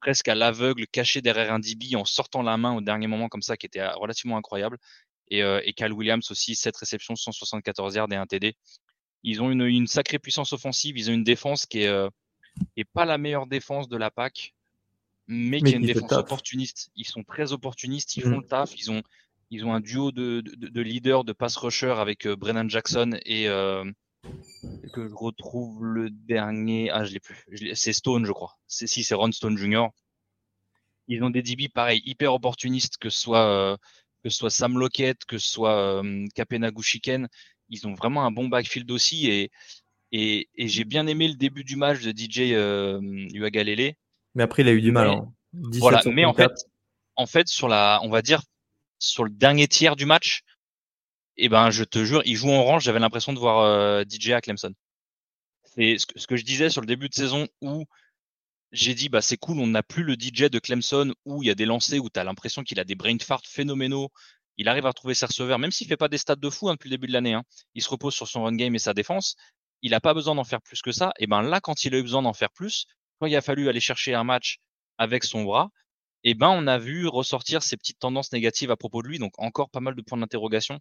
[0.00, 3.40] presque à l'aveugle, caché derrière un DB en sortant la main au dernier moment comme
[3.40, 4.78] ça, qui était euh, relativement incroyable.
[5.28, 8.54] Et, et Cal Williams aussi, 7 réceptions, 174 yards et un TD.
[9.24, 11.92] Ils ont une, une sacrée puissance offensive, ils ont une défense qui est,
[12.76, 14.54] est pas la meilleure défense de la PAC,
[15.26, 16.90] mais, qui est une défense opportuniste.
[16.94, 18.40] Ils sont très opportunistes, ils font mmh.
[18.42, 19.02] le taf, ils ont,
[19.50, 23.48] ils ont un duo de, de, de leaders, de pass rushers avec Brennan Jackson et,
[24.92, 26.90] que je retrouve le dernier.
[26.90, 27.44] Ah, je l'ai plus.
[27.74, 28.56] C'est Stone, je crois.
[28.66, 29.86] C'est si c'est Ron Stone Jr.
[31.08, 33.76] Ils ont des DB pareil, hyper opportunistes, que ce soit euh,
[34.22, 37.28] que ce soit Sam Lockett, que ce soit euh, Kapena Gushiken.
[37.68, 39.50] Ils ont vraiment un bon backfield aussi et
[40.12, 43.00] et, et j'ai bien aimé le début du match de DJ euh,
[43.34, 43.94] Uagalele.
[44.34, 45.08] Mais après, il a eu du mal.
[45.08, 45.32] Hein.
[45.52, 46.52] Voilà, mais en fait,
[47.16, 48.42] en fait, sur la, on va dire,
[48.98, 50.42] sur le dernier tiers du match,
[51.38, 54.04] et eh ben je te jure, il joue en orange, j'avais l'impression de voir euh,
[54.08, 54.72] DJ à Clemson.
[55.64, 57.84] C'est ce, que, je disais sur le début de saison où
[58.72, 61.50] j'ai dit bah c'est cool, on n'a plus le DJ de Clemson où il y
[61.50, 64.10] a des lancers où tu as l'impression qu'il a des brain farts phénoménaux.
[64.56, 66.74] Il arrive à trouver ses receveurs, même s'il fait pas des stats de fou hein,
[66.74, 67.34] depuis le début de l'année.
[67.34, 67.44] Hein.
[67.74, 69.36] Il se repose sur son run game et sa défense.
[69.82, 71.12] Il n'a pas besoin d'en faire plus que ça.
[71.18, 72.86] Et ben là, quand il a eu besoin d'en faire plus,
[73.20, 74.58] quand il a fallu aller chercher un match
[74.96, 75.70] avec son bras,
[76.24, 79.18] et ben on a vu ressortir ces petites tendances négatives à propos de lui.
[79.18, 80.80] Donc encore pas mal de points d'interrogation.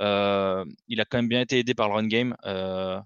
[0.00, 2.36] Euh, il a quand même bien été aidé par le run game.
[2.44, 3.00] Euh,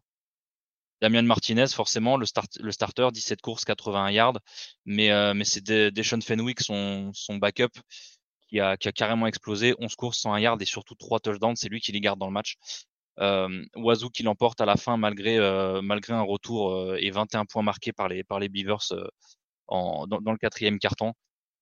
[1.01, 4.39] Damien Martinez, forcément, le, start, le starter, 17 courses, 81 yards.
[4.85, 7.71] Mais, euh, mais c'est Deshaun Fenwick, son, son backup,
[8.49, 9.75] qui a, qui a carrément explosé.
[9.79, 11.57] 11 courses, 101 yards et surtout 3 touchdowns.
[11.57, 12.57] C'est lui qui les garde dans le match.
[13.21, 13.65] Euh,
[14.15, 17.93] qui l'emporte à la fin malgré, euh, malgré un retour euh, et 21 points marqués
[17.93, 18.93] par les, par les Beavers
[19.67, 21.15] en, dans, dans, le quatrième carton.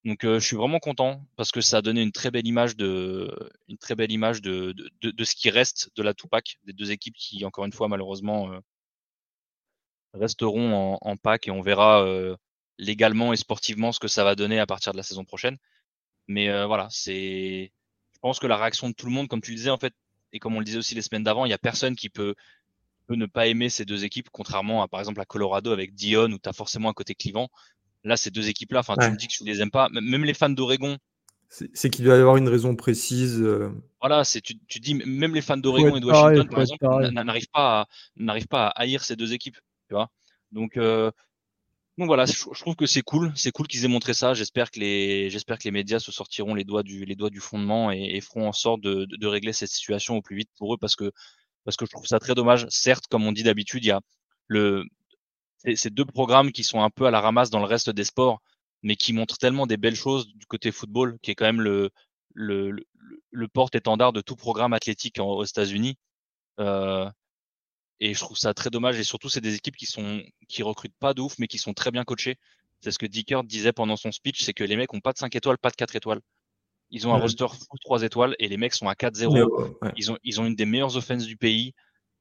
[0.07, 2.77] Donc euh, je suis vraiment content parce que ça a donné une très belle image
[2.77, 4.73] de, une très belle image de,
[5.03, 7.89] de, de, ce qui reste de la Tupac, des deux équipes qui, encore une fois,
[7.89, 8.61] malheureusement, euh,
[10.15, 12.37] resteront en, en et on verra euh,
[12.79, 15.59] légalement et sportivement ce que ça va donner à partir de la saison prochaine.
[16.29, 17.73] Mais voilà, c'est,
[18.15, 19.95] je pense que la réaction de tout le monde, comme tu le disais en fait,
[20.33, 22.35] et comme on le disait aussi les semaines d'avant, il y a personne qui peut
[23.07, 26.31] peut ne pas aimer ces deux équipes, contrairement à par exemple à Colorado avec Dion
[26.33, 27.49] où tu as forcément un côté clivant.
[28.07, 29.89] Là, ces deux équipes-là, enfin, tu me dis que tu les aimes pas.
[29.91, 30.97] Même les fans d'Oregon.
[31.49, 33.41] C'est qu'il doit y avoir une raison précise.
[33.41, 33.71] Euh.
[34.01, 37.51] Voilà, c'est tu, tu, dis même les fans d'Oregon et de Washington, par exemple, n'arrivent
[37.53, 39.57] pas à n'arrivent pas à haïr ces deux équipes.
[39.89, 40.11] Tu vois
[40.53, 41.11] Donc euh,
[41.99, 44.35] donc voilà, je, trouve que c'est cool, c'est cool qu'ils aient montré ça.
[44.35, 47.41] J'espère que les, j'espère que les médias se sortiront les doigts du, les doigts du
[47.41, 50.77] fondement et, feront en sorte de, de, régler cette situation au plus vite pour eux
[50.79, 51.11] parce que,
[51.65, 52.67] parce que je trouve ça très dommage.
[52.69, 54.01] Certes, comme on dit d'habitude, il y a
[54.47, 54.85] le,
[55.75, 58.41] ces deux programmes qui sont un peu à la ramasse dans le reste des sports,
[58.83, 61.91] mais qui montrent tellement des belles choses du côté football, qui est quand même le,
[62.35, 62.85] le, le,
[63.31, 65.97] le porte-étendard de tout programme athlétique aux États-Unis.
[66.61, 67.11] Euh,
[68.01, 68.99] et je trouve ça très dommage.
[68.99, 71.75] Et surtout, c'est des équipes qui sont qui recrutent pas de ouf, mais qui sont
[71.75, 72.37] très bien coachées.
[72.81, 75.19] C'est ce que Dicker disait pendant son speech, c'est que les mecs ont pas de
[75.19, 76.21] 5 étoiles, pas de 4 étoiles.
[76.91, 79.77] Ils ont un roster full 3 étoiles et les mecs sont à 4-0.
[79.97, 81.75] Ils, ont, ils ont une des meilleures offenses du pays.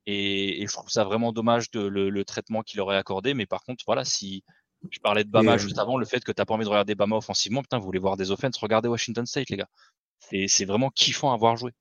[0.06, 3.34] Et, et je trouve ça vraiment dommage de, le, le traitement qu'il aurait accordé.
[3.34, 4.44] Mais par contre, voilà, si
[4.92, 6.96] je parlais de Bama juste avant, le fait que tu n'as pas envie de regarder
[6.96, 9.70] Bama offensivement, putain, vous voulez voir des offenses, regardez Washington State, les gars.
[10.20, 11.72] C'est vraiment kiffant à voir jouer.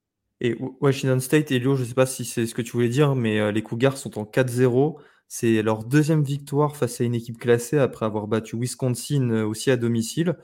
[0.40, 3.14] Et Washington State, Elio, je ne sais pas si c'est ce que tu voulais dire,
[3.14, 4.96] mais euh, les Cougars sont en 4-0.
[5.28, 9.70] C'est leur deuxième victoire face à une équipe classée après avoir battu Wisconsin euh, aussi
[9.70, 10.36] à domicile.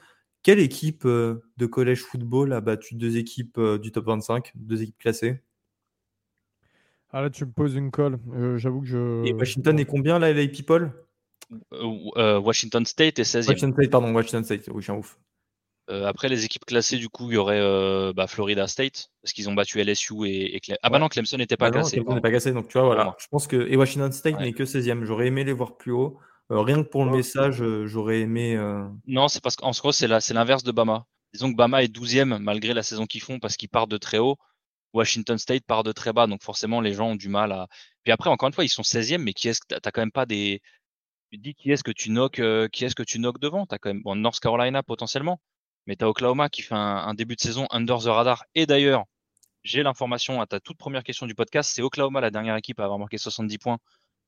[0.42, 4.98] Quelle équipe euh, de collège football a battu deux équipes du top 25, deux équipes
[4.98, 5.40] classées?
[7.12, 8.18] Ah là, tu me poses une colle.
[8.56, 9.24] J'avoue que je.
[9.26, 10.92] Et Washington est combien là, les people?
[11.72, 13.48] Washington State est 16e.
[13.48, 14.68] Washington State, pardon, Washington State.
[14.68, 15.18] Oui, je suis un ouf.
[15.90, 19.32] Euh, après les équipes classées, du coup, il y aurait euh, bah, Florida State parce
[19.32, 21.96] qu'ils ont battu LSU et, et Ah bah non, Clemson n'était pas ah classé.
[21.96, 23.16] Clemson n'est pas classé, donc tu vois, voilà.
[23.18, 25.04] Je pense que et Washington State n'est que 16e.
[25.04, 26.18] J'aurais aimé les voir plus haut.
[26.52, 28.56] Euh, rien que pour le message, j'aurais aimé.
[29.06, 31.06] Non, c'est parce qu'en gros, c'est l'inverse de Bama.
[31.32, 34.18] Disons que Bama est 12e malgré la saison qu'ils font parce qu'ils partent de très
[34.18, 34.36] haut.
[34.92, 37.68] Washington State part de très bas, donc forcément les gens ont du mal à.
[38.02, 40.12] Puis après, encore une fois, ils sont 16e, mais qui est-ce que t'as quand même
[40.12, 40.60] pas des.
[41.30, 42.40] Tu te dis qui est-ce que tu knock,
[42.72, 43.66] qui est-ce que tu knock devant?
[43.66, 45.40] T'as quand même bon, North Carolina potentiellement.
[45.86, 48.44] Mais tu as Oklahoma qui fait un, début de saison under the radar.
[48.54, 49.04] Et d'ailleurs,
[49.62, 52.84] j'ai l'information à ta toute première question du podcast, c'est Oklahoma la dernière équipe à
[52.84, 53.78] avoir marqué 70 points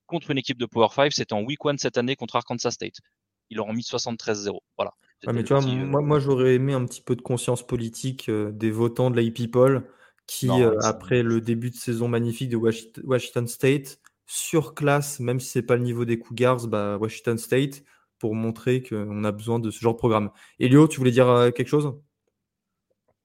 [0.07, 1.13] contre une équipe de Power 5.
[1.13, 2.97] C'était en week 1 cette année contre Arkansas State.
[3.51, 4.59] Ils leur ont mis 73-0.
[4.77, 4.93] Voilà.
[5.33, 8.51] mais tu vois, euh, moi, moi j'aurais aimé un petit peu de conscience politique euh,
[8.53, 9.85] des votants de la People
[10.27, 15.63] qui, euh, après le début de saison magnifique de Washington State, surclasse, même si c'est
[15.63, 17.85] pas le niveau des Cougars, bah, Washington State
[18.19, 20.31] pour montrer qu'on a besoin de ce genre de programme.
[20.59, 21.93] Elio, tu voulais dire euh, quelque chose?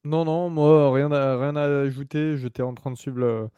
[0.04, 2.38] Non, non, moi, rien à, rien à ajouter.
[2.38, 3.50] J'étais en train de suivre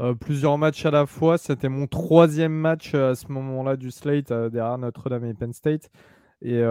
[0.00, 1.36] euh, plusieurs matchs à la fois.
[1.36, 5.90] C'était mon troisième match à ce moment-là du slate derrière Notre-Dame et Penn State.
[6.42, 6.62] Et,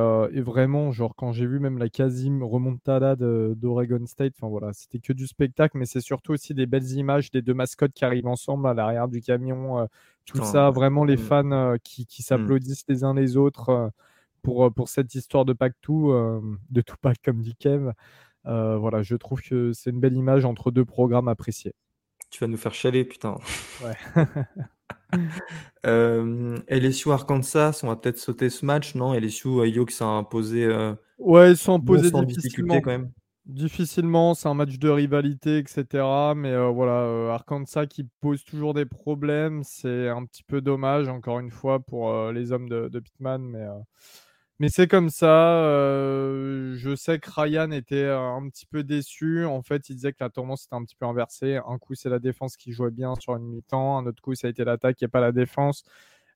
[0.41, 5.13] vraiment, genre, quand j'ai vu même la quasi remontada d'Oregon State, enfin voilà, c'était que
[5.13, 8.67] du spectacle, mais c'est surtout aussi des belles images des deux mascottes qui arrivent ensemble
[8.67, 9.87] à l'arrière du camion,
[10.25, 11.19] tout ça, vraiment les mm.
[11.19, 12.25] fans qui, qui mm.
[12.25, 13.91] s'applaudissent les uns les autres
[14.41, 16.13] pour, pour cette histoire de Pactou,
[16.69, 17.91] de Tupac comme dit Kev.
[18.45, 21.75] voilà, je trouve que c'est une belle image entre deux programmes appréciés.
[22.31, 23.37] Tu vas nous faire chialer, putain.
[23.83, 23.95] Ouais.
[25.85, 29.13] Euh, LSU Arkansas, on va peut-être sauter ce match, non?
[29.13, 30.65] LSU Yo qui s'est imposé.
[30.65, 33.11] Euh, ouais, ils sont imposés sans difficulté quand même.
[33.45, 35.85] Difficilement, c'est un match de rivalité, etc.
[36.35, 41.39] Mais euh, voilà, Arkansas qui pose toujours des problèmes, c'est un petit peu dommage, encore
[41.39, 43.41] une fois, pour les hommes de, de Pittman.
[43.41, 43.65] Mais
[44.59, 45.63] mais c'est comme ça.
[46.75, 49.45] Je sais que Ryan était un petit peu déçu.
[49.45, 51.59] En fait, il disait que la tendance était un petit peu inversée.
[51.67, 53.97] Un coup, c'est la défense qui jouait bien sur une mi-temps.
[53.99, 55.83] Un autre coup, ça a été l'attaque et pas la défense.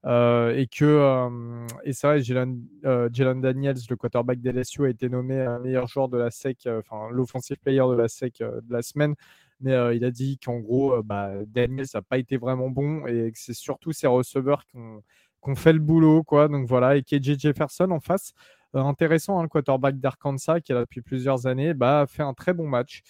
[0.05, 6.09] Et que euh, et vrai, Jalen, Daniels, le quarterback d'LSU, a été nommé meilleur joueur
[6.09, 9.15] de la SEC, enfin l'offensive player de la SEC de la semaine.
[9.61, 13.39] Mais il a dit qu'en gros, bah, Daniels n'a pas été vraiment bon et que
[13.39, 15.01] c'est surtout ses receveurs qui ont
[15.43, 16.47] qu'on fait le boulot, quoi.
[16.47, 18.33] Donc voilà, et KJ Jefferson en face,
[18.75, 22.33] euh, intéressant, hein, le quarterback d'Arkansas qui est là depuis plusieurs années, bah, fait un
[22.33, 23.03] très bon match.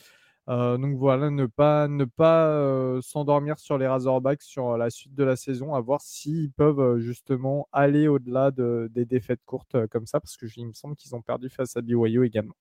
[0.49, 5.38] Euh, donc voilà, ne pas, euh, s'endormir sur les Razorbacks sur la suite de la
[5.38, 10.35] saison, à voir s'ils peuvent justement aller au-delà de, des défaites courtes comme ça, parce
[10.35, 12.55] que il me semble qu'ils ont perdu face à BYU également.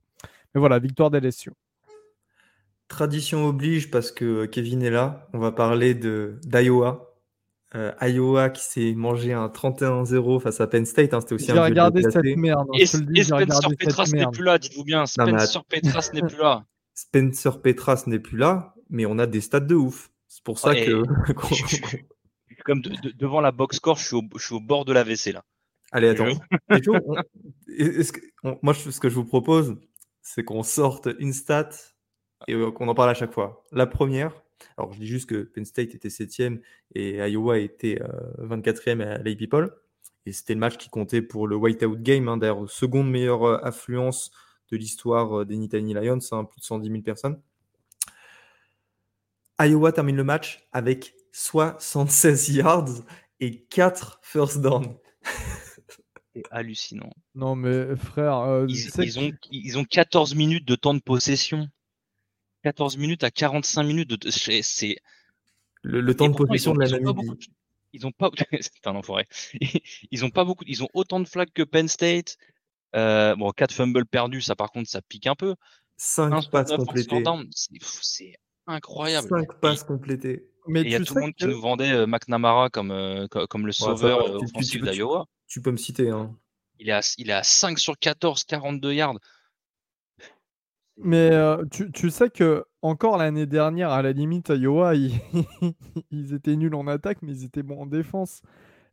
[0.54, 1.50] Mais voilà, victoire d'LSU.
[2.86, 5.26] Tradition oblige parce que Kevin est là.
[5.32, 7.11] On va parler de d'Iowa
[7.74, 11.14] euh, Iowa qui s'est mangé un 31-0 face à Penn State.
[11.14, 12.66] Hein, c'était aussi J'ai regardé cette merde.
[12.72, 15.06] Hein, et, Spencer Petras n'est plus là, dites-vous bien.
[15.06, 16.64] Spencer Petras n'est plus là.
[16.94, 20.10] Spencer Petras n'est plus là, mais on a des stats de ouf.
[20.28, 21.02] C'est pour ça que.
[22.64, 25.44] comme devant la box score, je suis, au, bord de la WC là.
[25.90, 26.26] Allez, attends.
[28.62, 29.76] moi, ce que je vous propose,
[30.22, 31.70] c'est qu'on sorte une stat
[32.48, 33.64] et euh, qu'on en parle à chaque fois.
[33.72, 34.41] La première,
[34.76, 36.60] Alors, je dis juste que Penn State était 7e
[36.94, 38.00] et Iowa était
[38.38, 39.74] 24e à Lay People.
[40.26, 44.30] Et c'était le match qui comptait pour le Whiteout Game, hein, d'ailleurs, seconde meilleure affluence
[44.70, 47.40] de l'histoire des Nittany Lions, hein, plus de 110 000 personnes.
[49.60, 53.02] Iowa termine le match avec 76 yards
[53.40, 54.96] et 4 first down.
[56.34, 57.12] C'est hallucinant.
[57.34, 58.38] Non, mais frère.
[58.38, 61.68] Euh, ils, ont, ils ont 14 minutes de temps de possession.
[62.62, 64.30] 14 minutes à 45 minutes de.
[64.30, 64.96] C'est.
[65.82, 67.28] Le, temps de possession de la Namibie.
[67.92, 68.30] Ils ont pas.
[68.60, 69.26] C'est un enfoiré.
[70.10, 70.64] Ils ont pas beaucoup.
[70.66, 72.38] Ils ont autant de flags que Penn State.
[72.94, 75.54] Euh, bon, 4 fumbles perdus, ça par contre, ça pique un peu.
[75.96, 77.22] 5 passes complétées.
[77.90, 78.34] C'est
[78.66, 79.28] incroyable.
[79.28, 80.52] 5 passes complétées.
[80.66, 83.66] Mais il y a tout le monde qui nous vendait euh, McNamara comme, euh, comme
[83.66, 85.26] le sauveur euh, offensif d'Iowa.
[85.48, 86.10] Tu, peux me citer.
[86.10, 86.36] Hein.
[86.78, 89.18] Il, est à, il est à 5 sur 14, 42 yards.
[91.02, 91.30] Mais
[91.70, 95.20] tu, tu, sais que encore l'année dernière, à la limite, Iowa, ils,
[96.10, 98.42] ils étaient nuls en attaque, mais ils étaient bons en défense.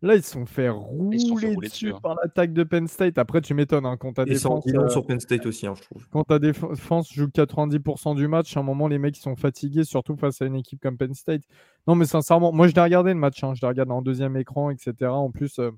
[0.02, 1.18] Là, ils se sont fait rouler,
[1.58, 2.00] dessus, hein.
[2.02, 3.18] par l'attaque de Penn State.
[3.18, 4.64] Après, tu m'étonnes hein, quand ta défense.
[4.66, 6.08] Ils euh, sur Penn State aussi, hein, je trouve.
[6.10, 10.16] Quand ta défense joue 90% du match, à un moment, les mecs sont fatigués, surtout
[10.16, 11.42] face à une équipe comme Penn State.
[11.86, 13.42] Non, mais sincèrement, moi, je l'ai regardé le match.
[13.42, 14.94] Je l'ai regardé en deuxième écran, etc.
[15.08, 15.72] En plus, euh,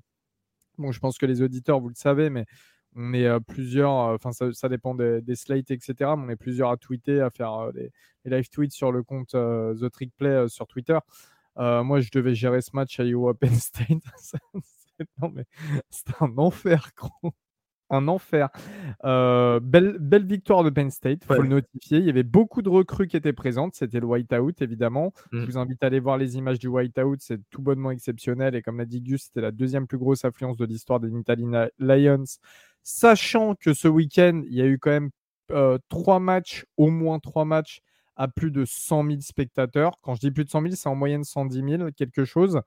[0.78, 2.46] bon, je pense que les auditeurs, vous le savez, mais
[2.94, 5.94] on est euh, plusieurs, enfin, ça, dépend des, slates, etc.
[6.16, 7.90] Mais on est plusieurs à tweeter, à faire des,
[8.24, 10.98] live tweets sur le compte The Trick Play sur Twitter.
[11.58, 13.88] Euh, moi, je devais gérer ce match à Iowa Penn State.
[15.20, 15.44] non, mais
[15.90, 17.32] c'était un enfer, gros.
[17.90, 18.48] Un enfer.
[19.04, 21.98] Euh, belle, belle victoire de Penn State, il faut le notifier.
[21.98, 23.74] Il y avait beaucoup de recrues qui étaient présentes.
[23.74, 25.12] C'était le whiteout, évidemment.
[25.30, 25.44] Je mm.
[25.44, 27.16] vous invite à aller voir les images du whiteout.
[27.18, 28.54] C'est tout bonnement exceptionnel.
[28.54, 31.44] Et comme l'a dit Gus, c'était la deuxième plus grosse affluence de l'histoire des Italy
[31.78, 32.24] Lions.
[32.82, 35.10] Sachant que ce week-end, il y a eu quand même
[35.52, 37.80] euh, trois matchs, au moins trois matchs
[38.16, 39.98] à plus de 100 000 spectateurs.
[40.02, 42.60] Quand je dis plus de 100 000, c'est en moyenne 110 000, quelque chose.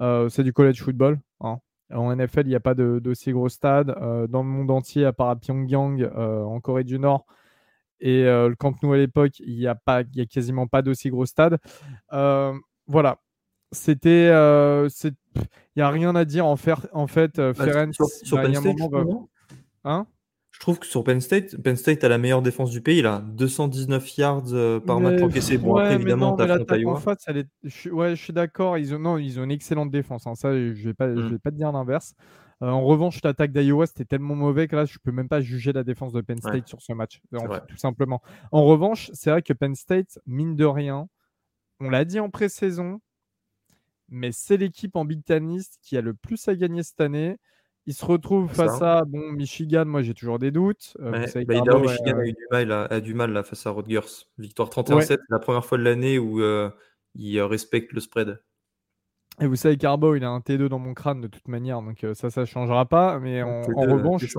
[0.00, 1.18] Euh, c'est du college football.
[1.40, 1.58] Hein.
[1.92, 3.90] En NFL, il n'y a pas d'aussi gros stade.
[4.00, 7.26] Euh, dans le monde entier, à part à Pyongyang, en Corée du Nord,
[8.00, 11.26] et le Camp Nou à l'époque, il n'y a, pas, a quasiment pas d'aussi gros
[11.26, 11.58] stade.
[12.10, 13.18] voilà.
[13.70, 14.28] C'était.
[14.28, 17.36] Il n'y a rien à dire en, faire, en fait.
[17.36, 18.38] Bah, Ferenc, sur, sur
[19.84, 20.06] hein?
[20.50, 23.02] Je trouve que sur Penn State, Penn State a la meilleure défense du pays.
[23.02, 25.58] Là, 219 yards euh, par match encaissé.
[25.58, 27.48] Bon, après, évidemment, as en face, elle est...
[27.62, 28.76] je, ouais, je suis d'accord.
[28.78, 28.98] Ils ont...
[28.98, 30.26] Non, ils ont une excellente défense.
[30.26, 30.34] Hein.
[30.34, 31.06] Ça, je ne vais, pas...
[31.06, 31.30] Mm.
[31.30, 32.14] vais pas te dire l'inverse.
[32.62, 35.40] Euh, en revanche, l'attaque d'Iowa, c'était tellement mauvais que là, je ne peux même pas
[35.40, 37.20] juger la défense de Penn State sur ce match.
[37.30, 38.20] tout simplement.
[38.50, 41.08] En revanche, c'est vrai que Penn State, mine de rien,
[41.78, 43.00] on l'a dit en pré-saison,
[44.08, 47.36] mais c'est l'équipe en Big Ten qui a le plus à gagner cette année.
[47.88, 49.86] Il se retrouve face à bon, Michigan.
[49.86, 50.94] Moi, j'ai toujours des doutes.
[51.00, 54.26] Euh, bah, Michigan a eu du mal, a, du mal là, face à Rutgers.
[54.36, 56.68] Victoire 31-7, la première fois de l'année où euh,
[57.14, 58.42] il respecte le spread.
[59.40, 62.04] Et vous savez, Carbo, il a un T2 dans mon crâne de toute manière, donc
[62.04, 63.18] euh, ça, ça ne changera pas.
[63.20, 64.36] Mais en, revanche,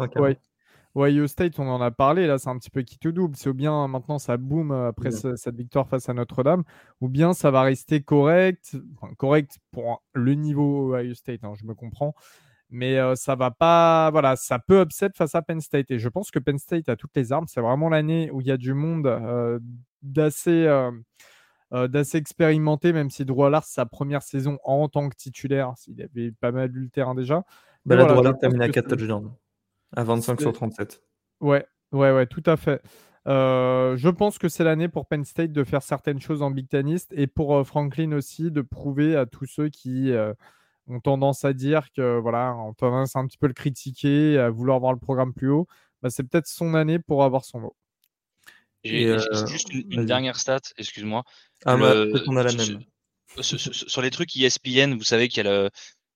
[0.95, 2.27] Ohio State, on en a parlé.
[2.27, 3.35] Là, c'est un petit peu qui tout double.
[3.35, 6.63] C'est ou bien maintenant ça boom après cette victoire face à Notre-Dame,
[7.01, 8.77] ou bien ça va rester correct,
[9.17, 11.43] correct pour le niveau Ohio State.
[11.43, 12.13] Hein, je me comprends
[12.69, 14.09] mais ça va pas.
[14.11, 15.91] Voilà, ça peut upset face à Penn State.
[15.91, 17.47] Et je pense que Penn State a toutes les armes.
[17.47, 19.61] C'est vraiment l'année où il y a du monde
[20.01, 20.67] d'assez.
[21.71, 26.51] d'assez expérimenté, même si Drew sa première saison en tant que titulaire, il avait pas
[26.51, 27.43] mal le terrain déjà.
[27.85, 29.31] Bah là, voilà, termine à 4 touchdowns,
[29.95, 31.01] à 25 sur 37.
[31.41, 32.81] Ouais, ouais, ouais, tout à fait.
[33.25, 37.13] je pense que c'est l'année pour Penn State de faire certaines choses en Big Tenist
[37.13, 40.11] et pour Franklin aussi de prouver à tous ceux qui
[40.89, 44.49] ont tendance à dire que voilà, on tendance à un petit peu le critiquer, à
[44.49, 45.67] vouloir voir le programme plus haut,
[46.01, 47.75] bah, c'est peut-être son année pour avoir son mot.
[48.83, 51.23] J'ai euh, juste une, dernière stat, excuse-moi.
[51.65, 51.93] Ah, bah,
[52.27, 52.79] on a la même.
[53.41, 55.69] Sur, les trucs ESPN, vous savez qu'il y a le,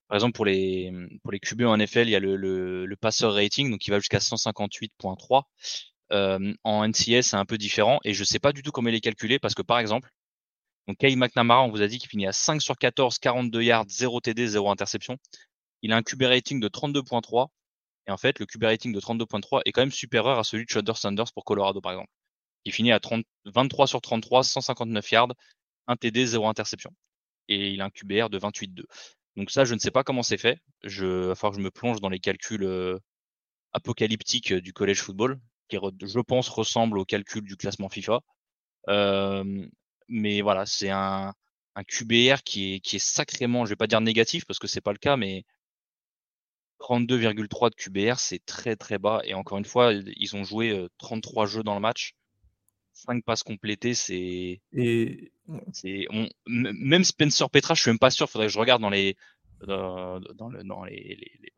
[0.08, 0.92] par exemple pour les
[1.22, 4.00] pour les QB en NFL, il y a le, le, passeur rating, donc qui va
[4.00, 5.44] jusqu'à 158.3.
[6.12, 8.96] Euh, en NCS, c'est un peu différent et je sais pas du tout comment il
[8.96, 10.10] est calculé parce que par exemple,
[10.88, 13.86] donc Kay McNamara, on vous a dit qu'il finit à 5 sur 14, 42 yards,
[13.88, 15.18] 0 TD, 0 interception.
[15.82, 17.48] Il a un QB rating de 32.3.
[18.08, 20.70] Et en fait, le QB rating de 32.3 est quand même supérieur à celui de
[20.70, 22.12] Shudder Sanders pour Colorado, par exemple.
[22.66, 25.34] Il finit à 30, 23 sur 33, 159 yards,
[25.88, 26.92] 1 TD, 0 interception.
[27.48, 28.84] Et il a un QBR de 28.2.
[29.36, 30.60] Donc ça, je ne sais pas comment c'est fait.
[30.84, 33.00] Je, va falloir que je me plonge dans les calculs euh,
[33.74, 35.40] apocalyptiques euh, du college football,
[35.70, 38.22] qui, je pense, ressemble aux calculs du classement FIFA.
[38.90, 39.66] Euh,
[40.08, 41.34] mais voilà, c'est un,
[41.76, 44.82] un QBR qui est, qui est sacrément, je vais pas dire négatif parce que c'est
[44.82, 45.46] pas le cas, mais
[46.80, 49.22] 32,3 de QBR, c'est très très bas.
[49.24, 52.14] Et encore une fois, ils ont joué 33 jeux dans le match.
[52.94, 54.62] 5 passes complétées, c'est.
[54.74, 55.32] Et
[55.72, 56.08] c'est
[56.48, 58.30] même Spencer Petra, je suis même pas sûr.
[58.30, 59.16] Faudrait que je regarde dans les
[59.66, 60.20] dans,
[60.50, 61.54] le, dans les, les,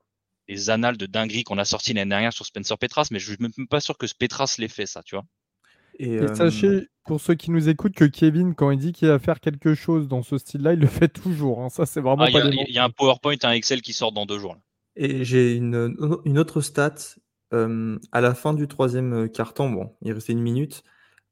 [0.47, 3.38] les, annales de dinguerie qu'on a sorti l'année dernière sur Spencer Petras, mais je suis
[3.39, 5.26] même pas sûr que Petras l'ait fait ça, tu vois.
[5.99, 9.39] Et, sachez, pour ceux qui nous écoutent, que Kevin, quand il dit qu'il va faire
[9.39, 11.61] quelque chose dans ce style-là, il le fait toujours.
[11.61, 11.69] Hein.
[11.69, 14.26] Ça, c'est vraiment ah, pas Il y, a un PowerPoint, un Excel qui sort dans
[14.26, 14.57] deux jours.
[14.95, 15.95] Et j'ai une,
[16.26, 16.95] une, autre stat.
[17.51, 20.84] à la fin du troisième quart-temps, bon, il restait une minute.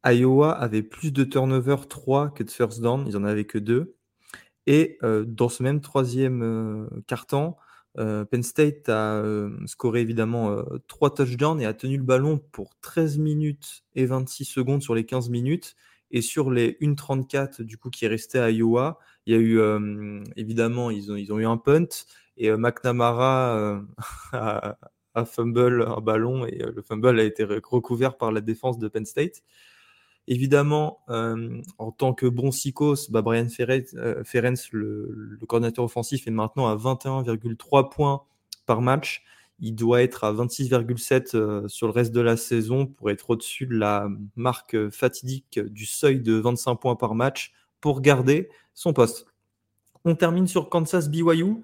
[0.06, 3.06] Iowa avait plus de turnover 3 que de first down.
[3.08, 3.96] Ils en avaient que 2.
[4.68, 6.90] Et dans ce même troisième
[7.96, 9.24] quart-temps, Penn State a
[9.66, 14.82] scoré évidemment 3 touchdowns et a tenu le ballon pour 13 minutes et 26 secondes
[14.82, 15.76] sur les 15 minutes.
[16.16, 19.60] Et sur les 1,34 du coup qui est resté à Iowa, il y a eu
[20.36, 21.88] évidemment ils ont, eu un punt
[22.38, 23.82] et McNamara
[24.32, 24.78] a,
[25.16, 29.06] a, fumble un ballon et le fumble a été recouvert par la défense de Penn
[29.06, 29.42] State.
[30.28, 36.32] Évidemment, euh, en tant que bon psychos, bah Brian euh, Ferenc, le, coordinateur offensif, est
[36.32, 38.24] maintenant à 21,3 points
[38.66, 39.24] par match.
[39.60, 43.66] Il doit être à 26,7 euh, sur le reste de la saison pour être au-dessus
[43.66, 49.28] de la marque fatidique du seuil de 25 points par match pour garder son poste.
[50.06, 51.64] On termine sur Kansas BYU.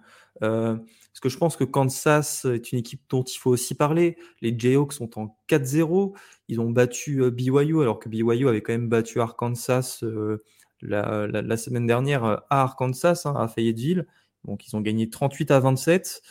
[1.19, 4.17] Euh, parce que je pense que Kansas est une équipe dont il faut aussi parler.
[4.41, 6.15] Les Jayhawks sont en 4-0.
[6.47, 10.37] Ils ont battu euh, BYU, alors que BYU avait quand même battu Arkansas euh,
[10.81, 14.07] la, semaine dernière à Arkansas, hein, à Fayetteville.
[14.45, 16.21] Donc ils ont gagné 38 à 27.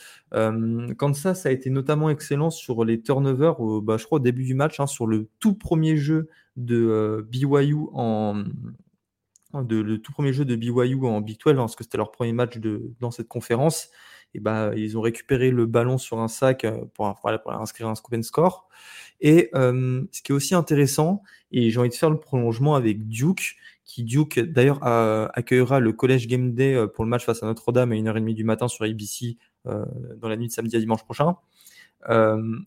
[0.97, 4.79] Kansas a été notamment excellent sur les turnovers, bah, je crois au début du match,
[4.79, 8.43] hein, sur le tout premier jeu de BYU en,
[9.53, 12.33] le tout premier jeu de BYU en Big 12, hein, parce que c'était leur premier
[12.33, 12.57] match
[12.99, 13.91] dans cette conférence
[14.33, 17.07] et bah, ils ont récupéré le ballon sur un sac euh, pour,
[17.47, 18.67] inscrire un scoop and score.
[19.21, 23.07] Et euh, ce qui est aussi intéressant, et j'ai envie de faire le prolongement avec
[23.07, 27.47] Duke, qui Duke d'ailleurs accueillera le College Game Day euh, pour le match face à
[27.47, 31.35] Notre-Dame à 1h30 du matin sur ABC dans la nuit de samedi à dimanche prochain.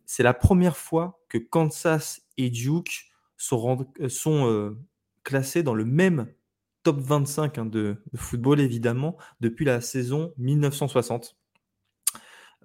[0.05, 3.07] c'est la première fois que Kansas et Duke
[3.39, 3.87] sont,
[5.25, 6.27] classés dans le même
[6.83, 11.37] top 25 hein, de, football évidemment depuis la saison 1960.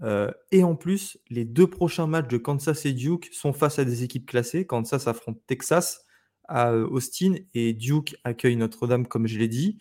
[0.04, 3.86] Euh, et en plus, les deux prochains matchs de Kansas et Duke sont face à
[3.86, 4.66] des équipes classées.
[4.66, 6.06] Kansas affronte Texas
[6.48, 9.80] à euh, Austin et Duke accueille Notre-Dame, comme je l'ai dit.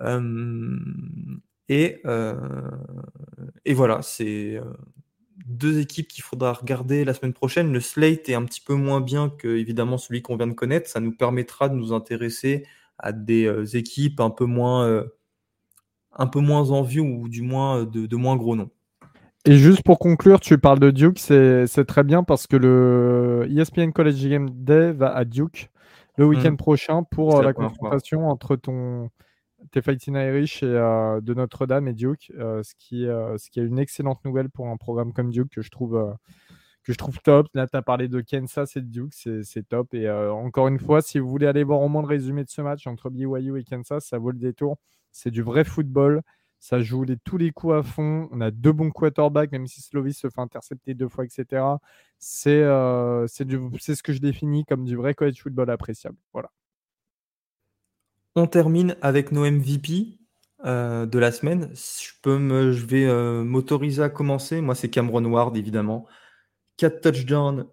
[0.00, 0.78] Euh,
[1.68, 2.02] et,
[3.74, 4.60] voilà, c'est
[5.46, 7.72] deux équipes qu'il faudra regarder la semaine prochaine.
[7.72, 10.88] Le slate est un petit peu moins bien que évidemment celui qu'on vient de connaître.
[10.88, 12.66] Ça nous permettra de nous intéresser
[12.98, 15.04] à des équipes un peu moins,
[16.12, 18.70] un peu moins en vue ou du moins de moins gros noms.
[19.46, 23.90] Et juste pour conclure, tu parles de Duke, c'est très bien parce que le ESPN
[23.90, 25.70] College Game Day va à Duke
[26.18, 26.56] le week-end mm.
[26.56, 29.08] prochain pour euh, la confrontation entre ton
[29.72, 33.64] tes Fighting Irish et euh, de Notre-Dame et Duke, euh, ce, qui, ce qui est
[33.64, 36.16] une excellente nouvelle pour un programme comme Duke que je trouve,
[36.82, 37.46] que je trouve top.
[37.54, 39.94] Là, tu as parlé de Kansas et de Duke, c'est top.
[39.94, 42.62] Et encore une fois, si vous voulez aller voir au moins le résumé de ce
[42.62, 44.76] match entre BYU et Kansas, ça vaut le détour.
[45.12, 46.22] C'est du vrai football.
[46.60, 48.28] Ça joue tous les coups à fond.
[48.32, 51.62] On a deux bons quarterbacks, même si Slovis se fait intercepter deux fois, etc.
[52.46, 56.18] Euh, c'est ce que je définis comme du vrai college football appréciable.
[56.34, 56.50] Voilà.
[58.36, 60.18] On termine avec nos MVP
[60.66, 61.72] euh, de la semaine.
[61.74, 62.36] Je, peux
[62.68, 64.60] vais euh, m'autoriser à commencer.
[64.60, 66.06] Moi, c'est Cameron Ward, évidemment.
[66.76, 67.68] Quatre touchdowns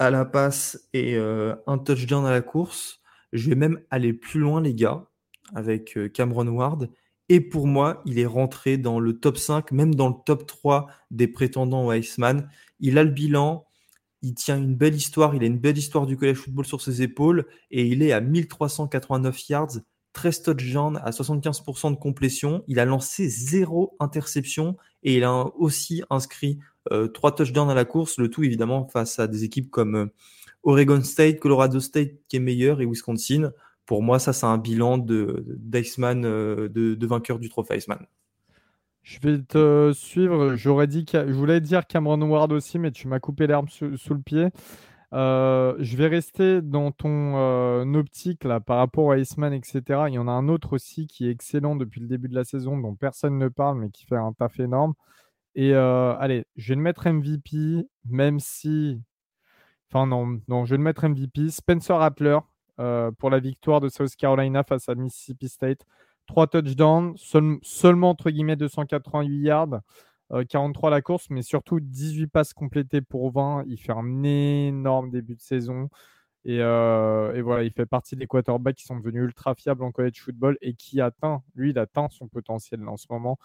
[0.00, 3.00] à la passe et un touchdown à la course.
[3.32, 5.06] Je vais même aller plus loin, les gars,
[5.54, 6.88] avec Cameron Ward.
[7.28, 10.88] Et pour moi, il est rentré dans le top 5, même dans le top 3
[11.10, 12.48] des prétendants au Iceman.
[12.80, 13.64] Il a le bilan,
[14.22, 17.02] il tient une belle histoire, il a une belle histoire du college football sur ses
[17.02, 19.78] épaules et il est à 1389 yards,
[20.12, 22.64] 13 touchdowns à 75% de complétion.
[22.68, 26.58] Il a lancé zéro interception et il a aussi inscrit
[26.92, 30.06] euh, 3 touchdowns à la course, le tout évidemment face à des équipes comme euh,
[30.62, 33.52] Oregon State, Colorado State qui est meilleur et Wisconsin
[33.86, 37.98] pour moi, ça, c'est un bilan d'Iceman, euh, de, vainqueur du trophée Iceman.
[39.02, 40.54] Je vais te suivre.
[40.54, 44.22] J'aurais dit, je voulais dire Cameron Ward aussi, mais tu m'as coupé l'herbe sous, le
[44.22, 44.48] pied.
[45.12, 50.04] Euh, je vais rester dans ton euh, optique là, par rapport à Iceman, etc.
[50.08, 52.44] Il y en a un autre aussi qui est excellent depuis le début de la
[52.44, 54.94] saison, dont personne ne parle, mais qui fait un taf énorme.
[55.54, 59.00] Et allez, je vais le mettre MVP, même si.
[59.90, 61.50] Enfin, non, non, je vais le mettre MVP.
[61.50, 62.40] Spencer Rattler, euh,
[62.76, 65.84] pour la victoire de South Carolina face à Mississippi State.
[66.26, 67.16] Trois touchdowns,
[67.62, 69.80] seulement entre guillemets 288 yards,
[70.48, 73.64] 43 euh, à la course, mais surtout 18 passes complétées pour 20.
[73.66, 75.88] Il fait un énorme début de saison.
[76.44, 80.56] Et, voilà, il fait partie des quarterbacks qui sont devenus ultra fiables en college football
[80.60, 83.38] et qui atteint, lui, il atteint son potentiel en ce moment.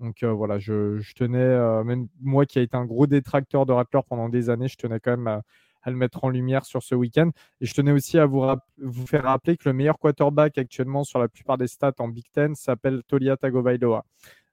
[0.00, 4.28] Donc voilà, je, tenais, même moi qui ai été un gros détracteur de Rattler pendant
[4.28, 5.42] des années, je tenais quand même à,
[5.90, 7.30] le mettre en lumière sur ce week-end.
[7.60, 8.44] Et je tenais aussi à vous,
[8.78, 12.26] vous, faire rappeler que le meilleur quarterback actuellement sur la plupart des stats en Big
[12.32, 14.04] Ten s'appelle Tolia Tagovailoa.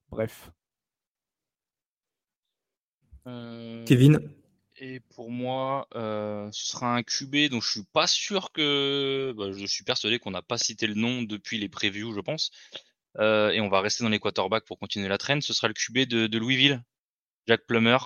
[0.09, 0.51] Bref.
[3.27, 4.19] Euh, Kevin
[4.77, 9.33] Et pour moi, euh, ce sera un QB dont je suis pas sûr que.
[9.37, 12.51] Bah, je suis persuadé qu'on n'a pas cité le nom depuis les previews, je pense.
[13.17, 15.41] Euh, et on va rester dans les quarterbacks pour continuer la traîne.
[15.41, 16.83] Ce sera le QB de, Louisville,
[17.47, 17.97] Jack Plummer,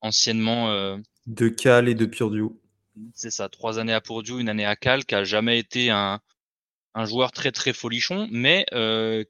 [0.00, 0.98] anciennement.
[1.26, 2.48] De Cal et de Purdue.
[3.14, 6.20] C'est ça, trois années à Purdue, une année à Cal, qui a jamais été un,
[7.04, 8.66] joueur très très folichon, mais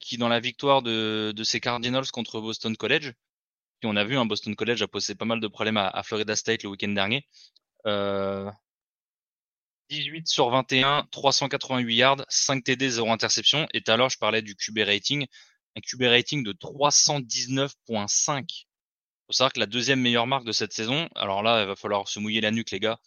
[0.00, 3.14] qui dans la victoire de, de ses Cardinals contre Boston College,
[3.84, 6.62] on a vu, hein, Boston College a posé pas mal de problèmes à, Florida State
[6.62, 7.26] le week-end dernier.
[9.90, 13.66] 18 sur 21, 388 yards, 5 TD, 0 interception.
[13.74, 15.26] Et tout à l'heure, je parlais du QB rating.
[15.76, 18.44] Un QB rating de 319.5.
[18.48, 18.66] Il
[19.26, 22.08] faut savoir que la deuxième meilleure marque de cette saison, alors là, il va falloir
[22.08, 22.98] se mouiller la nuque, les gars.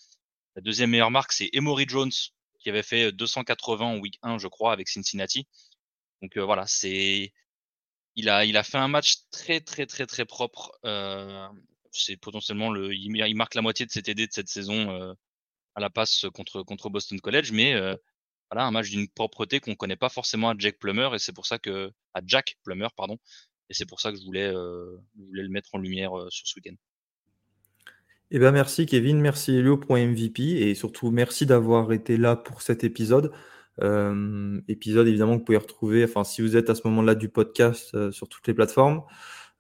[0.55, 2.11] La deuxième meilleure marque, c'est Emory Jones,
[2.59, 5.47] qui avait fait 280 en week 1, je crois, avec Cincinnati.
[6.21, 7.34] Donc euh, voilà, c'est
[8.15, 10.77] il a, il a fait un match très, très, très, très propre.
[10.85, 11.47] Euh,
[11.91, 15.13] c'est potentiellement le, il, marque la moitié de ses TD de cette saison euh,
[15.75, 17.95] à la passe contre, contre Boston College, mais euh,
[18.51, 21.45] voilà, un match d'une propreté qu'on connaît pas forcément à Jack Plummer, et c'est pour
[21.45, 23.17] ça que, à Jack Plummer, pardon,
[23.69, 26.55] et c'est pour ça que je voulais, je voulais le mettre en lumière sur ce
[26.55, 26.75] week-end.
[28.31, 32.61] Eh ben merci Kevin, merci Elio pour MVP et surtout merci d'avoir été là pour
[32.61, 33.31] cet épisode.
[33.81, 37.29] Euh, épisode évidemment que vous pouvez retrouver, enfin si vous êtes à ce moment-là du
[37.29, 39.01] podcast euh, sur toutes les plateformes.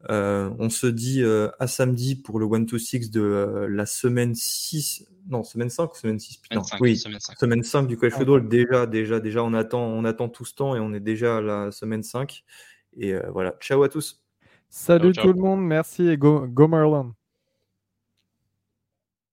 [0.09, 5.07] Euh, on se dit à samedi pour le 1 to 6 de la semaine 6,
[5.29, 6.61] non semaine 5 ou semaine 6 putain.
[6.81, 7.87] oui, semaine 5.
[7.87, 8.49] du college football.
[8.49, 11.41] Déjà, déjà, déjà, on attend, on attend tout ce temps et on est déjà à
[11.41, 12.43] la semaine 5.
[12.97, 14.21] Et voilà, ciao à tous.
[14.69, 17.13] Salut tout le monde, merci et go, go Marlon.